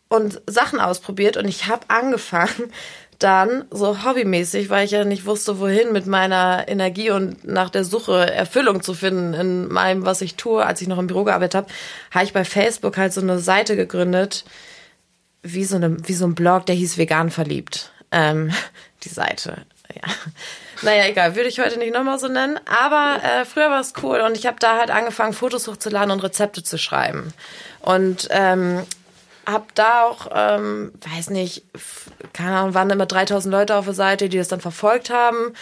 und 0.09 0.41
Sachen 0.47 0.79
ausprobiert 0.79 1.37
und 1.37 1.47
ich 1.47 1.67
habe 1.67 1.85
angefangen 1.89 2.71
dann 3.19 3.65
so 3.71 4.03
hobbymäßig, 4.03 4.69
weil 4.69 4.85
ich 4.85 4.91
ja 4.91 5.03
nicht 5.03 5.25
wusste, 5.25 5.59
wohin 5.59 5.91
mit 5.91 6.05
meiner 6.05 6.65
Energie 6.67 7.09
und 7.09 7.45
nach 7.45 7.69
der 7.69 7.83
Suche 7.83 8.31
Erfüllung 8.31 8.83
zu 8.83 8.93
finden 8.93 9.33
in 9.33 9.67
meinem, 9.67 10.05
was 10.05 10.21
ich 10.21 10.35
tue, 10.35 10.63
als 10.63 10.81
ich 10.81 10.87
noch 10.87 10.99
im 10.99 11.07
Büro 11.07 11.23
gearbeitet 11.23 11.55
habe, 11.55 11.67
habe 12.11 12.25
ich 12.25 12.33
bei 12.33 12.45
Facebook 12.45 12.97
halt 12.97 13.13
so 13.13 13.21
eine 13.21 13.39
Seite 13.39 13.75
gegründet, 13.75 14.45
wie 15.41 15.65
so, 15.65 15.77
eine, 15.77 15.97
wie 16.07 16.13
so 16.13 16.25
ein 16.25 16.35
Blog, 16.35 16.67
der 16.67 16.75
hieß 16.75 16.97
Vegan 16.97 17.31
verliebt. 17.31 17.91
Ähm, 18.11 18.51
die 19.03 19.09
Seite, 19.09 19.65
ja. 19.95 20.13
Naja, 20.83 21.07
egal, 21.07 21.35
würde 21.35 21.49
ich 21.49 21.59
heute 21.59 21.79
nicht 21.79 21.93
nochmal 21.93 22.19
so 22.19 22.27
nennen. 22.27 22.59
Aber 22.65 23.23
äh, 23.23 23.45
früher 23.45 23.71
war 23.71 23.79
es 23.79 23.93
cool 24.03 24.19
und 24.19 24.37
ich 24.37 24.45
habe 24.45 24.57
da 24.59 24.77
halt 24.77 24.91
angefangen, 24.91 25.33
Fotos 25.33 25.67
hochzuladen 25.67 26.11
und 26.11 26.21
Rezepte 26.21 26.61
zu 26.61 26.77
schreiben. 26.77 27.33
Und 27.81 28.27
ähm, 28.29 28.83
habe 29.47 29.65
da 29.75 30.03
auch, 30.03 30.27
ähm, 30.33 30.91
weiß 31.15 31.29
nicht, 31.29 31.63
keine 32.33 32.57
Ahnung, 32.57 32.73
waren 32.73 32.89
immer 32.89 33.05
3000 33.05 33.51
Leute 33.51 33.75
auf 33.75 33.85
der 33.85 33.93
Seite, 33.93 34.29
die 34.29 34.37
das 34.37 34.49
dann 34.49 34.59
verfolgt 34.59 35.09
haben 35.09 35.53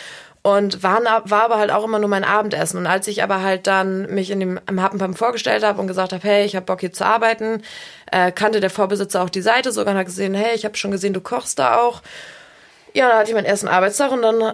und 0.41 0.83
waren, 0.83 1.05
war 1.05 1.43
aber 1.43 1.57
halt 1.57 1.71
auch 1.71 1.83
immer 1.83 1.99
nur 1.99 2.09
mein 2.09 2.23
Abendessen. 2.23 2.77
Und 2.77 2.87
als 2.87 3.07
ich 3.07 3.23
aber 3.23 3.41
halt 3.41 3.67
dann 3.67 4.13
mich 4.13 4.31
in 4.31 4.39
dem 4.39 4.59
im 4.67 4.81
Happenpump 4.81 5.17
vorgestellt 5.17 5.63
habe 5.63 5.79
und 5.79 5.87
gesagt 5.87 6.13
habe, 6.13 6.23
hey, 6.27 6.45
ich 6.45 6.55
habe 6.55 6.65
Bock 6.65 6.81
hier 6.81 6.93
zu 6.93 7.05
arbeiten, 7.05 7.61
äh, 8.11 8.31
kannte 8.31 8.59
der 8.59 8.69
Vorbesitzer 8.69 9.23
auch 9.23 9.29
die 9.29 9.41
Seite 9.41 9.71
sogar 9.71 9.93
und 9.93 9.99
hat 9.99 10.07
gesehen, 10.07 10.33
hey, 10.33 10.55
ich 10.55 10.65
habe 10.65 10.77
schon 10.77 10.91
gesehen, 10.91 11.13
du 11.13 11.21
kochst 11.21 11.59
da 11.59 11.77
auch. 11.77 12.01
Ja, 12.93 13.09
dann 13.09 13.19
hatte 13.19 13.29
ich 13.29 13.35
meinen 13.35 13.45
ersten 13.45 13.67
Arbeitstag 13.67 14.11
und 14.11 14.21
dann 14.23 14.53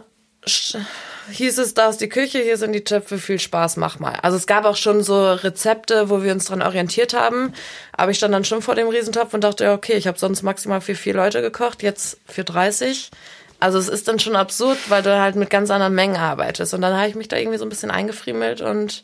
hieß 1.32 1.58
es, 1.60 1.74
da 1.74 1.90
ist 1.90 2.00
die 2.00 2.10
Küche, 2.10 2.40
hier 2.40 2.58
sind 2.58 2.74
die 2.74 2.84
Töpfe, 2.84 3.18
viel 3.18 3.40
Spaß, 3.40 3.78
mach 3.78 4.00
mal. 4.00 4.20
Also 4.22 4.38
es 4.38 4.48
gab 4.48 4.66
auch 4.66 4.76
schon 4.76 5.04
so 5.04 5.32
Rezepte, 5.34 6.10
wo 6.10 6.24
wir 6.24 6.32
uns 6.32 6.46
dran 6.46 6.62
orientiert 6.62 7.14
haben, 7.14 7.54
aber 7.94 8.12
ich 8.12 8.18
stand 8.18 8.34
dann 8.34 8.46
schon 8.46 8.62
vor 8.62 8.76
dem 8.76 8.88
Riesentopf 8.88 9.34
und 9.34 9.44
dachte, 9.44 9.72
okay, 9.72 9.94
ich 9.94 10.08
habe 10.08 10.20
sonst 10.20 10.44
maximal 10.44 10.82
für 10.82 10.96
vier 10.96 11.14
Leute 11.14 11.42
gekocht, 11.42 11.84
jetzt 11.84 12.20
für 12.28 12.44
30. 12.44 13.12
Also 13.60 13.78
es 13.78 13.88
ist 13.88 14.08
dann 14.08 14.20
schon 14.20 14.36
absurd, 14.36 14.78
weil 14.90 15.04
du 15.04 15.20
halt 15.20 15.36
mit 15.36 15.50
ganz 15.50 15.70
anderen 15.70 15.94
Mengen 15.94 16.16
arbeitest. 16.16 16.74
Und 16.74 16.82
dann 16.82 16.98
habe 16.98 17.08
ich 17.08 17.16
mich 17.16 17.28
da 17.28 17.38
irgendwie 17.38 17.60
so 17.60 17.66
ein 17.66 17.70
bisschen 17.70 17.92
eingefriemelt 17.92 18.62
und 18.62 19.04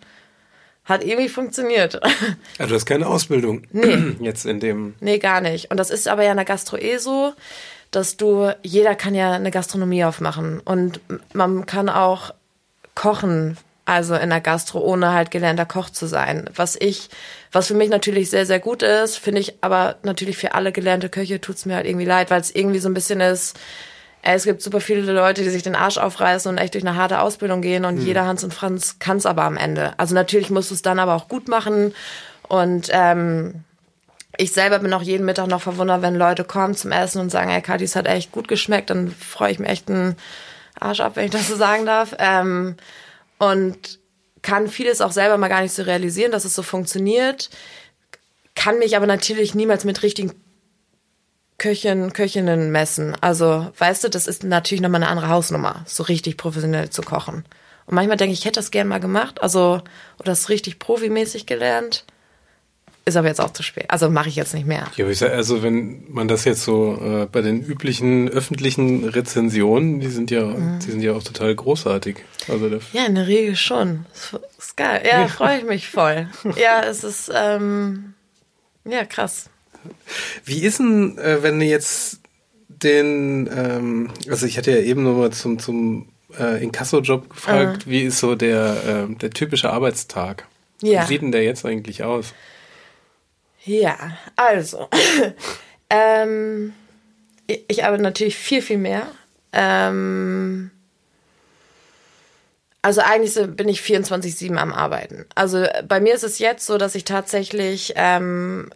hat 0.84 1.04
irgendwie 1.04 1.30
funktioniert. 1.30 2.02
Also 2.58 2.70
du 2.70 2.76
hast 2.76 2.86
keine 2.86 3.08
Ausbildung 3.08 3.64
nee. 3.72 4.16
jetzt 4.20 4.46
in 4.46 4.60
dem. 4.60 4.96
Nee, 5.00 5.20
gar 5.20 5.42
nicht. 5.42 5.70
Und 5.70 5.78
das 5.78 5.92
ist 5.92 6.08
aber 6.08 6.24
ja 6.24 6.32
in 6.32 6.38
der 6.38 6.46
Gastro 6.46 6.78
eh 6.78 6.98
so 6.98 7.34
dass 7.92 8.18
du, 8.18 8.52
jeder 8.64 8.96
kann 8.96 9.16
ja 9.16 9.34
eine 9.34 9.52
Gastronomie 9.52 10.04
aufmachen 10.04 10.60
und 10.60 11.00
man 11.34 11.66
kann 11.66 11.90
auch 11.90 12.34
kochen, 12.96 13.58
also 13.86 14.16
in 14.16 14.30
der 14.30 14.42
Gastro, 14.42 14.80
ohne 14.80 15.14
halt 15.14 15.32
gelernter 15.32 15.66
Koch 15.66 15.90
zu 15.90 16.08
sein. 16.08 16.50
Was 16.54 16.76
ich, 16.76 17.10
was 17.52 17.68
für 17.68 17.74
mich 17.74 17.90
natürlich 17.90 18.30
sehr, 18.30 18.46
sehr 18.46 18.60
gut 18.60 18.84
ist, 18.84 19.18
finde 19.18 19.40
ich 19.40 19.56
aber 19.62 19.96
natürlich 20.04 20.38
für 20.38 20.54
alle 20.54 20.72
gelernte 20.72 21.08
Köche 21.08 21.40
tut's 21.40 21.66
mir 21.66 21.76
halt 21.76 21.86
irgendwie 21.86 22.06
leid, 22.06 22.30
weil 22.30 22.42
es 22.42 22.54
irgendwie 22.54 22.80
so 22.80 22.90
ein 22.90 22.94
bisschen 22.94 23.22
ist, 23.22 23.58
es 24.24 24.44
gibt 24.44 24.62
super 24.62 24.82
viele 24.82 25.14
Leute, 25.14 25.44
die 25.44 25.50
sich 25.50 25.64
den 25.64 25.76
Arsch 25.76 25.98
aufreißen 25.98 26.52
und 26.52 26.58
echt 26.58 26.74
durch 26.74 26.86
eine 26.86 26.98
harte 26.98 27.22
Ausbildung 27.22 27.62
gehen 27.62 27.86
und 27.86 27.96
mhm. 27.96 28.06
jeder 28.06 28.26
Hans 28.26 28.44
und 28.44 28.54
Franz 28.54 28.98
kann's 29.00 29.26
aber 29.26 29.44
am 29.44 29.56
Ende. 29.56 29.94
Also 29.98 30.16
natürlich 30.16 30.50
musst 30.50 30.70
du 30.70 30.76
es 30.76 30.82
dann 30.82 31.00
aber 31.00 31.16
auch 31.16 31.30
gut 31.30 31.48
machen 31.48 31.94
und 32.50 32.90
ähm, 32.92 33.64
ich 34.38 34.54
selber 34.54 34.80
bin 34.80 34.94
auch 34.94 35.02
jeden 35.02 35.26
Mittag 35.26 35.48
noch 35.48 35.62
verwundert, 35.62 36.02
wenn 36.02 36.16
Leute 36.16 36.44
kommen 36.44 36.76
zum 36.76 36.92
Essen 36.92 37.20
und 37.20 37.32
sagen, 37.32 37.50
ey, 37.50 37.62
Kati, 37.62 37.84
es 37.84 37.96
hat 37.96 38.08
echt 38.08 38.32
gut 38.32 38.48
geschmeckt, 38.48 38.90
dann 38.90 39.12
freue 39.12 39.52
ich 39.52 39.60
mich 39.60 39.70
echt 39.70 39.90
einen 39.90 40.16
Arsch 40.80 41.00
ab, 41.00 41.16
wenn 41.16 41.26
ich 41.26 41.32
das 41.32 41.48
so 41.48 41.56
sagen 41.56 41.86
darf. 41.86 42.16
Ähm, 42.20 42.76
und 43.40 44.00
kann 44.42 44.68
vieles 44.68 45.02
auch 45.02 45.12
selber 45.12 45.38
mal 45.38 45.48
gar 45.48 45.62
nicht 45.62 45.74
so 45.74 45.84
realisieren, 45.84 46.32
dass 46.32 46.46
es 46.46 46.56
so 46.56 46.64
funktioniert. 46.64 47.50
Kann 48.56 48.80
mich 48.80 48.96
aber 48.96 49.08
natürlich 49.08 49.56
niemals 49.56 49.84
mit 49.84 50.04
richtigen 50.04 50.32
Köchen, 51.58 52.14
Köchinnen 52.14 52.72
messen. 52.72 53.16
Also, 53.22 53.72
weißt 53.78 54.04
du, 54.04 54.10
das 54.10 54.28
ist 54.28 54.44
natürlich 54.44 54.82
nochmal 54.82 55.02
eine 55.02 55.12
andere 55.12 55.30
Hausnummer, 55.30 55.84
so 55.86 56.04
richtig 56.04 56.38
professionell 56.38 56.90
zu 56.90 57.02
kochen. 57.02 57.46
Und 57.88 57.96
manchmal 57.96 58.18
denke 58.18 58.34
ich, 58.34 58.40
ich 58.40 58.46
hätte 58.46 58.60
das 58.60 58.72
gern 58.72 58.88
mal 58.88 59.00
gemacht, 59.00 59.42
also, 59.42 59.82
oder 60.20 60.32
das 60.32 60.50
richtig 60.50 60.78
profimäßig 60.78 61.46
gelernt. 61.46 62.06
Ist 63.08 63.16
aber 63.16 63.30
jetzt 63.30 63.40
auch 63.40 63.54
zu 63.54 63.64
spät. 63.64 63.86
Also 63.88 64.10
mache 64.10 64.28
ich 64.28 64.36
jetzt 64.36 64.54
nicht 64.54 64.68
mehr. 64.68 64.86
Ja, 64.98 65.14
sag, 65.14 65.32
also 65.32 65.64
wenn 65.64 66.04
man 66.10 66.28
das 66.28 66.44
jetzt 66.44 66.64
so 66.64 67.00
äh, 67.02 67.26
bei 67.32 67.40
den 67.40 67.64
üblichen 67.64 68.28
öffentlichen 68.28 69.06
Rezensionen, 69.06 70.02
die 70.02 70.10
sind 70.10 70.30
ja, 70.30 70.44
mhm. 70.44 70.80
die 70.80 70.92
sind 70.92 71.00
ja 71.00 71.14
auch 71.14 71.24
total 71.24 71.56
großartig. 71.56 72.18
Also 72.50 72.68
ja, 72.92 73.06
in 73.06 73.16
der 73.16 73.28
Regel 73.28 73.56
schon. 73.56 74.06
Ist 74.58 74.76
geil. 74.76 75.04
Ja, 75.06 75.22
ja. 75.22 75.28
freue 75.30 75.60
ich 75.60 75.64
mich 75.64 75.88
voll. 75.88 76.28
ja, 76.58 76.84
es 76.84 77.06
ist 77.06 77.32
ähm, 77.34 78.14
ja 78.84 79.06
krass. 79.06 79.50
Wie 80.44 80.60
ist 80.60 80.80
denn, 80.80 81.18
äh, 81.18 81.42
wenn 81.44 81.62
du 81.62 81.66
jetzt 81.66 82.20
den, 82.68 83.50
ähm, 83.56 84.12
also 84.30 84.46
ich 84.46 84.58
hatte 84.58 84.72
ja 84.72 84.80
eben 84.80 85.04
nochmal 85.04 85.32
zum, 85.32 85.60
zum 85.60 86.10
äh, 86.38 86.62
Inkasso-Job 86.62 87.30
gefragt, 87.30 87.88
mhm. 87.88 87.90
wie 87.90 88.02
ist 88.02 88.20
so 88.20 88.36
der, 88.36 89.08
äh, 89.10 89.16
der 89.16 89.30
typische 89.30 89.70
Arbeitstag? 89.70 90.46
Ja. 90.82 91.04
Wie 91.04 91.08
sieht 91.08 91.22
denn 91.22 91.32
der 91.32 91.46
jetzt 91.46 91.66
eigentlich 91.66 92.04
aus? 92.04 92.34
Ja, 93.68 94.18
also. 94.36 94.88
ähm, 95.90 96.74
ich, 97.46 97.84
arbeite 97.84 98.04
natürlich 98.04 98.38
viel, 98.38 98.62
viel 98.62 98.78
mehr. 98.78 99.08
Ähm, 99.54 100.72
Also 102.82 103.02
eigentlich 103.02 103.36
bin 103.58 103.68
ich 103.68 103.82
24-7 103.82 104.56
am 104.56 104.74
Arbeiten. 104.74 105.26
Also 105.36 105.66
bei 105.86 106.00
mir 106.00 106.14
ist 106.14 106.24
es 106.24 106.40
jetzt 106.40 106.66
so, 106.66 106.78
dass 106.78 106.96
ich 106.96 107.04
tatsächlich 107.04 107.94
ähm, 107.98 108.70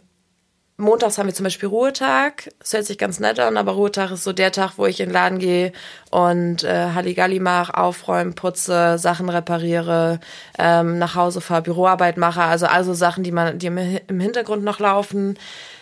montags 0.82 1.16
haben 1.16 1.26
wir 1.26 1.34
zum 1.34 1.44
Beispiel 1.44 1.68
Ruhetag. 1.68 2.50
Das 2.58 2.72
hört 2.72 2.84
sich 2.84 2.98
ganz 2.98 3.20
nett 3.20 3.38
an, 3.38 3.56
aber 3.56 3.72
Ruhetag 3.72 4.10
ist 4.10 4.24
so 4.24 4.32
der 4.32 4.52
Tag, 4.52 4.72
wo 4.76 4.86
ich 4.86 5.00
in 5.00 5.08
den 5.08 5.14
Laden 5.14 5.38
gehe 5.38 5.72
und 6.10 6.64
äh, 6.64 6.90
Halligalli 6.94 7.40
mache, 7.40 7.76
aufräume, 7.76 8.32
putze, 8.32 8.98
Sachen 8.98 9.28
repariere, 9.28 10.20
ähm, 10.58 10.98
nach 10.98 11.14
Hause 11.14 11.40
fahre, 11.40 11.62
Büroarbeit 11.62 12.16
mache. 12.16 12.42
Also 12.42 12.66
also 12.66 12.92
Sachen, 12.92 13.24
die 13.24 13.32
man, 13.32 13.58
die 13.58 13.66
im 13.66 14.20
Hintergrund 14.20 14.64
noch 14.64 14.80
laufen. 14.80 15.38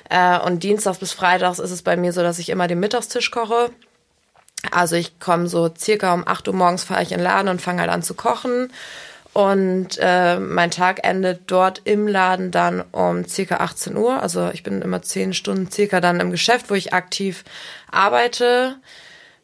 Äh, 0.08 0.38
und 0.38 0.62
dienstags 0.62 0.98
bis 0.98 1.12
freitags 1.12 1.58
ist 1.58 1.70
es 1.70 1.82
bei 1.82 1.96
mir 1.96 2.12
so, 2.12 2.22
dass 2.22 2.38
ich 2.38 2.50
immer 2.50 2.68
den 2.68 2.80
Mittagstisch 2.80 3.30
koche. 3.30 3.70
Also 4.70 4.96
ich 4.96 5.18
komme 5.18 5.48
so 5.48 5.70
circa 5.76 6.12
um 6.12 6.26
8 6.26 6.48
Uhr 6.48 6.54
morgens 6.54 6.84
fahre 6.84 7.02
ich 7.02 7.12
in 7.12 7.18
den 7.18 7.24
Laden 7.24 7.48
und 7.48 7.62
fange 7.62 7.80
halt 7.80 7.90
an 7.90 8.02
zu 8.02 8.14
kochen. 8.14 8.70
Und 9.32 9.96
äh, 10.00 10.40
mein 10.40 10.72
Tag 10.72 11.06
endet 11.06 11.42
dort 11.46 11.82
im 11.84 12.08
Laden 12.08 12.50
dann 12.50 12.82
um 12.90 13.24
circa 13.26 13.58
18 13.58 13.96
Uhr. 13.96 14.20
Also 14.20 14.50
ich 14.52 14.64
bin 14.64 14.82
immer 14.82 15.02
10 15.02 15.34
Stunden 15.34 15.70
circa 15.70 16.00
dann 16.00 16.18
im 16.18 16.32
Geschäft, 16.32 16.68
wo 16.68 16.74
ich 16.74 16.92
aktiv 16.92 17.44
arbeite. 17.90 18.76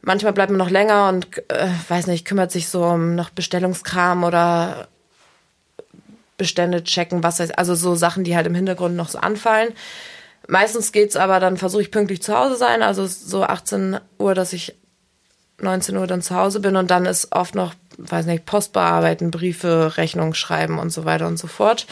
Manchmal 0.03 0.33
bleibt 0.33 0.51
man 0.51 0.59
noch 0.59 0.71
länger 0.71 1.09
und 1.09 1.39
äh, 1.51 1.69
weiß 1.89 2.09
nicht, 2.09 2.25
kümmert 2.25 2.51
sich 2.51 2.69
so 2.69 2.85
um 2.85 3.15
noch 3.15 3.31
Bestellungskram 3.31 4.25
oder 4.25 4.89
Bestände 6.37 6.85
checken, 6.85 7.23
was 7.23 7.41
heißt, 7.41 7.59
also 7.59 7.75
so 7.75 7.95
Sachen, 7.95 8.25
die 8.25 8.37
halt 8.37 8.47
im 8.47 8.55
Hintergrund 8.55 8.97
noch 8.97 9.09
so 9.09 9.19
anfallen. 9.19 9.73
Meistens 10.49 10.93
geht's 10.93 11.17
aber, 11.17 11.41
dann 11.41 11.57
versuche 11.57 11.83
ich 11.83 11.91
pünktlich 11.91 12.23
zu 12.23 12.37
Hause 12.37 12.57
sein, 12.57 12.83
also 12.83 13.07
so 13.07 13.43
18 13.43 13.99
Uhr, 14.19 14.35
dass 14.35 14.53
ich 14.53 14.77
19 15.61 15.97
Uhr 15.97 16.07
dann 16.07 16.23
zu 16.23 16.37
Hause 16.37 16.61
bin 16.61 16.77
und 16.77 16.91
dann 16.91 17.07
ist 17.07 17.33
oft 17.33 17.55
noch, 17.55 17.75
weiß 17.99 18.27
nicht, 18.27 18.47
Post 18.47 18.73
bearbeiten, 18.73 19.31
Briefe, 19.31 19.97
Rechnungen 19.97 20.35
schreiben 20.35 20.79
und 20.79 20.91
so 20.91 21.05
weiter 21.05 21.27
und 21.27 21.39
so 21.39 21.47
fort. 21.47 21.87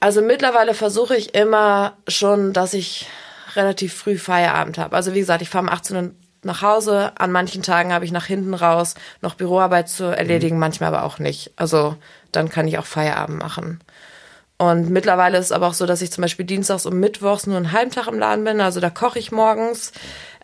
Also 0.00 0.22
mittlerweile 0.22 0.74
versuche 0.74 1.16
ich 1.16 1.34
immer 1.34 1.96
schon, 2.06 2.52
dass 2.52 2.74
ich 2.74 3.08
relativ 3.56 3.94
früh 3.94 4.16
Feierabend 4.16 4.78
habe. 4.78 4.94
Also 4.94 5.14
wie 5.14 5.20
gesagt, 5.20 5.42
ich 5.42 5.48
fahre 5.48 5.64
um 5.64 5.70
18 5.70 5.96
Uhr 5.96 6.10
nach 6.42 6.62
Hause. 6.62 7.12
An 7.16 7.32
manchen 7.32 7.62
Tagen 7.62 7.92
habe 7.92 8.04
ich 8.04 8.12
nach 8.12 8.26
hinten 8.26 8.54
raus 8.54 8.94
noch 9.20 9.34
Büroarbeit 9.34 9.88
zu 9.88 10.04
erledigen, 10.04 10.56
mhm. 10.56 10.60
manchmal 10.60 10.94
aber 10.94 11.04
auch 11.04 11.18
nicht. 11.18 11.52
Also 11.56 11.96
dann 12.30 12.48
kann 12.48 12.68
ich 12.68 12.78
auch 12.78 12.86
Feierabend 12.86 13.38
machen. 13.38 13.80
Und 14.58 14.90
mittlerweile 14.90 15.38
ist 15.38 15.46
es 15.46 15.52
aber 15.52 15.68
auch 15.68 15.74
so, 15.74 15.86
dass 15.86 16.02
ich 16.02 16.10
zum 16.10 16.22
Beispiel 16.22 16.44
dienstags 16.44 16.84
und 16.84 16.98
mittwochs 16.98 17.46
nur 17.46 17.56
einen 17.56 17.72
halben 17.72 17.92
Tag 17.92 18.08
im 18.08 18.18
Laden 18.18 18.44
bin. 18.44 18.60
Also 18.60 18.80
da 18.80 18.90
koche 18.90 19.18
ich 19.18 19.30
morgens. 19.30 19.92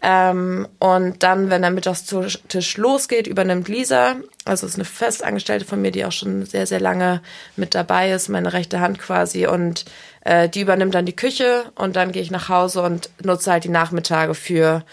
Ähm, 0.07 0.68
und 0.80 1.22
dann, 1.22 1.48
wenn 1.48 1.62
der 1.62 1.70
Mittagstisch 1.70 2.76
losgeht, 2.76 3.26
übernimmt 3.26 3.68
Lisa, 3.68 4.16
also 4.44 4.66
ist 4.66 4.74
eine 4.74 4.84
Festangestellte 4.84 5.64
von 5.64 5.80
mir, 5.80 5.92
die 5.92 6.05
auch 6.05 6.12
schon 6.12 6.44
sehr, 6.44 6.66
sehr 6.66 6.78
lange 6.78 7.22
mit 7.57 7.74
dabei 7.74 8.11
ist, 8.11 8.28
meine 8.28 8.52
rechte 8.52 8.80
Hand 8.80 8.98
quasi. 8.98 9.46
Und 9.46 9.86
äh, 10.20 10.50
die 10.50 10.61
übernimmt 10.61 10.94
dann 10.94 11.07
die 11.07 11.16
Küche 11.16 11.64
und 11.74 11.96
dann 11.96 12.12
gehe 12.12 12.20
ich 12.20 12.30
nach 12.30 12.50
Hause 12.50 12.82
und 12.82 13.09
nutze 13.24 13.50
halt 13.50 13.64
die 13.64 13.70
Nachmittage 13.70 14.34
für 14.34 14.84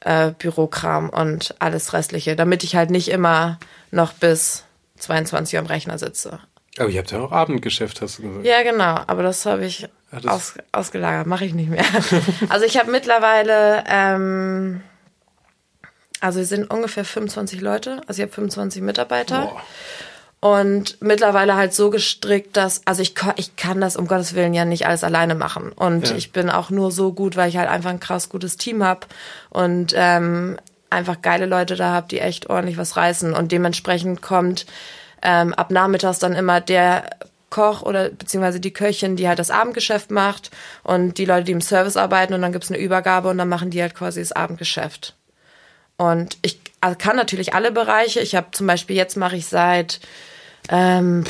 äh, 0.00 0.30
Bürokram 0.30 1.10
und 1.10 1.54
alles 1.58 1.92
Restliche, 1.92 2.34
damit 2.34 2.64
ich 2.64 2.74
halt 2.74 2.88
nicht 2.88 3.08
immer 3.08 3.58
noch 3.90 4.14
bis 4.14 4.64
22 4.96 5.56
Uhr 5.56 5.60
am 5.60 5.66
Rechner 5.66 5.98
sitze. 5.98 6.38
Aber 6.78 6.88
ihr 6.88 7.00
habt 7.00 7.12
ja 7.12 7.20
auch 7.20 7.32
Abendgeschäft, 7.32 8.00
hast 8.00 8.18
du 8.18 8.22
gesagt. 8.22 8.46
Ja, 8.46 8.62
genau. 8.62 9.00
Aber 9.06 9.22
das 9.22 9.44
habe 9.44 9.66
ich 9.66 9.88
ja, 10.22 10.30
aus, 10.30 10.54
ausgelagert. 10.72 11.26
Mache 11.26 11.44
ich 11.44 11.54
nicht 11.54 11.70
mehr. 11.70 11.84
also 12.48 12.64
ich 12.64 12.78
habe 12.78 12.90
mittlerweile, 12.90 13.84
ähm, 13.88 14.82
also 16.20 16.38
wir 16.38 16.46
sind 16.46 16.70
ungefähr 16.70 17.04
25 17.04 17.60
Leute. 17.60 18.00
Also 18.06 18.22
ich 18.22 18.26
habe 18.26 18.32
25 18.32 18.82
Mitarbeiter. 18.82 19.42
Boah. 19.42 19.62
Und 20.44 21.00
mittlerweile 21.00 21.56
halt 21.56 21.72
so 21.72 21.88
gestrickt, 21.88 22.54
dass, 22.58 22.82
also 22.86 23.00
ich, 23.00 23.14
ich 23.36 23.56
kann 23.56 23.80
das 23.80 23.96
um 23.96 24.06
Gottes 24.06 24.34
Willen 24.34 24.52
ja 24.52 24.66
nicht 24.66 24.86
alles 24.86 25.02
alleine 25.02 25.34
machen. 25.34 25.72
Und 25.72 26.10
ja. 26.10 26.16
ich 26.16 26.32
bin 26.32 26.50
auch 26.50 26.68
nur 26.68 26.92
so 26.92 27.14
gut, 27.14 27.36
weil 27.36 27.48
ich 27.48 27.56
halt 27.56 27.70
einfach 27.70 27.88
ein 27.88 27.98
krass 27.98 28.28
gutes 28.28 28.58
Team 28.58 28.84
habe 28.84 29.06
und 29.48 29.94
ähm, 29.96 30.58
einfach 30.90 31.22
geile 31.22 31.46
Leute 31.46 31.76
da 31.76 31.92
habe, 31.92 32.08
die 32.08 32.20
echt 32.20 32.50
ordentlich 32.50 32.76
was 32.76 32.98
reißen. 32.98 33.32
Und 33.32 33.52
dementsprechend 33.52 34.20
kommt 34.20 34.66
ähm, 35.22 35.54
ab 35.54 35.70
nachmittags 35.70 36.18
dann 36.18 36.34
immer 36.34 36.60
der 36.60 37.08
Koch 37.54 37.82
oder 37.82 38.10
beziehungsweise 38.10 38.58
die 38.58 38.72
Köchin, 38.72 39.14
die 39.14 39.28
halt 39.28 39.38
das 39.38 39.52
Abendgeschäft 39.52 40.10
macht 40.10 40.50
und 40.82 41.18
die 41.18 41.24
Leute, 41.24 41.44
die 41.44 41.52
im 41.52 41.60
Service 41.60 41.96
arbeiten 41.96 42.34
und 42.34 42.42
dann 42.42 42.52
gibt's 42.52 42.70
eine 42.70 42.80
Übergabe 42.80 43.28
und 43.28 43.38
dann 43.38 43.48
machen 43.48 43.70
die 43.70 43.80
halt 43.80 43.94
quasi 43.94 44.18
das 44.20 44.32
Abendgeschäft. 44.32 45.14
Und 45.96 46.36
ich 46.42 46.58
also 46.80 46.98
kann 46.98 47.14
natürlich 47.14 47.54
alle 47.54 47.70
Bereiche. 47.70 48.18
Ich 48.20 48.34
habe 48.34 48.48
zum 48.50 48.66
Beispiel 48.66 48.96
jetzt 48.96 49.16
mache 49.16 49.36
ich 49.36 49.46
seit 49.46 50.00
ähm, 50.68 51.24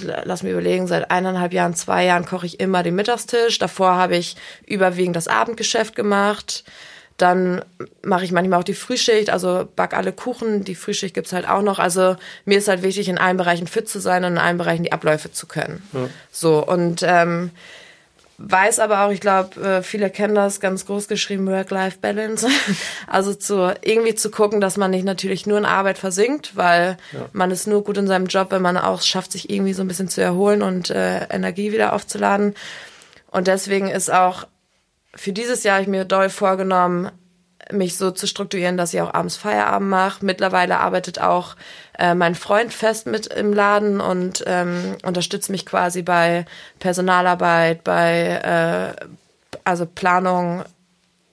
lass 0.00 0.42
mich 0.42 0.52
überlegen, 0.52 0.86
seit 0.86 1.10
eineinhalb 1.10 1.52
Jahren, 1.52 1.74
zwei 1.74 2.04
Jahren 2.04 2.24
koche 2.24 2.46
ich 2.46 2.58
immer 2.58 2.82
den 2.82 2.94
Mittagstisch. 2.94 3.58
Davor 3.58 3.96
habe 3.96 4.16
ich 4.16 4.36
überwiegend 4.64 5.16
das 5.16 5.28
Abendgeschäft 5.28 5.94
gemacht. 5.94 6.64
Dann 7.16 7.64
mache 8.02 8.24
ich 8.24 8.32
manchmal 8.32 8.60
auch 8.60 8.64
die 8.64 8.74
Frühschicht, 8.74 9.30
also 9.30 9.66
back 9.74 9.94
alle 9.94 10.12
Kuchen. 10.12 10.64
Die 10.64 10.74
Frühschicht 10.74 11.14
gibt's 11.14 11.32
halt 11.32 11.48
auch 11.48 11.62
noch. 11.62 11.78
Also 11.78 12.16
mir 12.44 12.58
ist 12.58 12.68
halt 12.68 12.82
wichtig, 12.82 13.08
in 13.08 13.18
allen 13.18 13.38
Bereichen 13.38 13.66
fit 13.66 13.88
zu 13.88 14.00
sein 14.00 14.24
und 14.24 14.32
in 14.32 14.38
allen 14.38 14.58
Bereichen 14.58 14.82
die 14.82 14.92
Abläufe 14.92 15.32
zu 15.32 15.46
können. 15.46 15.82
Ja. 15.92 16.08
So, 16.30 16.64
und 16.66 17.02
ähm, 17.02 17.52
weiß 18.38 18.80
aber 18.80 19.06
auch, 19.06 19.10
ich 19.10 19.20
glaube, 19.20 19.60
äh, 19.60 19.82
viele 19.82 20.10
kennen 20.10 20.34
das 20.34 20.60
ganz 20.60 20.86
groß 20.86 21.08
geschrieben, 21.08 21.46
Work-Life-Balance. 21.46 22.48
also 23.06 23.34
zu 23.34 23.74
irgendwie 23.82 24.14
zu 24.14 24.30
gucken, 24.30 24.60
dass 24.60 24.76
man 24.76 24.90
nicht 24.90 25.04
natürlich 25.04 25.46
nur 25.46 25.58
in 25.58 25.64
Arbeit 25.64 25.98
versinkt, 25.98 26.54
weil 26.54 26.98
ja. 27.12 27.26
man 27.32 27.50
ist 27.50 27.66
nur 27.66 27.82
gut 27.82 27.96
in 27.96 28.06
seinem 28.06 28.26
Job, 28.26 28.50
wenn 28.50 28.62
man 28.62 28.76
auch 28.76 29.02
schafft, 29.02 29.32
sich 29.32 29.50
irgendwie 29.50 29.72
so 29.72 29.82
ein 29.82 29.88
bisschen 29.88 30.08
zu 30.08 30.20
erholen 30.20 30.62
und 30.62 30.90
äh, 30.90 31.26
Energie 31.28 31.72
wieder 31.72 31.92
aufzuladen. 31.92 32.54
Und 33.30 33.46
deswegen 33.46 33.88
ist 33.88 34.10
auch 34.10 34.46
für 35.14 35.32
dieses 35.32 35.62
Jahr 35.62 35.76
habe 35.76 35.82
ich 35.82 35.88
mir 35.88 36.04
doll 36.04 36.28
vorgenommen, 36.28 37.10
mich 37.72 37.96
so 37.96 38.10
zu 38.10 38.26
strukturieren, 38.26 38.76
dass 38.76 38.94
ich 38.94 39.00
auch 39.00 39.12
abends 39.12 39.36
Feierabend 39.36 39.90
mache. 39.90 40.24
Mittlerweile 40.24 40.78
arbeitet 40.78 41.20
auch 41.20 41.56
äh, 41.98 42.14
mein 42.14 42.34
Freund 42.34 42.72
fest 42.72 43.06
mit 43.06 43.26
im 43.26 43.52
Laden 43.52 44.00
und 44.00 44.44
ähm, 44.46 44.96
unterstützt 45.02 45.50
mich 45.50 45.66
quasi 45.66 46.02
bei 46.02 46.44
Personalarbeit, 46.78 47.82
bei 47.82 48.94
äh, 49.00 49.06
also 49.64 49.86
Planung, 49.86 50.64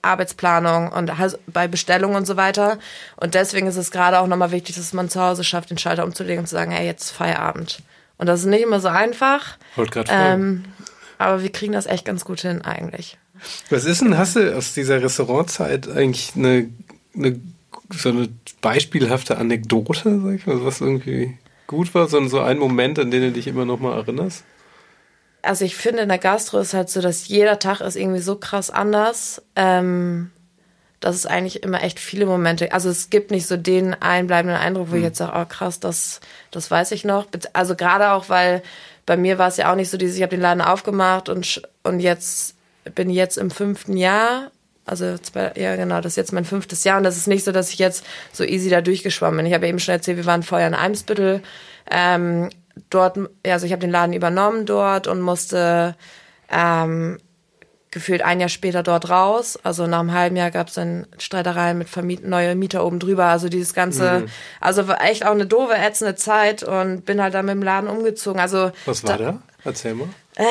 Arbeitsplanung 0.01 0.91
und 0.91 1.11
bei 1.47 1.67
Bestellung 1.67 2.15
und 2.15 2.25
so 2.25 2.35
weiter. 2.35 2.79
Und 3.15 3.35
deswegen 3.35 3.67
ist 3.67 3.77
es 3.77 3.91
gerade 3.91 4.19
auch 4.19 4.27
nochmal 4.27 4.51
wichtig, 4.51 4.75
dass 4.75 4.93
man 4.93 5.09
zu 5.09 5.21
Hause 5.21 5.43
schafft, 5.43 5.69
den 5.69 5.77
Schalter 5.77 6.03
umzulegen 6.03 6.39
und 6.39 6.47
zu 6.47 6.55
sagen, 6.55 6.71
hey, 6.71 6.85
jetzt 6.85 7.11
Feierabend. 7.11 7.83
Und 8.17 8.27
das 8.27 8.41
ist 8.41 8.45
nicht 8.47 8.63
immer 8.63 8.79
so 8.79 8.87
einfach. 8.87 9.57
Wollte 9.75 9.91
gerade 9.91 10.11
ähm, 10.11 10.65
aber 11.17 11.41
wir 11.43 11.51
kriegen 11.51 11.73
das 11.73 11.85
echt 11.85 12.05
ganz 12.05 12.25
gut 12.25 12.41
hin 12.41 12.63
eigentlich. 12.63 13.17
Was 13.69 13.85
ist 13.85 14.01
denn, 14.01 14.17
hast 14.17 14.35
du 14.35 14.55
aus 14.55 14.73
dieser 14.73 15.01
Restaurantzeit 15.01 15.89
eigentlich 15.89 16.33
eine, 16.35 16.69
eine 17.15 17.39
so 17.91 18.09
eine 18.09 18.29
beispielhafte 18.61 19.37
Anekdote, 19.37 20.19
sag 20.23 20.33
ich 20.33 20.47
mal, 20.47 20.63
was 20.65 20.81
irgendwie 20.81 21.37
gut 21.67 21.93
war, 21.93 22.07
sondern 22.07 22.29
so 22.29 22.39
ein 22.39 22.57
Moment, 22.57 22.99
an 22.99 23.11
den 23.11 23.21
du 23.21 23.31
dich 23.31 23.47
immer 23.47 23.65
noch 23.65 23.79
mal 23.79 23.97
erinnerst? 23.97 24.43
Also 25.41 25.65
ich 25.65 25.75
finde, 25.75 26.03
in 26.03 26.09
der 26.09 26.17
Gastro 26.17 26.59
ist 26.59 26.73
halt 26.73 26.89
so, 26.89 27.01
dass 27.01 27.27
jeder 27.27 27.59
Tag 27.59 27.81
ist 27.81 27.97
irgendwie 27.97 28.21
so 28.21 28.35
krass 28.35 28.69
anders. 28.69 29.41
Ähm, 29.55 30.31
dass 31.03 31.15
es 31.15 31.25
eigentlich 31.25 31.63
immer 31.63 31.83
echt 31.83 31.99
viele 31.99 32.25
Momente, 32.25 32.71
also 32.71 32.89
es 32.89 33.09
gibt 33.09 33.29
nicht 33.29 33.45
so 33.45 33.57
den 33.57 33.93
einbleibenden 33.93 34.57
Eindruck, 34.57 34.87
wo 34.87 34.91
hm. 34.93 34.99
ich 34.99 35.03
jetzt 35.03 35.17
sage, 35.17 35.33
oh 35.35 35.45
krass, 35.45 35.81
das, 35.81 36.21
das 36.49 36.71
weiß 36.71 36.93
ich 36.93 37.03
noch. 37.03 37.27
Also 37.51 37.75
gerade 37.75 38.11
auch, 38.11 38.29
weil 38.29 38.63
bei 39.05 39.17
mir 39.17 39.37
war 39.37 39.49
es 39.49 39.57
ja 39.57 39.69
auch 39.69 39.75
nicht 39.75 39.89
so 39.89 39.97
dieses, 39.97 40.15
ich 40.15 40.21
habe 40.21 40.29
den 40.29 40.39
Laden 40.39 40.61
aufgemacht 40.61 41.27
und, 41.27 41.61
und 41.83 41.99
jetzt 41.99 42.55
bin 42.95 43.09
jetzt 43.09 43.37
im 43.37 43.51
fünften 43.51 43.97
Jahr. 43.97 44.51
Also 44.85 45.17
zwei, 45.17 45.53
ja 45.55 45.75
genau, 45.75 46.01
das 46.01 46.13
ist 46.13 46.17
jetzt 46.17 46.33
mein 46.33 46.45
fünftes 46.45 46.83
Jahr 46.83 46.97
und 46.97 47.03
das 47.03 47.15
ist 47.15 47.27
nicht 47.27 47.45
so, 47.45 47.51
dass 47.53 47.69
ich 47.69 47.79
jetzt 47.79 48.05
so 48.33 48.43
easy 48.43 48.69
da 48.69 48.81
durchgeschwommen 48.81 49.37
bin. 49.37 49.45
Ich 49.45 49.53
habe 49.53 49.67
eben 49.67 49.79
schon 49.79 49.93
erzählt, 49.93 50.17
wir 50.17 50.25
waren 50.25 50.43
vorher 50.43 50.67
in 50.67 50.73
Eimsbüttel. 50.73 51.41
Ähm, 51.89 52.49
dort, 52.89 53.17
also 53.45 53.65
ich 53.65 53.71
habe 53.71 53.81
den 53.81 53.91
Laden 53.91 54.13
übernommen 54.13 54.65
dort 54.65 55.07
und 55.07 55.21
musste 55.21 55.95
ähm, 56.51 57.17
gefühlt 57.91 58.23
ein 58.23 58.39
Jahr 58.39 58.49
später 58.49 58.83
dort 58.83 59.09
raus. 59.09 59.57
Also 59.63 59.87
nach 59.87 59.99
einem 59.99 60.11
halben 60.11 60.35
Jahr 60.35 60.51
gab 60.51 60.67
es 60.67 60.73
dann 60.73 61.07
Streitereien 61.17 61.77
mit 61.77 61.87
Vermiet 61.87 62.25
neue 62.25 62.55
Mieter 62.55 62.85
oben 62.85 62.99
drüber. 62.99 63.25
Also 63.25 63.47
dieses 63.47 63.73
ganze, 63.73 64.21
mhm. 64.21 64.25
also 64.59 64.87
war 64.87 65.01
echt 65.01 65.25
auch 65.25 65.31
eine 65.31 65.45
doofe, 65.45 65.75
ätzende 65.75 66.15
Zeit 66.15 66.63
und 66.63 67.05
bin 67.05 67.21
halt 67.21 67.35
dann 67.35 67.45
mit 67.45 67.53
dem 67.53 67.63
Laden 67.63 67.87
umgezogen. 67.89 68.41
Also 68.41 68.71
was 68.85 69.03
war 69.03 69.17
da? 69.17 69.23
da? 69.23 69.39
Erzähl 69.63 69.93
mal. 69.93 70.09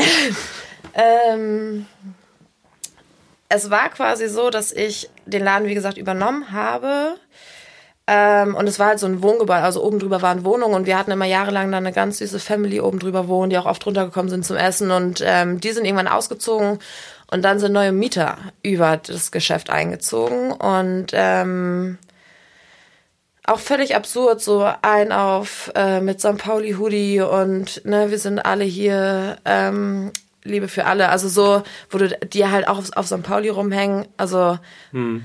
ähm, 0.95 1.87
es 3.55 3.70
war 3.70 3.90
quasi 3.90 4.28
so, 4.28 4.48
dass 4.48 4.72
ich 4.72 5.11
den 5.26 5.44
Laden, 5.44 5.68
wie 5.68 5.74
gesagt, 5.74 5.98
übernommen 5.98 6.53
habe. 6.53 7.16
Ähm, 8.07 8.55
und 8.55 8.66
es 8.66 8.78
war 8.78 8.88
halt 8.88 8.98
so 8.98 9.07
ein 9.07 9.22
Wohngebäude, 9.22 9.62
also 9.62 9.84
oben 9.84 9.98
drüber 9.98 10.22
waren 10.22 10.44
Wohnungen 10.44 10.74
und 10.74 10.86
wir 10.86 10.98
hatten 10.98 11.12
immer 11.12 11.26
jahrelang 11.26 11.70
dann 11.70 11.84
eine 11.86 11.94
ganz 11.94 12.18
süße 12.18 12.40
Family 12.40 12.80
oben 12.80 12.98
drüber 12.98 13.28
wohnen, 13.28 13.50
die 13.50 13.59
auch 13.59 13.66
oft 13.66 13.86
runtergekommen 13.86 14.28
sind 14.28 14.44
zum 14.44 14.57
Essen 14.57 14.90
und 14.90 15.22
ähm, 15.24 15.61
die 15.61 15.70
sind 15.70 15.84
irgendwann 15.84 16.09
ausgezogen 16.09 16.80
und 17.30 17.42
dann 17.42 17.61
sind 17.61 17.72
neue 17.72 17.92
Mieter 17.92 18.38
über 18.62 18.96
das 18.96 19.30
Geschäft 19.30 19.70
eingezogen 19.70 20.50
und 20.50 21.12
ähm, 21.12 21.98
auch 23.44 23.61
völlig 23.61 23.94
absurd, 23.94 24.40
so 24.40 24.68
ein 24.82 25.12
auf 25.12 25.70
äh, 25.76 26.00
mit 26.00 26.20
St. 26.20 26.38
Pauli 26.38 26.72
Hoodie 26.72 27.20
und 27.20 27.84
ne, 27.84 28.11
wir 28.11 28.18
sind 28.18 28.40
alle 28.40 28.64
hier, 28.64 29.38
ähm, 29.44 30.11
Liebe 30.45 30.68
für 30.68 30.86
alle. 30.86 31.09
Also 31.09 31.28
so, 31.28 31.62
wo 31.90 31.99
du 31.99 32.09
die 32.09 32.47
halt 32.47 32.68
auch 32.68 32.78
auf, 32.78 32.97
auf 32.97 33.07
St. 33.07 33.22
Pauli 33.22 33.49
rumhängen. 33.49 34.09
Also 34.16 34.59
hm. 34.90 35.24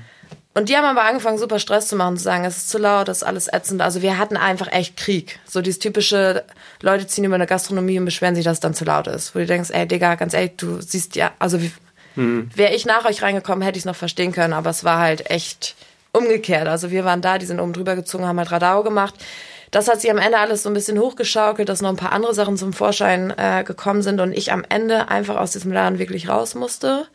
und 0.54 0.68
die 0.68 0.76
haben 0.76 0.84
aber 0.84 1.02
angefangen, 1.02 1.38
super 1.38 1.58
Stress 1.58 1.88
zu 1.88 1.96
machen, 1.96 2.16
zu 2.16 2.24
sagen, 2.24 2.44
es 2.44 2.56
ist 2.56 2.70
zu 2.70 2.78
laut, 2.78 3.08
das 3.08 3.18
ist 3.18 3.22
alles 3.24 3.52
ätzend. 3.52 3.82
Also 3.82 4.02
wir 4.02 4.18
hatten 4.18 4.36
einfach 4.36 4.70
echt 4.72 4.96
Krieg. 4.96 5.38
So 5.46 5.60
dieses 5.60 5.78
typische, 5.78 6.44
Leute 6.80 7.06
ziehen 7.06 7.24
über 7.24 7.34
eine 7.34 7.46
Gastronomie 7.46 7.98
und 7.98 8.04
beschweren 8.04 8.34
sich, 8.34 8.44
dass 8.44 8.54
es 8.54 8.60
dann 8.60 8.74
zu 8.74 8.84
laut 8.84 9.06
ist. 9.06 9.34
Wo 9.34 9.38
du 9.38 9.46
denkst, 9.46 9.70
ey 9.70 9.86
Digga, 9.86 10.14
ganz 10.14 10.34
ehrlich, 10.34 10.52
du 10.56 10.80
siehst 10.80 11.16
ja, 11.16 11.32
also 11.38 11.60
wie, 11.62 11.72
hm. 12.14 12.50
wäre 12.54 12.74
ich 12.74 12.86
nach 12.86 13.04
euch 13.04 13.22
reingekommen, 13.22 13.62
hätte 13.62 13.78
ich 13.78 13.82
es 13.82 13.86
noch 13.86 13.96
verstehen 13.96 14.32
können, 14.32 14.52
aber 14.52 14.70
es 14.70 14.84
war 14.84 14.98
halt 14.98 15.30
echt 15.30 15.74
umgekehrt. 16.12 16.68
Also 16.68 16.90
wir 16.90 17.04
waren 17.04 17.22
da, 17.22 17.38
die 17.38 17.46
sind 17.46 17.60
oben 17.60 17.72
drüber 17.72 17.96
gezogen, 17.96 18.26
haben 18.26 18.38
halt 18.38 18.50
Radau 18.50 18.82
gemacht. 18.82 19.14
Das 19.70 19.88
hat 19.88 20.00
sich 20.00 20.10
am 20.10 20.18
Ende 20.18 20.38
alles 20.38 20.62
so 20.62 20.70
ein 20.70 20.74
bisschen 20.74 20.98
hochgeschaukelt, 20.98 21.68
dass 21.68 21.82
noch 21.82 21.90
ein 21.90 21.96
paar 21.96 22.12
andere 22.12 22.34
Sachen 22.34 22.56
zum 22.56 22.72
Vorschein 22.72 23.32
äh, 23.36 23.64
gekommen 23.64 24.02
sind 24.02 24.20
und 24.20 24.32
ich 24.32 24.52
am 24.52 24.64
Ende 24.68 25.08
einfach 25.08 25.36
aus 25.36 25.52
diesem 25.52 25.72
Laden 25.72 25.98
wirklich 25.98 26.28
raus 26.28 26.54
musste. 26.54 27.06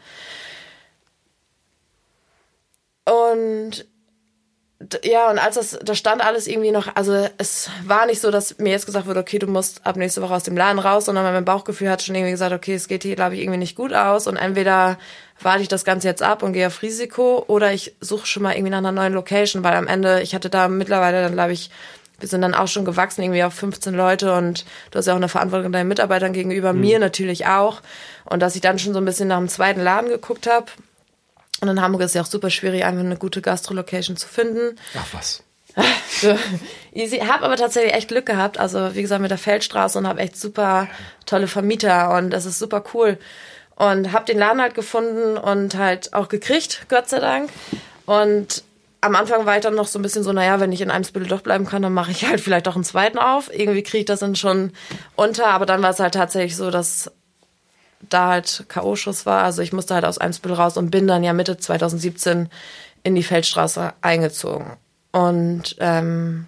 Und 3.06 3.86
ja, 5.04 5.30
und 5.30 5.40
als 5.40 5.56
das, 5.56 5.80
da 5.84 5.96
stand 5.96 6.24
alles 6.24 6.48
irgendwie 6.48 6.72
noch, 6.72 6.96
also 6.96 7.28
es 7.38 7.70
war 7.86 8.06
nicht 8.06 8.22
so, 8.22 8.32
dass 8.32 8.58
mir 8.58 8.72
jetzt 8.72 8.86
gesagt 8.86 9.08
wurde, 9.08 9.20
okay, 9.20 9.40
du 9.40 9.48
musst 9.48 9.86
ab 9.86 9.96
nächste 9.96 10.22
Woche 10.22 10.34
aus 10.34 10.44
dem 10.44 10.58
Laden 10.58 10.80
raus, 10.80 11.06
sondern 11.06 11.24
mein 11.24 11.46
Bauchgefühl 11.46 11.90
hat 11.90 12.02
schon 12.02 12.16
irgendwie 12.16 12.32
gesagt, 12.32 12.54
okay, 12.54 12.76
es 12.76 12.88
geht 12.88 13.04
hier, 13.04 13.16
glaube 13.16 13.36
ich, 13.36 13.42
irgendwie 13.42 13.60
nicht 13.60 13.76
gut 13.76 13.94
aus 13.94 14.28
und 14.28 14.36
entweder 14.36 14.98
warte 15.42 15.62
ich 15.62 15.68
das 15.68 15.86
Ganze 15.86 16.08
jetzt 16.08 16.22
ab 16.22 16.44
und 16.44 16.54
gehe 16.54 16.68
auf 16.68 16.82
Risiko 16.82 17.46
oder 17.48 17.74
ich 17.74 17.96
suche 18.02 18.28
schon 18.28 18.44
mal 18.44 18.54
irgendwie 18.54 18.72
nach 18.72 18.80
einer 18.80 18.92
neuen 18.92 19.14
Location, 19.14 19.64
weil 19.64 19.76
am 19.76 19.88
Ende, 19.88 20.22
ich 20.22 20.36
hatte 20.36 20.50
da 20.50 20.68
mittlerweile 20.68 21.22
dann, 21.22 21.34
glaube 21.34 21.54
ich, 21.54 21.70
wir 22.20 22.28
sind 22.28 22.42
dann 22.42 22.54
auch 22.54 22.68
schon 22.68 22.86
gewachsen, 22.86 23.22
irgendwie 23.22 23.44
auf 23.44 23.54
15 23.54 23.94
Leute 23.94 24.34
und 24.34 24.66
du 24.92 25.00
hast 25.00 25.08
ja 25.08 25.14
auch 25.14 25.18
eine 25.18 25.30
Verantwortung 25.30 25.72
deinen 25.72 25.88
Mitarbeitern 25.88 26.34
gegenüber, 26.34 26.74
mhm. 26.74 26.82
mir 26.82 27.00
natürlich 27.00 27.48
auch. 27.48 27.82
Und 28.26 28.40
dass 28.40 28.56
ich 28.56 28.62
dann 28.62 28.80
schon 28.80 28.94
so 28.94 29.00
ein 29.00 29.06
bisschen 29.06 29.28
nach 29.28 29.38
dem 29.38 29.50
zweiten 29.50 29.82
Laden 29.82 30.10
geguckt 30.10 30.48
habe. 30.48 30.68
Und 31.62 31.68
in 31.70 31.82
Hamburg 31.82 32.02
ist 32.02 32.12
es 32.12 32.14
ja 32.16 32.22
auch 32.22 32.28
super 32.28 32.50
schwierig, 32.50 32.84
einfach 32.84 33.04
eine 33.04 33.18
gute 33.18 33.42
Gastro-Location 33.42 34.18
zu 34.18 34.28
finden. 34.28 34.78
Ach 34.98 35.08
was. 35.14 35.44
Easy. 36.94 37.18
Hab 37.18 37.42
aber 37.42 37.58
tatsächlich 37.58 37.94
echt 37.94 38.10
Glück 38.10 38.26
gehabt. 38.26 38.60
Also 38.60 38.96
wie 38.96 39.02
gesagt 39.02 39.22
mit 39.22 39.32
der 39.32 39.38
Feldstraße 39.38 39.98
und 39.98 40.08
habe 40.08 40.20
echt 40.20 40.38
super 40.38 40.88
tolle 41.26 41.48
Vermieter 41.48 42.16
und 42.16 42.30
das 42.30 42.46
ist 42.46 42.60
super 42.60 42.84
cool 42.94 43.18
und 43.76 44.12
habe 44.12 44.26
den 44.26 44.38
Laden 44.38 44.62
halt 44.62 44.76
gefunden 44.76 45.38
und 45.38 45.76
halt 45.76 46.14
auch 46.14 46.30
gekriegt, 46.30 46.86
Gott 46.90 47.10
sei 47.10 47.20
Dank. 47.20 47.50
Und 48.06 48.64
am 49.04 49.16
Anfang 49.16 49.46
war 49.46 49.58
ich 49.58 49.62
dann 49.62 49.76
noch 49.76 49.88
so 49.88 50.00
ein 50.00 50.02
bisschen 50.02 50.24
so, 50.24 50.32
naja, 50.32 50.60
wenn 50.60 50.72
ich 50.72 50.80
in 50.80 50.90
einem 50.90 51.04
Spittel 51.04 51.28
doch 51.28 51.42
bleiben 51.42 51.66
kann, 51.66 51.82
dann 51.82 51.94
mache 51.94 52.12
ich 52.12 52.26
halt 52.26 52.40
vielleicht 52.40 52.68
auch 52.68 52.76
einen 52.76 52.86
zweiten 52.86 53.18
auf. 53.18 53.54
Irgendwie 53.54 53.84
kriege 53.84 54.00
ich 54.00 54.06
das 54.06 54.22
dann 54.22 54.36
schon 54.36 54.72
unter, 55.16 55.48
aber 55.48 55.66
dann 55.66 55.82
war 55.82 55.90
es 55.90 56.00
halt 56.00 56.14
tatsächlich 56.14 56.56
so, 56.56 56.72
dass 56.72 57.12
da 58.10 58.30
halt 58.30 58.66
K.O.-Schuss 58.70 59.26
war. 59.26 59.44
Also 59.44 59.62
ich 59.62 59.74
musste 59.74 59.94
halt 59.94 60.06
aus 60.06 60.18
einem 60.18 60.34
Spittel 60.34 60.56
raus 60.56 60.78
und 60.78 60.90
bin 60.90 61.08
dann 61.08 61.24
ja 61.24 61.34
Mitte 61.34 61.58
2017 61.58 62.50
in 63.04 63.16
die 63.16 63.24
Feldstraße 63.24 63.94
eingezogen. 64.02 64.78
Und 65.12 65.76
ähm, 65.80 66.48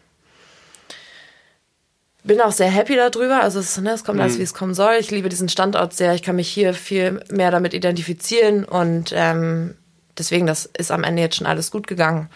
bin 2.24 2.42
auch 2.42 2.54
sehr 2.54 2.70
happy 2.70 2.96
darüber. 2.96 3.42
Also 3.42 3.60
es, 3.60 3.78
ne, 3.78 3.92
es 3.92 4.04
kommt 4.06 4.20
alles, 4.22 4.36
mhm. 4.36 4.40
wie 4.40 4.44
es 4.44 4.54
kommen 4.54 4.74
soll. 4.74 4.96
Ich 5.00 5.12
liebe 5.12 5.30
diesen 5.30 5.50
Standort 5.50 5.94
sehr. 5.94 6.14
Ich 6.14 6.24
kann 6.24 6.38
mich 6.38 6.48
hier 6.48 6.74
viel 6.74 7.22
mehr 7.30 7.52
damit 7.52 7.74
identifizieren 7.74 8.64
und 8.64 9.12
ähm, 9.14 9.76
deswegen, 10.18 10.46
das 10.46 10.66
ist 10.66 10.92
am 10.92 11.04
Ende 11.04 11.22
jetzt 11.22 11.38
schon 11.38 11.48
alles 11.48 11.72
gut 11.72 11.88
gegangen. 11.88 12.30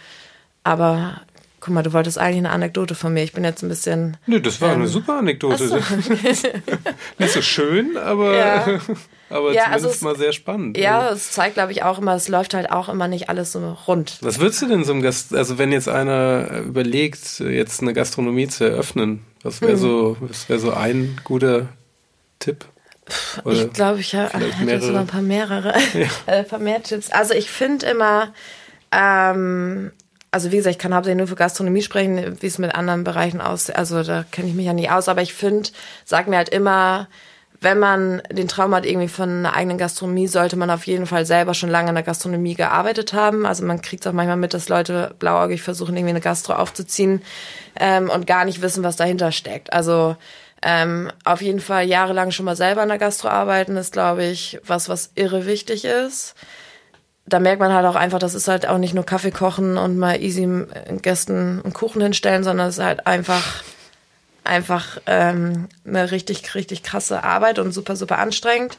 Aber 0.63 1.21
guck 1.59 1.73
mal, 1.73 1.83
du 1.83 1.93
wolltest 1.93 2.17
eigentlich 2.17 2.37
eine 2.37 2.51
Anekdote 2.51 2.95
von 2.95 3.13
mir. 3.13 3.23
Ich 3.23 3.33
bin 3.33 3.43
jetzt 3.43 3.63
ein 3.63 3.69
bisschen. 3.69 4.17
Nö, 4.25 4.39
das 4.41 4.61
war 4.61 4.69
ähm, 4.69 4.79
eine 4.79 4.87
super 4.87 5.17
Anekdote. 5.17 5.67
So. 5.67 5.75
Nicht 7.17 7.33
so 7.33 7.41
schön, 7.41 7.97
aber. 7.97 8.35
Ja. 8.35 8.79
Aber 9.31 9.53
ja, 9.53 9.65
zumindest 9.65 9.85
also 9.85 10.05
mal 10.05 10.15
sehr 10.15 10.33
spannend. 10.33 10.75
Ja, 10.75 11.01
also. 11.01 11.15
es 11.15 11.31
zeigt, 11.31 11.53
glaube 11.53 11.71
ich, 11.71 11.83
auch 11.83 11.99
immer, 11.99 12.15
es 12.15 12.29
läuft 12.29 12.55
halt 12.55 12.71
auch 12.71 12.89
immer 12.89 13.07
nicht 13.07 13.29
alles 13.29 13.51
so 13.51 13.77
rund. 13.87 14.17
Was 14.21 14.39
würdest 14.39 14.63
du 14.63 14.67
denn 14.67 14.83
so 14.83 14.91
einem 14.91 15.03
Gast, 15.03 15.35
also 15.35 15.59
wenn 15.59 15.71
jetzt 15.71 15.87
einer 15.87 16.61
überlegt, 16.61 17.39
jetzt 17.39 17.83
eine 17.83 17.93
Gastronomie 17.93 18.47
zu 18.47 18.63
eröffnen, 18.63 19.23
was 19.43 19.61
wäre 19.61 19.73
mhm. 19.73 19.77
so, 19.77 20.17
was 20.19 20.49
wäre 20.49 20.57
so 20.57 20.73
ein 20.73 21.21
guter 21.23 21.67
Tipp? 22.39 22.65
Oder 23.43 23.55
ich 23.55 23.73
glaube, 23.73 23.99
ich 23.99 24.15
habe 24.15 24.31
hab 24.33 24.81
sogar 24.81 25.01
ein 25.01 25.07
paar 25.07 25.21
mehrere, 25.21 25.73
ja. 25.93 26.07
ein 26.27 26.47
paar 26.47 26.59
mehr 26.59 26.81
Tipps. 26.83 27.11
Also 27.11 27.33
ich 27.33 27.49
finde 27.49 27.85
immer, 27.87 28.33
ähm, 28.91 29.91
also 30.31 30.51
wie 30.51 30.57
gesagt, 30.57 30.75
ich 30.75 30.79
kann 30.79 30.93
hauptsächlich 30.93 31.17
nur 31.17 31.27
für 31.27 31.35
Gastronomie 31.35 31.81
sprechen, 31.81 32.37
wie 32.41 32.47
es 32.47 32.57
mit 32.57 32.73
anderen 32.75 33.03
Bereichen 33.03 33.41
aussieht. 33.41 33.75
Also 33.75 34.03
da 34.03 34.23
kenne 34.31 34.49
ich 34.49 34.55
mich 34.55 34.65
ja 34.65 34.73
nicht 34.73 34.91
aus, 34.91 35.07
aber 35.07 35.21
ich 35.21 35.33
finde, 35.33 35.69
sag 36.05 36.27
mir 36.27 36.37
halt 36.37 36.49
immer, 36.49 37.07
wenn 37.61 37.79
man 37.79 38.21
den 38.31 38.47
Traum 38.47 38.73
hat 38.73 38.85
irgendwie 38.85 39.09
von 39.09 39.29
einer 39.29 39.53
eigenen 39.53 39.77
Gastronomie, 39.77 40.27
sollte 40.27 40.55
man 40.55 40.69
auf 40.69 40.87
jeden 40.87 41.05
Fall 41.05 41.25
selber 41.25 41.53
schon 41.53 41.69
lange 41.69 41.89
in 41.89 41.95
der 41.95 42.03
Gastronomie 42.03 42.53
gearbeitet 42.55 43.13
haben. 43.13 43.45
Also 43.45 43.65
man 43.65 43.81
kriegt 43.81 44.07
auch 44.07 44.13
manchmal 44.13 44.37
mit, 44.37 44.53
dass 44.53 44.69
Leute 44.69 45.13
blauäugig 45.19 45.61
versuchen, 45.61 45.95
irgendwie 45.97 46.11
eine 46.11 46.21
Gastro 46.21 46.53
aufzuziehen 46.53 47.21
ähm, 47.77 48.09
und 48.09 48.27
gar 48.27 48.45
nicht 48.45 48.61
wissen, 48.61 48.83
was 48.83 48.95
dahinter 48.95 49.31
steckt. 49.33 49.73
Also 49.73 50.15
ähm, 50.61 51.11
auf 51.23 51.41
jeden 51.41 51.59
Fall 51.59 51.85
jahrelang 51.85 52.31
schon 52.31 52.45
mal 52.45 52.55
selber 52.55 52.83
in 52.83 52.89
der 52.89 52.97
Gastro 52.97 53.29
arbeiten 53.29 53.77
ist, 53.77 53.93
glaube 53.93 54.25
ich, 54.25 54.59
was, 54.65 54.89
was 54.89 55.11
irre 55.15 55.45
wichtig 55.45 55.85
ist. 55.85 56.35
Da 57.25 57.39
merkt 57.39 57.59
man 57.59 57.73
halt 57.73 57.85
auch 57.85 57.95
einfach, 57.95 58.19
das 58.19 58.33
ist 58.33 58.47
halt 58.47 58.67
auch 58.67 58.79
nicht 58.79 58.93
nur 58.93 59.05
Kaffee 59.05 59.31
kochen 59.31 59.77
und 59.77 59.97
mal 59.97 60.21
easy 60.21 60.47
Gästen 61.01 61.61
einen 61.63 61.73
Kuchen 61.73 62.01
hinstellen, 62.01 62.43
sondern 62.43 62.69
es 62.69 62.79
ist 62.79 62.83
halt 62.83 63.05
einfach 63.05 63.63
einfach 64.43 64.99
ähm, 65.05 65.67
eine 65.85 66.11
richtig, 66.11 66.55
richtig 66.55 66.83
krasse 66.83 67.23
Arbeit 67.23 67.59
und 67.59 67.71
super, 67.71 67.95
super 67.95 68.17
anstrengend. 68.17 68.77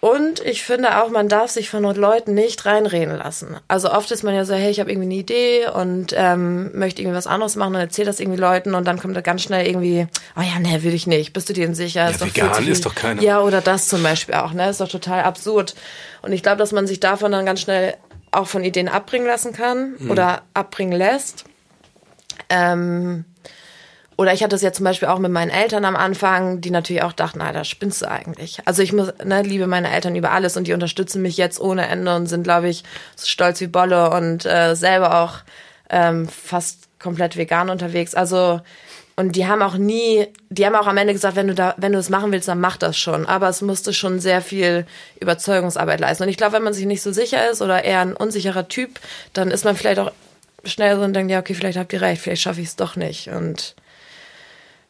Und 0.00 0.40
ich 0.40 0.62
finde 0.62 1.02
auch, 1.02 1.10
man 1.10 1.28
darf 1.28 1.50
sich 1.50 1.68
von 1.68 1.82
Leuten 1.82 2.32
nicht 2.32 2.64
reinreden 2.64 3.16
lassen. 3.18 3.58
Also 3.68 3.92
oft 3.92 4.10
ist 4.10 4.22
man 4.22 4.34
ja 4.34 4.46
so, 4.46 4.54
hey, 4.54 4.70
ich 4.70 4.80
habe 4.80 4.90
irgendwie 4.90 5.08
eine 5.08 5.14
Idee 5.14 5.68
und 5.68 6.14
ähm, 6.16 6.70
möchte 6.76 7.02
irgendwie 7.02 7.16
was 7.18 7.26
anderes 7.26 7.54
machen 7.54 7.74
und 7.74 7.80
erzähle 7.80 8.06
das 8.06 8.18
irgendwie 8.18 8.40
Leuten 8.40 8.74
und 8.74 8.86
dann 8.86 8.98
kommt 8.98 9.14
da 9.14 9.20
ganz 9.20 9.42
schnell 9.42 9.66
irgendwie, 9.66 10.06
oh 10.38 10.40
ja, 10.40 10.58
nee, 10.58 10.82
will 10.82 10.94
ich 10.94 11.06
nicht. 11.06 11.34
Bist 11.34 11.50
du 11.50 11.52
dir 11.52 11.66
denn 11.66 11.74
sicher? 11.74 12.04
Ja, 12.04 12.10
ist 12.10 12.24
vegan 12.24 12.50
doch 12.50 12.66
ist 12.66 12.86
doch 12.86 12.94
keiner. 12.94 13.20
Ja, 13.20 13.42
oder 13.42 13.60
das 13.60 13.88
zum 13.88 14.02
Beispiel 14.02 14.36
auch, 14.36 14.54
ne? 14.54 14.70
Ist 14.70 14.80
doch 14.80 14.88
total 14.88 15.22
absurd. 15.22 15.74
Und 16.22 16.32
ich 16.32 16.42
glaube, 16.42 16.56
dass 16.56 16.72
man 16.72 16.86
sich 16.86 17.00
davon 17.00 17.32
dann 17.32 17.44
ganz 17.44 17.60
schnell 17.60 17.94
auch 18.32 18.46
von 18.46 18.64
Ideen 18.64 18.88
abbringen 18.88 19.26
lassen 19.26 19.52
kann 19.52 19.96
mhm. 19.98 20.10
oder 20.10 20.42
abbringen 20.54 20.96
lässt. 20.96 21.44
Ähm, 22.48 23.26
oder 24.20 24.34
ich 24.34 24.42
hatte 24.42 24.54
es 24.54 24.60
ja 24.60 24.70
zum 24.70 24.84
Beispiel 24.84 25.08
auch 25.08 25.18
mit 25.18 25.32
meinen 25.32 25.50
Eltern 25.50 25.86
am 25.86 25.96
Anfang, 25.96 26.60
die 26.60 26.70
natürlich 26.70 27.02
auch 27.02 27.14
dachten, 27.14 27.40
Alter, 27.40 27.64
spinnst 27.64 28.02
du 28.02 28.10
eigentlich? 28.10 28.58
Also 28.66 28.82
ich 28.82 28.92
muss, 28.92 29.14
ne, 29.24 29.40
liebe 29.40 29.66
meine 29.66 29.90
Eltern 29.90 30.14
über 30.14 30.30
alles 30.32 30.58
und 30.58 30.66
die 30.66 30.74
unterstützen 30.74 31.22
mich 31.22 31.38
jetzt 31.38 31.58
ohne 31.58 31.88
Ende 31.88 32.14
und 32.14 32.26
sind, 32.26 32.42
glaube 32.42 32.68
ich, 32.68 32.84
stolz 33.18 33.62
wie 33.62 33.66
Bolle 33.66 34.10
und 34.10 34.44
äh, 34.44 34.76
selber 34.76 35.22
auch 35.22 35.36
ähm, 35.88 36.28
fast 36.28 36.90
komplett 36.98 37.38
vegan 37.38 37.70
unterwegs. 37.70 38.14
Also 38.14 38.60
und 39.16 39.36
die 39.36 39.46
haben 39.46 39.62
auch 39.62 39.78
nie, 39.78 40.26
die 40.50 40.66
haben 40.66 40.74
auch 40.74 40.86
am 40.86 40.98
Ende 40.98 41.14
gesagt, 41.14 41.36
wenn 41.36 41.48
du 41.48 41.54
da, 41.54 41.74
wenn 41.78 41.92
du 41.92 41.98
es 41.98 42.10
machen 42.10 42.30
willst, 42.30 42.48
dann 42.48 42.60
mach 42.60 42.76
das 42.76 42.98
schon. 42.98 43.24
Aber 43.24 43.48
es 43.48 43.62
musste 43.62 43.94
schon 43.94 44.20
sehr 44.20 44.42
viel 44.42 44.84
Überzeugungsarbeit 45.18 45.98
leisten. 45.98 46.24
Und 46.24 46.28
ich 46.28 46.36
glaube, 46.36 46.52
wenn 46.52 46.62
man 46.62 46.74
sich 46.74 46.84
nicht 46.84 47.00
so 47.00 47.10
sicher 47.10 47.50
ist 47.50 47.62
oder 47.62 47.84
eher 47.84 48.00
ein 48.00 48.14
unsicherer 48.14 48.68
Typ, 48.68 49.00
dann 49.32 49.50
ist 49.50 49.64
man 49.64 49.76
vielleicht 49.76 49.98
auch 49.98 50.12
schnell 50.64 50.96
so 50.96 51.02
und 51.04 51.14
denkt, 51.14 51.32
ja, 51.32 51.38
okay, 51.38 51.54
vielleicht 51.54 51.78
habt 51.78 51.94
ihr 51.94 52.02
recht, 52.02 52.20
vielleicht 52.20 52.42
schaffe 52.42 52.60
ich 52.60 52.68
es 52.68 52.76
doch 52.76 52.96
nicht. 52.96 53.28
Und 53.28 53.76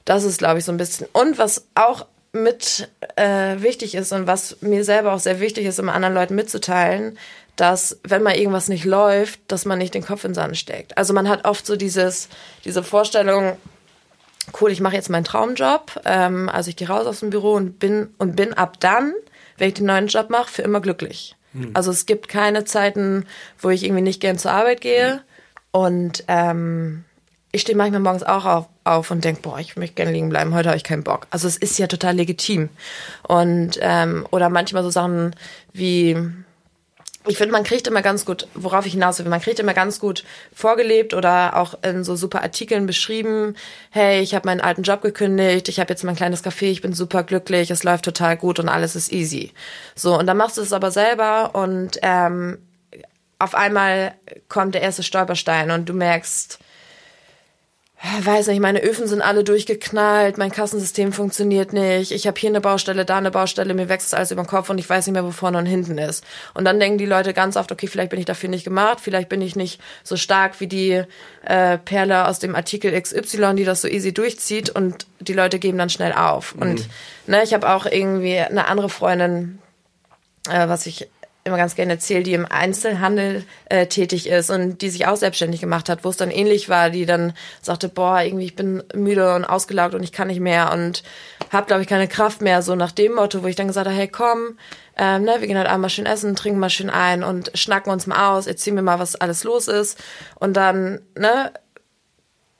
das 0.05 0.25
ist, 0.25 0.39
glaube 0.39 0.59
ich, 0.59 0.65
so 0.65 0.73
ein 0.73 0.79
bisschen. 0.79 1.07
Und 1.13 1.39
was 1.39 1.67
auch 1.75 2.07
mit 2.33 2.89
äh, 3.17 3.61
wichtig 3.61 3.95
ist 3.95 4.13
und 4.13 4.27
was 4.27 4.61
mir 4.61 4.85
selber 4.85 5.13
auch 5.13 5.19
sehr 5.19 5.41
wichtig 5.41 5.67
ist, 5.67 5.79
immer 5.79 5.95
anderen 5.95 6.15
Leuten 6.15 6.37
mitzuteilen, 6.37 7.19
dass 7.57 7.99
wenn 8.05 8.23
mal 8.23 8.37
irgendwas 8.37 8.69
nicht 8.69 8.85
läuft, 8.85 9.41
dass 9.49 9.65
man 9.65 9.79
nicht 9.79 9.95
den 9.95 10.05
Kopf 10.05 10.25
in 10.25 10.31
den 10.31 10.35
Sand 10.35 10.57
steckt. 10.57 10.97
Also 10.97 11.13
man 11.13 11.29
hat 11.29 11.45
oft 11.45 11.67
so 11.67 11.77
dieses, 11.77 12.29
diese 12.65 12.83
Vorstellung, 12.83 13.57
cool, 14.61 14.71
ich 14.71 14.81
mache 14.81 14.95
jetzt 14.95 15.11
meinen 15.11 15.25
Traumjob, 15.25 16.01
ähm, 16.05 16.49
also 16.49 16.71
ich 16.71 16.77
gehe 16.77 16.89
raus 16.89 17.07
aus 17.07 17.21
dem 17.21 17.31
Büro 17.31 17.55
und 17.55 17.79
bin 17.79 18.15
und 18.19 18.37
bin 18.37 18.55
ab 18.55 18.79
dann, 18.81 19.13
wenn 19.59 19.69
ich 19.69 19.75
den 19.75 19.87
neuen 19.87 20.07
Job 20.07 20.31
mache, 20.31 20.51
für 20.51 20.63
immer 20.63 20.81
glücklich. 20.81 21.37
Hm. 21.53 21.73
Also 21.75 21.91
es 21.91 22.07
gibt 22.07 22.29
keine 22.29 22.65
Zeiten, 22.65 23.27
wo 23.59 23.71
ich 23.71 23.85
irgendwie 23.85 24.03
nicht 24.03 24.21
gern 24.21 24.39
zur 24.39 24.53
Arbeit 24.53 24.81
gehe. 24.81 25.13
Hm. 25.13 25.21
Und 25.73 26.25
ähm, 26.29 27.05
ich 27.53 27.63
stehe 27.63 27.77
manchmal 27.77 28.01
morgens 28.01 28.23
auch 28.23 28.45
auf, 28.45 28.67
auf 28.85 29.11
und 29.11 29.25
denke, 29.25 29.43
boah, 29.43 29.59
ich 29.59 29.77
möchte 29.77 29.97
gerne 29.97 30.13
liegen 30.13 30.29
bleiben, 30.29 30.55
heute 30.55 30.69
habe 30.69 30.77
ich 30.77 30.85
keinen 30.85 31.03
Bock. 31.03 31.27
Also 31.31 31.49
es 31.49 31.57
ist 31.57 31.79
ja 31.79 31.87
total 31.87 32.15
legitim. 32.15 32.69
Und 33.27 33.79
ähm, 33.81 34.27
oder 34.31 34.49
manchmal 34.49 34.83
so 34.83 34.91
Sachen 34.91 35.35
wie 35.73 36.17
ich 37.27 37.37
finde, 37.37 37.53
man 37.53 37.65
kriegt 37.65 37.87
immer 37.87 38.01
ganz 38.01 38.25
gut, 38.25 38.49
worauf 38.55 38.87
ich 38.87 38.95
hinaus 38.95 39.19
will, 39.19 39.29
man 39.29 39.43
kriegt 39.43 39.61
immer 39.61 39.75
ganz 39.75 40.01
gut 40.01 40.25
vorgelebt 40.55 41.13
oder 41.13 41.57
auch 41.57 41.75
in 41.83 42.03
so 42.03 42.17
super 42.17 42.43
Artikeln 42.43 42.87
beschrieben, 42.87 43.57
hey, 43.91 44.21
ich 44.21 44.35
habe 44.35 44.49
meinen 44.49 44.63
alten 44.63 44.83
Job 44.83 45.03
gekündigt, 45.03 45.69
ich 45.69 45.81
habe 45.81 45.91
jetzt 45.91 46.03
mein 46.03 46.17
kleines 46.17 46.43
Café, 46.43 46.71
ich 46.71 46.81
bin 46.81 46.95
super 46.95 47.23
glücklich, 47.23 47.71
es 47.71 47.85
läuft 47.85 48.07
total 48.07 48.39
gut 48.39 48.59
und 48.59 48.71
alles 48.71 48.97
ist 48.97 49.13
easy. 49.13 49.53
So, 49.95 50.19
und 50.19 50.27
dann 50.27 50.39
machst 50.39 50.57
du 50.57 50.63
es 50.63 50.73
aber 50.73 50.91
selber 50.91 51.55
und 51.55 51.99
ähm, 52.01 52.57
auf 53.39 53.55
einmal 53.55 54.15
kommt 54.49 54.75
der 54.75 54.83
erste 54.83 55.03
Stolperstein 55.03 55.71
und 55.71 55.91
du 55.91 55.93
merkst, 55.93 56.59
weiß 58.03 58.47
nicht, 58.47 58.61
meine 58.61 58.83
Öfen 58.83 59.07
sind 59.07 59.21
alle 59.21 59.45
durchgeknallt, 59.45 60.39
mein 60.39 60.51
Kassensystem 60.51 61.13
funktioniert 61.13 61.75
nicht, 61.75 62.13
ich 62.13 62.27
habe 62.27 62.41
hier 62.41 62.49
eine 62.49 62.63
Baustelle, 62.63 63.05
da 63.05 63.19
eine 63.19 63.31
Baustelle, 63.31 63.75
mir 63.75 63.91
wächst 63.91 64.15
alles 64.15 64.31
über 64.31 64.43
den 64.43 64.49
Kopf 64.49 64.71
und 64.71 64.79
ich 64.79 64.89
weiß 64.89 65.07
nicht 65.07 65.13
mehr, 65.13 65.25
wo 65.25 65.31
vorne 65.31 65.59
und 65.59 65.67
hinten 65.67 65.99
ist. 65.99 66.25
Und 66.55 66.65
dann 66.65 66.81
denken 66.81 66.97
die 66.97 67.05
Leute 67.05 67.35
ganz 67.35 67.59
oft, 67.59 67.71
okay, 67.71 67.89
vielleicht 67.89 68.11
bin 68.11 68.19
ich 68.19 68.25
dafür 68.25 68.49
nicht 68.49 68.65
gemacht, 68.65 69.01
vielleicht 69.03 69.29
bin 69.29 69.43
ich 69.43 69.55
nicht 69.55 69.83
so 70.03 70.17
stark 70.17 70.61
wie 70.61 70.67
die 70.67 71.03
äh, 71.45 71.79
Perle 71.79 72.27
aus 72.27 72.39
dem 72.39 72.57
Artikel 72.57 72.99
XY, 72.99 73.55
die 73.57 73.65
das 73.65 73.83
so 73.83 73.89
easy 73.89 74.15
durchzieht 74.15 74.71
und 74.71 75.07
die 75.21 75.35
Leute 75.35 75.59
geben 75.59 75.77
dann 75.77 75.91
schnell 75.91 76.15
auf. 76.15 76.55
Mhm. 76.55 76.63
Und 76.63 76.89
ne, 77.27 77.43
ich 77.43 77.53
habe 77.53 77.69
auch 77.69 77.85
irgendwie 77.85 78.39
eine 78.39 78.67
andere 78.67 78.89
Freundin, 78.89 79.59
äh, 80.49 80.69
was 80.69 80.87
ich 80.87 81.07
immer 81.45 81.57
ganz 81.57 81.75
gerne 81.75 81.93
erzähle, 81.93 82.23
die 82.23 82.35
im 82.35 82.45
Einzelhandel 82.45 83.45
äh, 83.67 83.87
tätig 83.87 84.29
ist 84.29 84.51
und 84.51 84.83
die 84.83 84.91
sich 84.91 85.07
auch 85.07 85.17
selbstständig 85.17 85.61
gemacht 85.61 85.89
hat, 85.89 86.05
wo 86.05 86.11
es 86.11 86.17
dann 86.17 86.31
ähnlich 86.31 86.69
war, 86.69 86.91
die 86.91 87.07
dann 87.07 87.33
sagte, 87.63 87.89
boah, 87.89 88.21
irgendwie 88.21 88.45
ich 88.45 88.57
bin 88.57 88.83
müde 88.95 89.35
und 89.35 89.45
ausgelaugt 89.45 89.95
und 89.95 90.03
ich 90.03 90.13
kann 90.13 90.29
nicht 90.29 90.41
mehr 90.41 90.71
und 90.73 91.03
habe, 91.51 91.67
glaube 91.67 91.83
ich, 91.83 91.89
keine 91.89 92.09
Kraft 92.09 92.43
mehr, 92.43 92.61
so 92.61 92.75
nach 92.75 92.93
dem 92.93 93.15
Motto, 93.15 93.43
wo 93.43 93.47
ich 93.47 93.57
dann 93.57 93.69
gesagt 93.69 93.87
habe, 93.87 93.97
hey, 93.97 94.09
komm, 94.09 94.59
ähm, 94.99 95.25
ne, 95.25 95.37
wir 95.39 95.47
gehen 95.47 95.57
halt 95.57 95.69
einmal 95.69 95.89
schön 95.89 96.07
essen, 96.07 96.37
trinken 96.37 96.61
mal 96.61 96.69
schön 96.69 96.91
ein 96.91 97.25
und 97.25 97.51
schnacken 97.55 97.91
uns 97.91 98.07
mal 98.07 98.37
aus, 98.37 98.47
erzählen 98.47 98.77
mir 98.77 98.83
mal, 98.83 98.99
was 98.99 99.17
alles 99.17 99.45
los 99.45 99.67
ist. 99.67 99.99
Und 100.39 100.59
dann, 100.59 101.01
ne, 101.17 101.53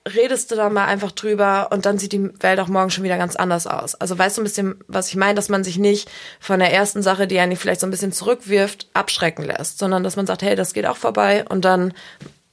redest 0.09 0.51
du 0.51 0.57
da 0.57 0.71
mal 0.71 0.87
einfach 0.87 1.13
drüber 1.13 1.69
und 1.73 1.85
dann 1.85 1.99
sieht 1.99 2.13
die 2.13 2.31
Welt 2.43 2.59
auch 2.59 2.69
morgen 2.69 2.91
schon 2.91 3.05
wieder 3.05 3.19
ganz 3.19 3.37
anders 3.37 3.67
aus. 3.67 3.95
Also 3.95 4.19
weißt 4.19 4.39
du 4.39 4.43
ein 4.43 4.45
bisschen, 4.45 4.75
was 4.89 5.09
ich 5.09 5.17
meine, 5.17 5.35
dass 5.35 5.49
man 5.49 5.63
sich 5.63 5.79
nicht 5.79 6.11
von 6.41 6.59
der 6.59 6.73
ersten 6.73 7.03
Sache, 7.03 7.27
die 7.27 7.39
einen 7.39 7.57
vielleicht 7.57 7.81
so 7.81 7.87
ein 7.87 7.91
bisschen 7.91 8.13
zurückwirft, 8.13 8.89
abschrecken 8.95 9.45
lässt, 9.45 9.79
sondern 9.79 10.03
dass 10.03 10.17
man 10.17 10.27
sagt, 10.27 10.43
hey, 10.43 10.57
das 10.57 10.73
geht 10.73 10.87
auch 10.87 10.97
vorbei 10.97 11.45
und 11.49 11.65
dann 11.65 11.93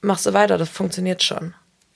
machst 0.02 0.26
du 0.26 0.34
weiter, 0.34 0.58
das 0.58 0.68
funktioniert 0.68 1.22
schon. 1.22 1.54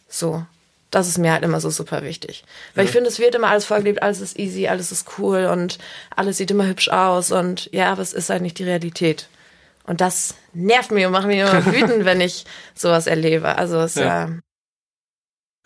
So. 0.08 0.44
Das 0.90 1.08
ist 1.08 1.16
mir 1.16 1.32
halt 1.32 1.42
immer 1.42 1.58
so 1.58 1.70
super 1.70 2.02
wichtig. 2.02 2.44
Weil 2.74 2.84
ja. 2.84 2.88
ich 2.88 2.92
finde, 2.94 3.08
es 3.08 3.18
wird 3.18 3.34
immer 3.34 3.48
alles 3.48 3.64
vorgelebt, 3.64 4.02
alles 4.02 4.20
ist 4.20 4.38
easy, 4.38 4.68
alles 4.68 4.92
ist 4.92 5.06
cool 5.18 5.46
und 5.46 5.78
alles 6.14 6.36
sieht 6.36 6.50
immer 6.50 6.66
hübsch 6.66 6.90
aus 6.90 7.32
und 7.32 7.70
ja, 7.72 7.92
aber 7.92 8.02
es 8.02 8.12
ist 8.12 8.28
halt 8.28 8.42
nicht 8.42 8.58
die 8.58 8.64
Realität. 8.64 9.28
Und 9.84 10.02
das 10.02 10.34
nervt 10.52 10.90
mich 10.90 11.06
und 11.06 11.12
macht 11.12 11.26
mich 11.26 11.38
immer 11.38 11.64
wütend, 11.72 12.04
wenn 12.04 12.20
ich 12.20 12.44
sowas 12.74 13.06
erlebe. 13.06 13.56
Also 13.56 13.78
es 13.80 13.94
ja. 13.94 14.04
ja 14.04 14.30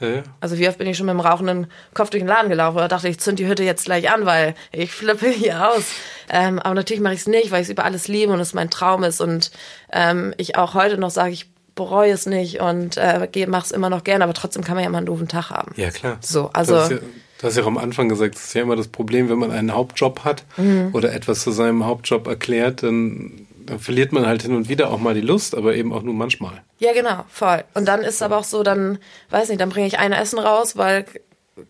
ja. 0.00 0.22
Also 0.40 0.58
wie 0.58 0.68
oft 0.68 0.78
bin 0.78 0.86
ich 0.86 0.96
schon 0.96 1.06
mit 1.06 1.14
dem 1.14 1.20
rauchenden 1.20 1.68
Kopf 1.94 2.10
durch 2.10 2.22
den 2.22 2.28
Laden 2.28 2.50
gelaufen 2.50 2.76
oder 2.76 2.88
dachte, 2.88 3.08
ich 3.08 3.18
zünd 3.18 3.38
die 3.38 3.46
Hütte 3.46 3.62
jetzt 3.62 3.86
gleich 3.86 4.10
an, 4.10 4.26
weil 4.26 4.54
ich 4.72 4.92
flippe 4.92 5.28
hier 5.28 5.70
aus. 5.70 5.84
Ähm, 6.28 6.58
aber 6.58 6.74
natürlich 6.74 7.02
mache 7.02 7.14
ich 7.14 7.20
es 7.20 7.26
nicht, 7.26 7.50
weil 7.50 7.62
ich 7.62 7.68
es 7.68 7.72
über 7.72 7.84
alles 7.84 8.08
liebe 8.08 8.32
und 8.32 8.40
es 8.40 8.52
mein 8.52 8.70
Traum 8.70 9.04
ist 9.04 9.20
und 9.20 9.50
ähm, 9.92 10.34
ich 10.36 10.56
auch 10.56 10.74
heute 10.74 10.98
noch 10.98 11.10
sage, 11.10 11.32
ich 11.32 11.48
bereue 11.74 12.12
es 12.12 12.26
nicht 12.26 12.60
und 12.60 12.96
äh, 12.96 13.28
mache 13.46 13.64
es 13.64 13.70
immer 13.70 13.90
noch 13.90 14.04
gerne, 14.04 14.24
aber 14.24 14.34
trotzdem 14.34 14.64
kann 14.64 14.74
man 14.74 14.82
ja 14.82 14.88
immer 14.88 14.98
einen 14.98 15.06
doofen 15.06 15.28
Tag 15.28 15.50
haben. 15.50 15.72
Ja, 15.76 15.90
klar. 15.90 16.18
So, 16.20 16.50
also. 16.52 16.74
Du 16.74 16.80
hast 16.80 16.90
ja, 16.90 16.96
du 16.96 17.46
hast 17.46 17.56
ja 17.56 17.62
auch 17.62 17.68
am 17.68 17.78
Anfang 17.78 18.08
gesagt, 18.08 18.34
es 18.34 18.46
ist 18.46 18.54
ja 18.54 18.62
immer 18.62 18.76
das 18.76 18.88
Problem, 18.88 19.28
wenn 19.28 19.38
man 19.38 19.50
einen 19.50 19.72
Hauptjob 19.72 20.24
hat 20.24 20.44
mhm. 20.56 20.90
oder 20.92 21.12
etwas 21.12 21.42
zu 21.42 21.52
seinem 21.52 21.84
Hauptjob 21.84 22.26
erklärt, 22.26 22.82
dann 22.82 23.45
dann 23.66 23.78
verliert 23.78 24.12
man 24.12 24.26
halt 24.26 24.42
hin 24.42 24.54
und 24.54 24.68
wieder 24.68 24.90
auch 24.90 24.98
mal 24.98 25.14
die 25.14 25.20
Lust, 25.20 25.54
aber 25.54 25.74
eben 25.74 25.92
auch 25.92 26.02
nur 26.02 26.14
manchmal. 26.14 26.62
Ja, 26.78 26.92
genau, 26.92 27.24
voll. 27.28 27.64
Und 27.74 27.86
dann 27.86 28.00
ist 28.00 28.16
es 28.16 28.22
aber 28.22 28.38
auch 28.38 28.44
so, 28.44 28.62
dann, 28.62 28.98
weiß 29.30 29.48
nicht, 29.48 29.60
dann 29.60 29.70
bringe 29.70 29.86
ich 29.86 29.98
ein 29.98 30.12
Essen 30.12 30.38
raus, 30.38 30.76
weil, 30.76 31.04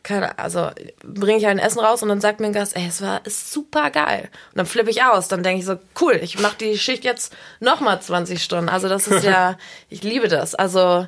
keine, 0.03 0.38
also 0.38 0.70
bringe 1.05 1.38
ich 1.38 1.47
ein 1.47 1.59
Essen 1.59 1.80
raus 1.80 2.03
und 2.03 2.09
dann 2.09 2.20
sagt 2.20 2.40
mir 2.40 2.47
ein 2.47 2.53
Gast, 2.53 2.76
ey, 2.76 2.86
es 2.86 3.01
war 3.03 3.24
ist 3.24 3.53
super 3.53 3.90
geil. 3.90 4.28
Und 4.53 4.59
dann 4.59 4.66
flippe 4.66 4.90
ich 4.90 5.03
aus. 5.03 5.28
Dann 5.28 5.42
denke 5.42 5.61
ich 5.61 5.66
so, 5.66 5.76
cool, 6.01 6.18
ich 6.22 6.38
mache 6.40 6.57
die 6.59 6.78
Schicht 6.78 7.05
jetzt 7.05 7.34
nochmal 7.61 8.01
20 8.01 8.42
Stunden. 8.42 8.68
Also 8.68 8.88
das 8.88 9.07
ist 9.07 9.24
ja, 9.24 9.57
ich 9.88 10.03
liebe 10.03 10.28
das. 10.28 10.55
Also 10.55 11.07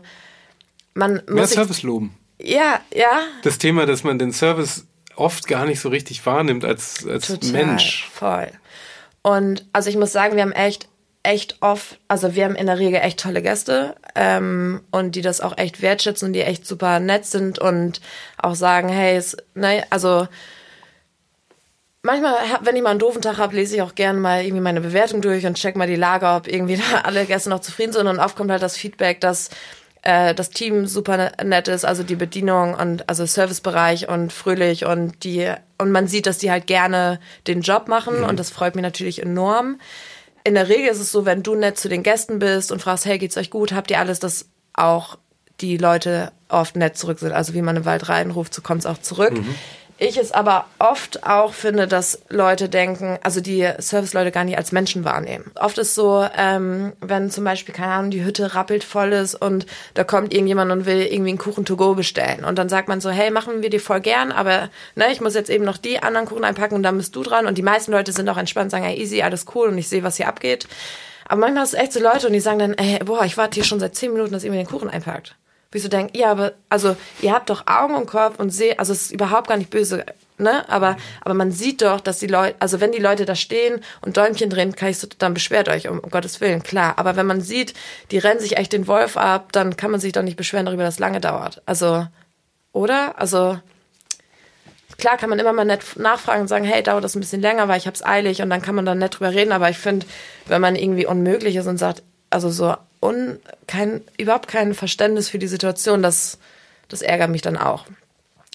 man 0.94 1.22
muss. 1.26 1.34
Mehr 1.34 1.46
Service 1.46 1.82
loben. 1.82 2.16
Ja, 2.40 2.80
ja. 2.94 3.22
Das 3.42 3.58
Thema, 3.58 3.84
dass 3.86 4.04
man 4.04 4.18
den 4.18 4.32
Service 4.32 4.86
oft 5.16 5.48
gar 5.48 5.66
nicht 5.66 5.80
so 5.80 5.88
richtig 5.88 6.24
wahrnimmt 6.24 6.64
als, 6.64 7.06
als 7.06 7.26
Total, 7.26 7.50
Mensch. 7.50 8.08
Voll. 8.12 8.50
Und 9.28 9.66
also 9.74 9.90
ich 9.90 9.96
muss 9.98 10.10
sagen, 10.10 10.36
wir 10.36 10.42
haben 10.42 10.52
echt, 10.52 10.88
echt 11.22 11.58
oft, 11.60 12.00
also 12.08 12.34
wir 12.34 12.46
haben 12.46 12.54
in 12.54 12.64
der 12.64 12.78
Regel 12.78 12.98
echt 13.02 13.20
tolle 13.20 13.42
Gäste 13.42 13.94
ähm, 14.14 14.80
und 14.90 15.16
die 15.16 15.20
das 15.20 15.42
auch 15.42 15.58
echt 15.58 15.82
wertschätzen 15.82 16.28
und 16.28 16.32
die 16.32 16.40
echt 16.40 16.66
super 16.66 16.98
nett 16.98 17.26
sind 17.26 17.58
und 17.58 18.00
auch 18.38 18.54
sagen, 18.54 18.88
hey, 18.88 19.18
es, 19.18 19.36
ne, 19.54 19.84
also 19.90 20.26
manchmal, 22.00 22.36
wenn 22.62 22.74
ich 22.74 22.82
mal 22.82 22.88
einen 22.88 23.00
doofen 23.00 23.20
Tag 23.20 23.36
habe, 23.36 23.54
lese 23.54 23.76
ich 23.76 23.82
auch 23.82 23.94
gerne 23.94 24.18
mal 24.18 24.42
irgendwie 24.42 24.62
meine 24.62 24.80
Bewertung 24.80 25.20
durch 25.20 25.44
und 25.44 25.58
check 25.58 25.76
mal 25.76 25.86
die 25.86 25.94
Lage, 25.94 26.26
ob 26.26 26.48
irgendwie 26.48 26.76
da 26.90 27.02
alle 27.02 27.26
Gäste 27.26 27.50
noch 27.50 27.60
zufrieden 27.60 27.92
sind. 27.92 28.06
Und 28.06 28.20
oft 28.20 28.34
kommt 28.34 28.50
halt 28.50 28.62
das 28.62 28.78
Feedback, 28.78 29.20
dass 29.20 29.50
äh, 30.08 30.34
das 30.34 30.48
Team 30.48 30.86
super 30.86 31.18
ne-, 31.18 31.32
nett 31.44 31.68
ist, 31.68 31.84
also 31.84 32.02
die 32.02 32.16
Bedienung 32.16 32.72
und 32.72 33.06
also 33.10 33.26
Servicebereich 33.26 34.08
und 34.08 34.32
fröhlich 34.32 34.86
und 34.86 35.22
die 35.22 35.52
und 35.76 35.92
man 35.92 36.08
sieht, 36.08 36.24
dass 36.24 36.38
die 36.38 36.50
halt 36.50 36.66
gerne 36.66 37.20
den 37.46 37.60
Job 37.60 37.88
machen 37.88 38.20
mhm. 38.20 38.24
und 38.24 38.40
das 38.40 38.48
freut 38.48 38.74
mich 38.74 38.82
natürlich 38.82 39.22
enorm. 39.22 39.78
In 40.44 40.54
der 40.54 40.70
Regel 40.70 40.88
ist 40.88 41.00
es 41.00 41.12
so, 41.12 41.26
wenn 41.26 41.42
du 41.42 41.54
nett 41.54 41.78
zu 41.78 41.90
den 41.90 42.02
Gästen 42.02 42.38
bist 42.38 42.72
und 42.72 42.80
fragst, 42.80 43.04
hey, 43.04 43.18
geht's 43.18 43.36
euch 43.36 43.50
gut, 43.50 43.72
habt 43.72 43.90
ihr 43.90 43.98
alles, 43.98 44.18
dass 44.18 44.46
auch 44.72 45.18
die 45.60 45.76
Leute 45.76 46.32
oft 46.48 46.74
nett 46.76 46.96
zurück 46.96 47.18
sind. 47.18 47.32
Also 47.32 47.52
wie 47.52 47.60
man 47.60 47.76
im 47.76 47.84
Wald 47.84 48.08
reinruft, 48.08 48.54
so 48.54 48.62
kommt's 48.62 48.86
auch 48.86 48.98
zurück. 48.98 49.34
Mhm. 49.34 49.54
Ich 50.00 50.16
es 50.16 50.30
aber 50.30 50.66
oft 50.78 51.26
auch 51.26 51.52
finde, 51.52 51.88
dass 51.88 52.22
Leute 52.28 52.68
denken, 52.68 53.18
also 53.24 53.40
die 53.40 53.68
Serviceleute 53.78 54.30
gar 54.30 54.44
nicht 54.44 54.56
als 54.56 54.70
Menschen 54.70 55.04
wahrnehmen. 55.04 55.50
Oft 55.56 55.76
ist 55.78 55.96
so, 55.96 56.24
ähm, 56.36 56.92
wenn 57.00 57.32
zum 57.32 57.42
Beispiel, 57.42 57.74
keine 57.74 57.92
Ahnung, 57.92 58.12
die 58.12 58.24
Hütte 58.24 58.54
rappelt 58.54 58.84
voll 58.84 59.12
ist 59.12 59.34
und 59.34 59.66
da 59.94 60.04
kommt 60.04 60.32
irgendjemand 60.32 60.70
und 60.70 60.86
will 60.86 61.02
irgendwie 61.02 61.30
einen 61.30 61.38
Kuchen 61.38 61.64
to 61.64 61.76
go 61.76 61.94
bestellen. 61.94 62.44
Und 62.44 62.58
dann 62.58 62.68
sagt 62.68 62.86
man 62.86 63.00
so, 63.00 63.10
hey, 63.10 63.32
machen 63.32 63.60
wir 63.60 63.70
dir 63.70 63.80
voll 63.80 64.00
gern, 64.00 64.30
aber 64.30 64.70
ne, 64.94 65.10
ich 65.10 65.20
muss 65.20 65.34
jetzt 65.34 65.50
eben 65.50 65.64
noch 65.64 65.78
die 65.78 66.00
anderen 66.00 66.28
Kuchen 66.28 66.44
einpacken 66.44 66.76
und 66.76 66.84
dann 66.84 66.96
bist 66.96 67.16
du 67.16 67.24
dran. 67.24 67.46
Und 67.46 67.58
die 67.58 67.62
meisten 67.62 67.90
Leute 67.90 68.12
sind 68.12 68.28
auch 68.28 68.38
entspannt, 68.38 68.70
sagen, 68.70 68.84
hey, 68.84 68.96
easy, 68.96 69.22
alles 69.22 69.46
cool 69.56 69.66
und 69.66 69.78
ich 69.78 69.88
sehe, 69.88 70.04
was 70.04 70.16
hier 70.16 70.28
abgeht. 70.28 70.68
Aber 71.24 71.40
manchmal 71.40 71.64
ist 71.64 71.74
es 71.74 71.80
echt 71.80 71.92
so 71.92 72.00
Leute 72.00 72.28
und 72.28 72.34
die 72.34 72.40
sagen 72.40 72.60
dann, 72.60 72.74
ey, 72.74 73.00
boah, 73.04 73.24
ich 73.24 73.36
warte 73.36 73.56
hier 73.56 73.64
schon 73.64 73.80
seit 73.80 73.96
zehn 73.96 74.12
Minuten, 74.12 74.32
dass 74.32 74.44
ihr 74.44 74.50
mir 74.52 74.58
den 74.58 74.66
Kuchen 74.66 74.88
einpackt. 74.88 75.34
Wie 75.70 75.78
ich 75.78 75.84
so 75.84 75.90
denke, 75.90 76.18
ja, 76.18 76.30
aber, 76.30 76.52
also, 76.70 76.96
ihr 77.20 77.32
habt 77.32 77.50
doch 77.50 77.66
Augen 77.66 77.94
und 77.94 78.06
Kopf 78.06 78.38
und 78.38 78.50
seht, 78.50 78.78
also 78.78 78.92
es 78.94 79.02
ist 79.02 79.12
überhaupt 79.12 79.48
gar 79.48 79.58
nicht 79.58 79.68
böse, 79.68 80.06
ne? 80.38 80.66
Aber, 80.68 80.96
aber 81.20 81.34
man 81.34 81.52
sieht 81.52 81.82
doch, 81.82 82.00
dass 82.00 82.18
die 82.18 82.26
Leute, 82.26 82.56
also 82.58 82.80
wenn 82.80 82.90
die 82.90 82.98
Leute 82.98 83.26
da 83.26 83.34
stehen 83.34 83.82
und 84.00 84.16
Däumchen 84.16 84.48
drehen, 84.48 84.74
kann 84.74 84.88
ich 84.88 84.98
so, 84.98 85.06
dann 85.18 85.34
beschwert 85.34 85.68
euch, 85.68 85.86
um, 85.88 85.98
um 85.98 86.08
Gottes 86.08 86.40
Willen, 86.40 86.62
klar. 86.62 86.94
Aber 86.96 87.16
wenn 87.16 87.26
man 87.26 87.42
sieht, 87.42 87.74
die 88.10 88.18
rennen 88.18 88.40
sich 88.40 88.56
echt 88.56 88.72
den 88.72 88.86
Wolf 88.86 89.18
ab, 89.18 89.52
dann 89.52 89.76
kann 89.76 89.90
man 89.90 90.00
sich 90.00 90.12
doch 90.12 90.22
nicht 90.22 90.38
beschweren 90.38 90.64
darüber, 90.64 90.84
dass 90.84 90.98
lange 90.98 91.20
dauert. 91.20 91.60
Also, 91.66 92.06
oder? 92.72 93.18
Also, 93.20 93.58
klar 94.96 95.18
kann 95.18 95.28
man 95.28 95.38
immer 95.38 95.52
mal 95.52 95.66
nett 95.66 95.82
nachfragen 95.96 96.42
und 96.42 96.48
sagen, 96.48 96.64
hey, 96.64 96.82
dauert 96.82 97.04
das 97.04 97.14
ein 97.14 97.20
bisschen 97.20 97.42
länger, 97.42 97.68
weil 97.68 97.78
ich 97.78 97.86
hab's 97.86 98.02
eilig 98.02 98.40
und 98.40 98.48
dann 98.48 98.62
kann 98.62 98.74
man 98.74 98.86
dann 98.86 98.98
nett 98.98 99.18
drüber 99.18 99.32
reden. 99.32 99.52
Aber 99.52 99.68
ich 99.68 99.78
finde, 99.78 100.06
wenn 100.46 100.62
man 100.62 100.76
irgendwie 100.76 101.04
unmöglich 101.04 101.56
ist 101.56 101.66
und 101.66 101.76
sagt, 101.76 102.02
also 102.30 102.48
so 102.48 102.74
un, 103.00 103.38
kein, 103.66 104.02
überhaupt 104.18 104.48
kein 104.48 104.74
Verständnis 104.74 105.28
für 105.28 105.38
die 105.38 105.48
Situation. 105.48 106.02
Das, 106.02 106.38
das 106.88 107.02
ärgert 107.02 107.30
mich 107.30 107.42
dann 107.42 107.56
auch. 107.56 107.86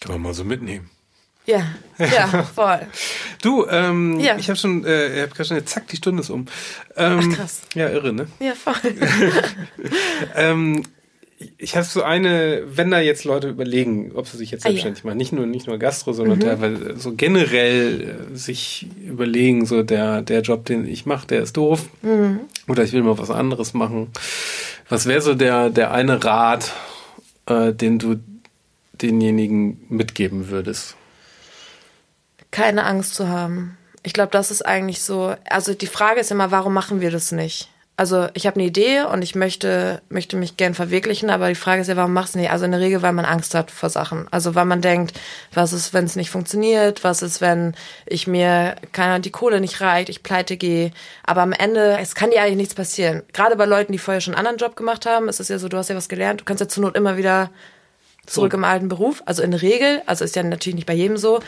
Kann 0.02 0.14
man 0.14 0.22
mal 0.22 0.34
so 0.34 0.44
mitnehmen. 0.44 0.90
Ja, 1.46 1.66
ja, 1.98 2.44
voll. 2.56 2.88
du, 3.42 3.68
ähm, 3.68 4.20
ja. 4.20 4.38
ich 4.38 4.50
habe 4.50 4.58
schon, 4.58 4.86
äh, 4.86 5.14
ich 5.14 5.22
habe 5.24 5.32
gerade 5.34 5.46
schon, 5.46 5.68
zack, 5.68 5.88
die 5.90 5.98
Stunde 5.98 6.22
ist 6.22 6.30
um. 6.30 6.48
Ähm, 6.96 7.32
Ach, 7.34 7.38
krass. 7.38 7.62
Ja, 7.74 7.90
irre, 7.90 8.14
ne? 8.14 8.28
Ja, 8.40 8.54
voll. 8.56 8.76
ähm, 10.36 10.84
ich 11.58 11.76
habe 11.76 11.86
so 11.86 12.04
eine, 12.04 12.64
wenn 12.66 12.92
da 12.92 13.00
jetzt 13.00 13.24
Leute 13.24 13.50
überlegen, 13.50 14.12
ob 14.16 14.28
sie 14.28 14.38
sich 14.38 14.52
jetzt 14.52 14.64
selbstständig 14.64 15.04
ah, 15.04 15.08
ja. 15.08 15.10
machen, 15.10 15.18
nicht 15.18 15.34
nur 15.34 15.46
nicht 15.46 15.68
nur 15.68 15.78
Gastro, 15.78 16.14
sondern 16.14 16.40
mhm. 16.40 16.44
teilweise 16.44 16.98
so 16.98 17.14
generell 17.14 18.28
äh, 18.34 18.36
sich 18.36 18.88
überlegen, 19.06 19.66
so 19.66 19.84
der 19.84 20.22
der 20.22 20.42
Job, 20.42 20.66
den 20.66 20.88
ich 20.88 21.06
mache, 21.06 21.28
der 21.28 21.42
ist 21.42 21.58
doof 21.58 21.88
mhm. 22.02 22.42
oder 22.68 22.84
ich 22.84 22.94
will 22.94 23.04
mal 23.04 23.18
was 23.18 23.32
anderes 23.32 23.74
machen. 23.74 24.08
Was 24.90 25.06
wäre 25.06 25.22
so 25.22 25.34
der 25.34 25.70
der 25.70 25.92
eine 25.92 26.24
Rat, 26.24 26.72
äh, 27.48 27.74
den 27.74 28.00
du 28.00 28.20
denjenigen 29.02 29.86
mitgeben 29.90 30.50
würdest? 30.50 30.96
Keine 32.52 32.86
Angst 32.86 33.16
zu 33.16 33.28
haben. 33.28 33.78
Ich 34.04 34.14
glaube, 34.14 34.32
das 34.32 34.52
ist 34.52 34.66
eigentlich 34.66 35.02
so. 35.02 35.36
Also 35.50 35.74
die 35.74 35.88
Frage 35.88 36.20
ist 36.20 36.32
immer, 36.32 36.52
warum 36.52 36.74
machen 36.74 37.02
wir 37.02 37.10
das 37.10 37.32
nicht? 37.32 37.70
Also 37.96 38.28
ich 38.34 38.48
habe 38.48 38.56
eine 38.56 38.68
Idee 38.68 39.04
und 39.04 39.22
ich 39.22 39.36
möchte, 39.36 40.02
möchte 40.10 40.36
mich 40.36 40.58
gern 40.58 40.74
verwirklichen, 40.74 41.30
aber 41.30 41.50
die 41.50 41.56
Frage 41.56 41.82
ist 41.82 41.88
ja, 41.88 41.96
warum 41.96 42.14
machst 42.14 42.34
du 42.34 42.40
nicht? 42.40 42.50
Also 42.50 42.66
in 42.66 42.72
der 42.72 42.80
Regel, 42.80 43.04
weil 43.04 43.14
man 43.14 43.26
Angst 43.26 43.54
hat 43.54 43.70
vor 43.70 43.90
Sachen. 43.90 44.28
Also 44.32 44.56
weil 44.56 44.66
man 44.66 44.82
denkt, 44.82 45.20
was 45.54 45.74
ist, 45.74 45.94
wenn 45.94 46.06
es 46.06 46.16
nicht 46.16 46.32
funktioniert? 46.32 47.04
Was 47.04 47.22
ist, 47.22 47.40
wenn 47.40 47.76
ich 48.08 48.26
mir, 48.26 48.76
keine 48.94 49.20
die 49.20 49.30
Kohle 49.30 49.62
nicht 49.62 49.80
reicht, 49.80 50.10
ich 50.10 50.24
pleite 50.24 50.58
gehe? 50.58 50.92
Aber 51.24 51.42
am 51.42 51.52
Ende, 51.52 51.98
es 52.02 52.16
kann 52.16 52.32
dir 52.32 52.42
eigentlich 52.42 52.58
nichts 52.58 52.74
passieren. 52.74 53.22
Gerade 53.32 53.56
bei 53.56 53.66
Leuten, 53.66 53.92
die 53.92 54.00
vorher 54.00 54.22
schon 54.22 54.34
einen 54.34 54.48
anderen 54.48 54.58
Job 54.58 54.76
gemacht 54.76 55.06
haben, 55.06 55.30
ist 55.30 55.40
es 55.40 55.50
ja 55.50 55.60
so, 55.60 55.70
du 55.70 55.78
hast 55.78 55.90
ja 55.90 55.96
was 55.96 56.10
gelernt, 56.10 56.42
du 56.42 56.46
kannst 56.46 56.62
ja 56.62 56.68
zur 56.68 56.84
Not 56.84 56.96
immer 56.96 57.16
wieder 57.18 57.52
zurück 58.26 58.54
im 58.54 58.64
alten 58.64 58.88
Beruf. 58.88 59.22
Also 59.26 59.44
in 59.44 59.52
der 59.52 59.62
Regel, 59.62 60.02
also 60.06 60.24
ist 60.24 60.36
ja 60.36 60.44
natürlich 60.44 60.76
nicht 60.76 60.88
bei 60.88 60.94
jedem 60.94 61.18
so. 61.18 61.42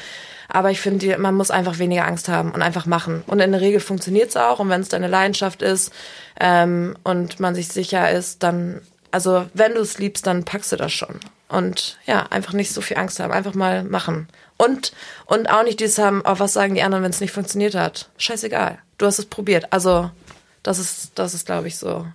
Aber 0.47 0.71
ich 0.71 0.79
finde, 0.79 1.17
man 1.17 1.35
muss 1.35 1.51
einfach 1.51 1.79
weniger 1.79 2.05
Angst 2.05 2.29
haben 2.29 2.51
und 2.51 2.61
einfach 2.61 2.85
machen. 2.85 3.23
Und 3.27 3.39
in 3.39 3.51
der 3.51 3.61
Regel 3.61 3.79
funktioniert 3.79 4.29
es 4.29 4.37
auch. 4.37 4.59
Und 4.59 4.69
wenn 4.69 4.81
es 4.81 4.89
deine 4.89 5.07
Leidenschaft 5.07 5.61
ist 5.61 5.91
ähm, 6.39 6.95
und 7.03 7.39
man 7.39 7.55
sich 7.55 7.69
sicher 7.69 8.11
ist, 8.11 8.43
dann, 8.43 8.81
also 9.11 9.47
wenn 9.53 9.73
du 9.73 9.81
es 9.81 9.97
liebst, 9.97 10.27
dann 10.27 10.45
packst 10.45 10.71
du 10.71 10.75
das 10.75 10.93
schon. 10.93 11.19
Und 11.47 11.97
ja, 12.05 12.27
einfach 12.29 12.53
nicht 12.53 12.73
so 12.73 12.81
viel 12.81 12.97
Angst 12.97 13.19
haben, 13.19 13.31
einfach 13.31 13.53
mal 13.53 13.83
machen. 13.83 14.27
Und, 14.57 14.93
und 15.25 15.49
auch 15.49 15.63
nicht 15.63 15.79
dieses 15.79 15.97
haben, 15.97 16.21
oh, 16.25 16.35
was 16.37 16.53
sagen 16.53 16.75
die 16.75 16.81
anderen, 16.83 17.03
wenn 17.03 17.11
es 17.11 17.21
nicht 17.21 17.31
funktioniert 17.31 17.75
hat. 17.75 18.09
Scheißegal. 18.17 18.79
Du 18.97 19.05
hast 19.05 19.19
es 19.19 19.25
probiert. 19.25 19.71
Also, 19.71 20.11
das 20.63 20.79
ist, 20.79 21.11
das 21.15 21.33
ist, 21.33 21.45
glaube 21.45 21.67
ich, 21.67 21.77
so. 21.77 22.05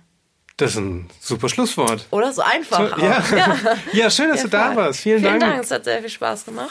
Das 0.61 0.73
ist 0.73 0.77
ein 0.77 1.09
super 1.19 1.49
Schlusswort. 1.49 2.05
Oder 2.11 2.31
so 2.31 2.43
einfach. 2.43 2.95
So, 2.95 3.03
ja. 3.03 3.23
ja. 3.35 3.57
ja. 3.93 4.09
schön, 4.11 4.29
dass 4.29 4.37
ja, 4.37 4.43
du 4.43 4.49
da 4.49 4.75
warst. 4.75 4.99
Vielen, 4.99 5.19
Vielen 5.19 5.39
Dank. 5.39 5.53
Dank. 5.53 5.63
Es 5.63 5.71
hat 5.71 5.85
sehr 5.85 5.99
viel 6.01 6.09
Spaß 6.09 6.45
gemacht. 6.45 6.69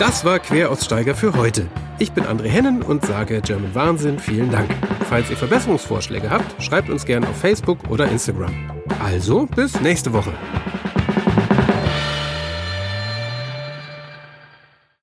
Das 0.00 0.24
war 0.24 0.40
Queraussteiger 0.40 1.14
für 1.14 1.36
heute. 1.36 1.68
Ich 2.00 2.10
bin 2.10 2.24
André 2.24 2.48
Hennen 2.48 2.82
und 2.82 3.06
sage 3.06 3.40
German 3.42 3.72
Wahnsinn 3.76 4.18
vielen 4.18 4.50
Dank. 4.50 4.68
Falls 5.08 5.30
ihr 5.30 5.36
Verbesserungsvorschläge 5.36 6.28
habt, 6.28 6.60
schreibt 6.60 6.90
uns 6.90 7.04
gerne 7.04 7.28
auf 7.28 7.36
Facebook 7.36 7.78
oder 7.88 8.08
Instagram. 8.08 8.52
Also, 9.00 9.46
bis 9.46 9.80
nächste 9.80 10.12
Woche. 10.12 10.32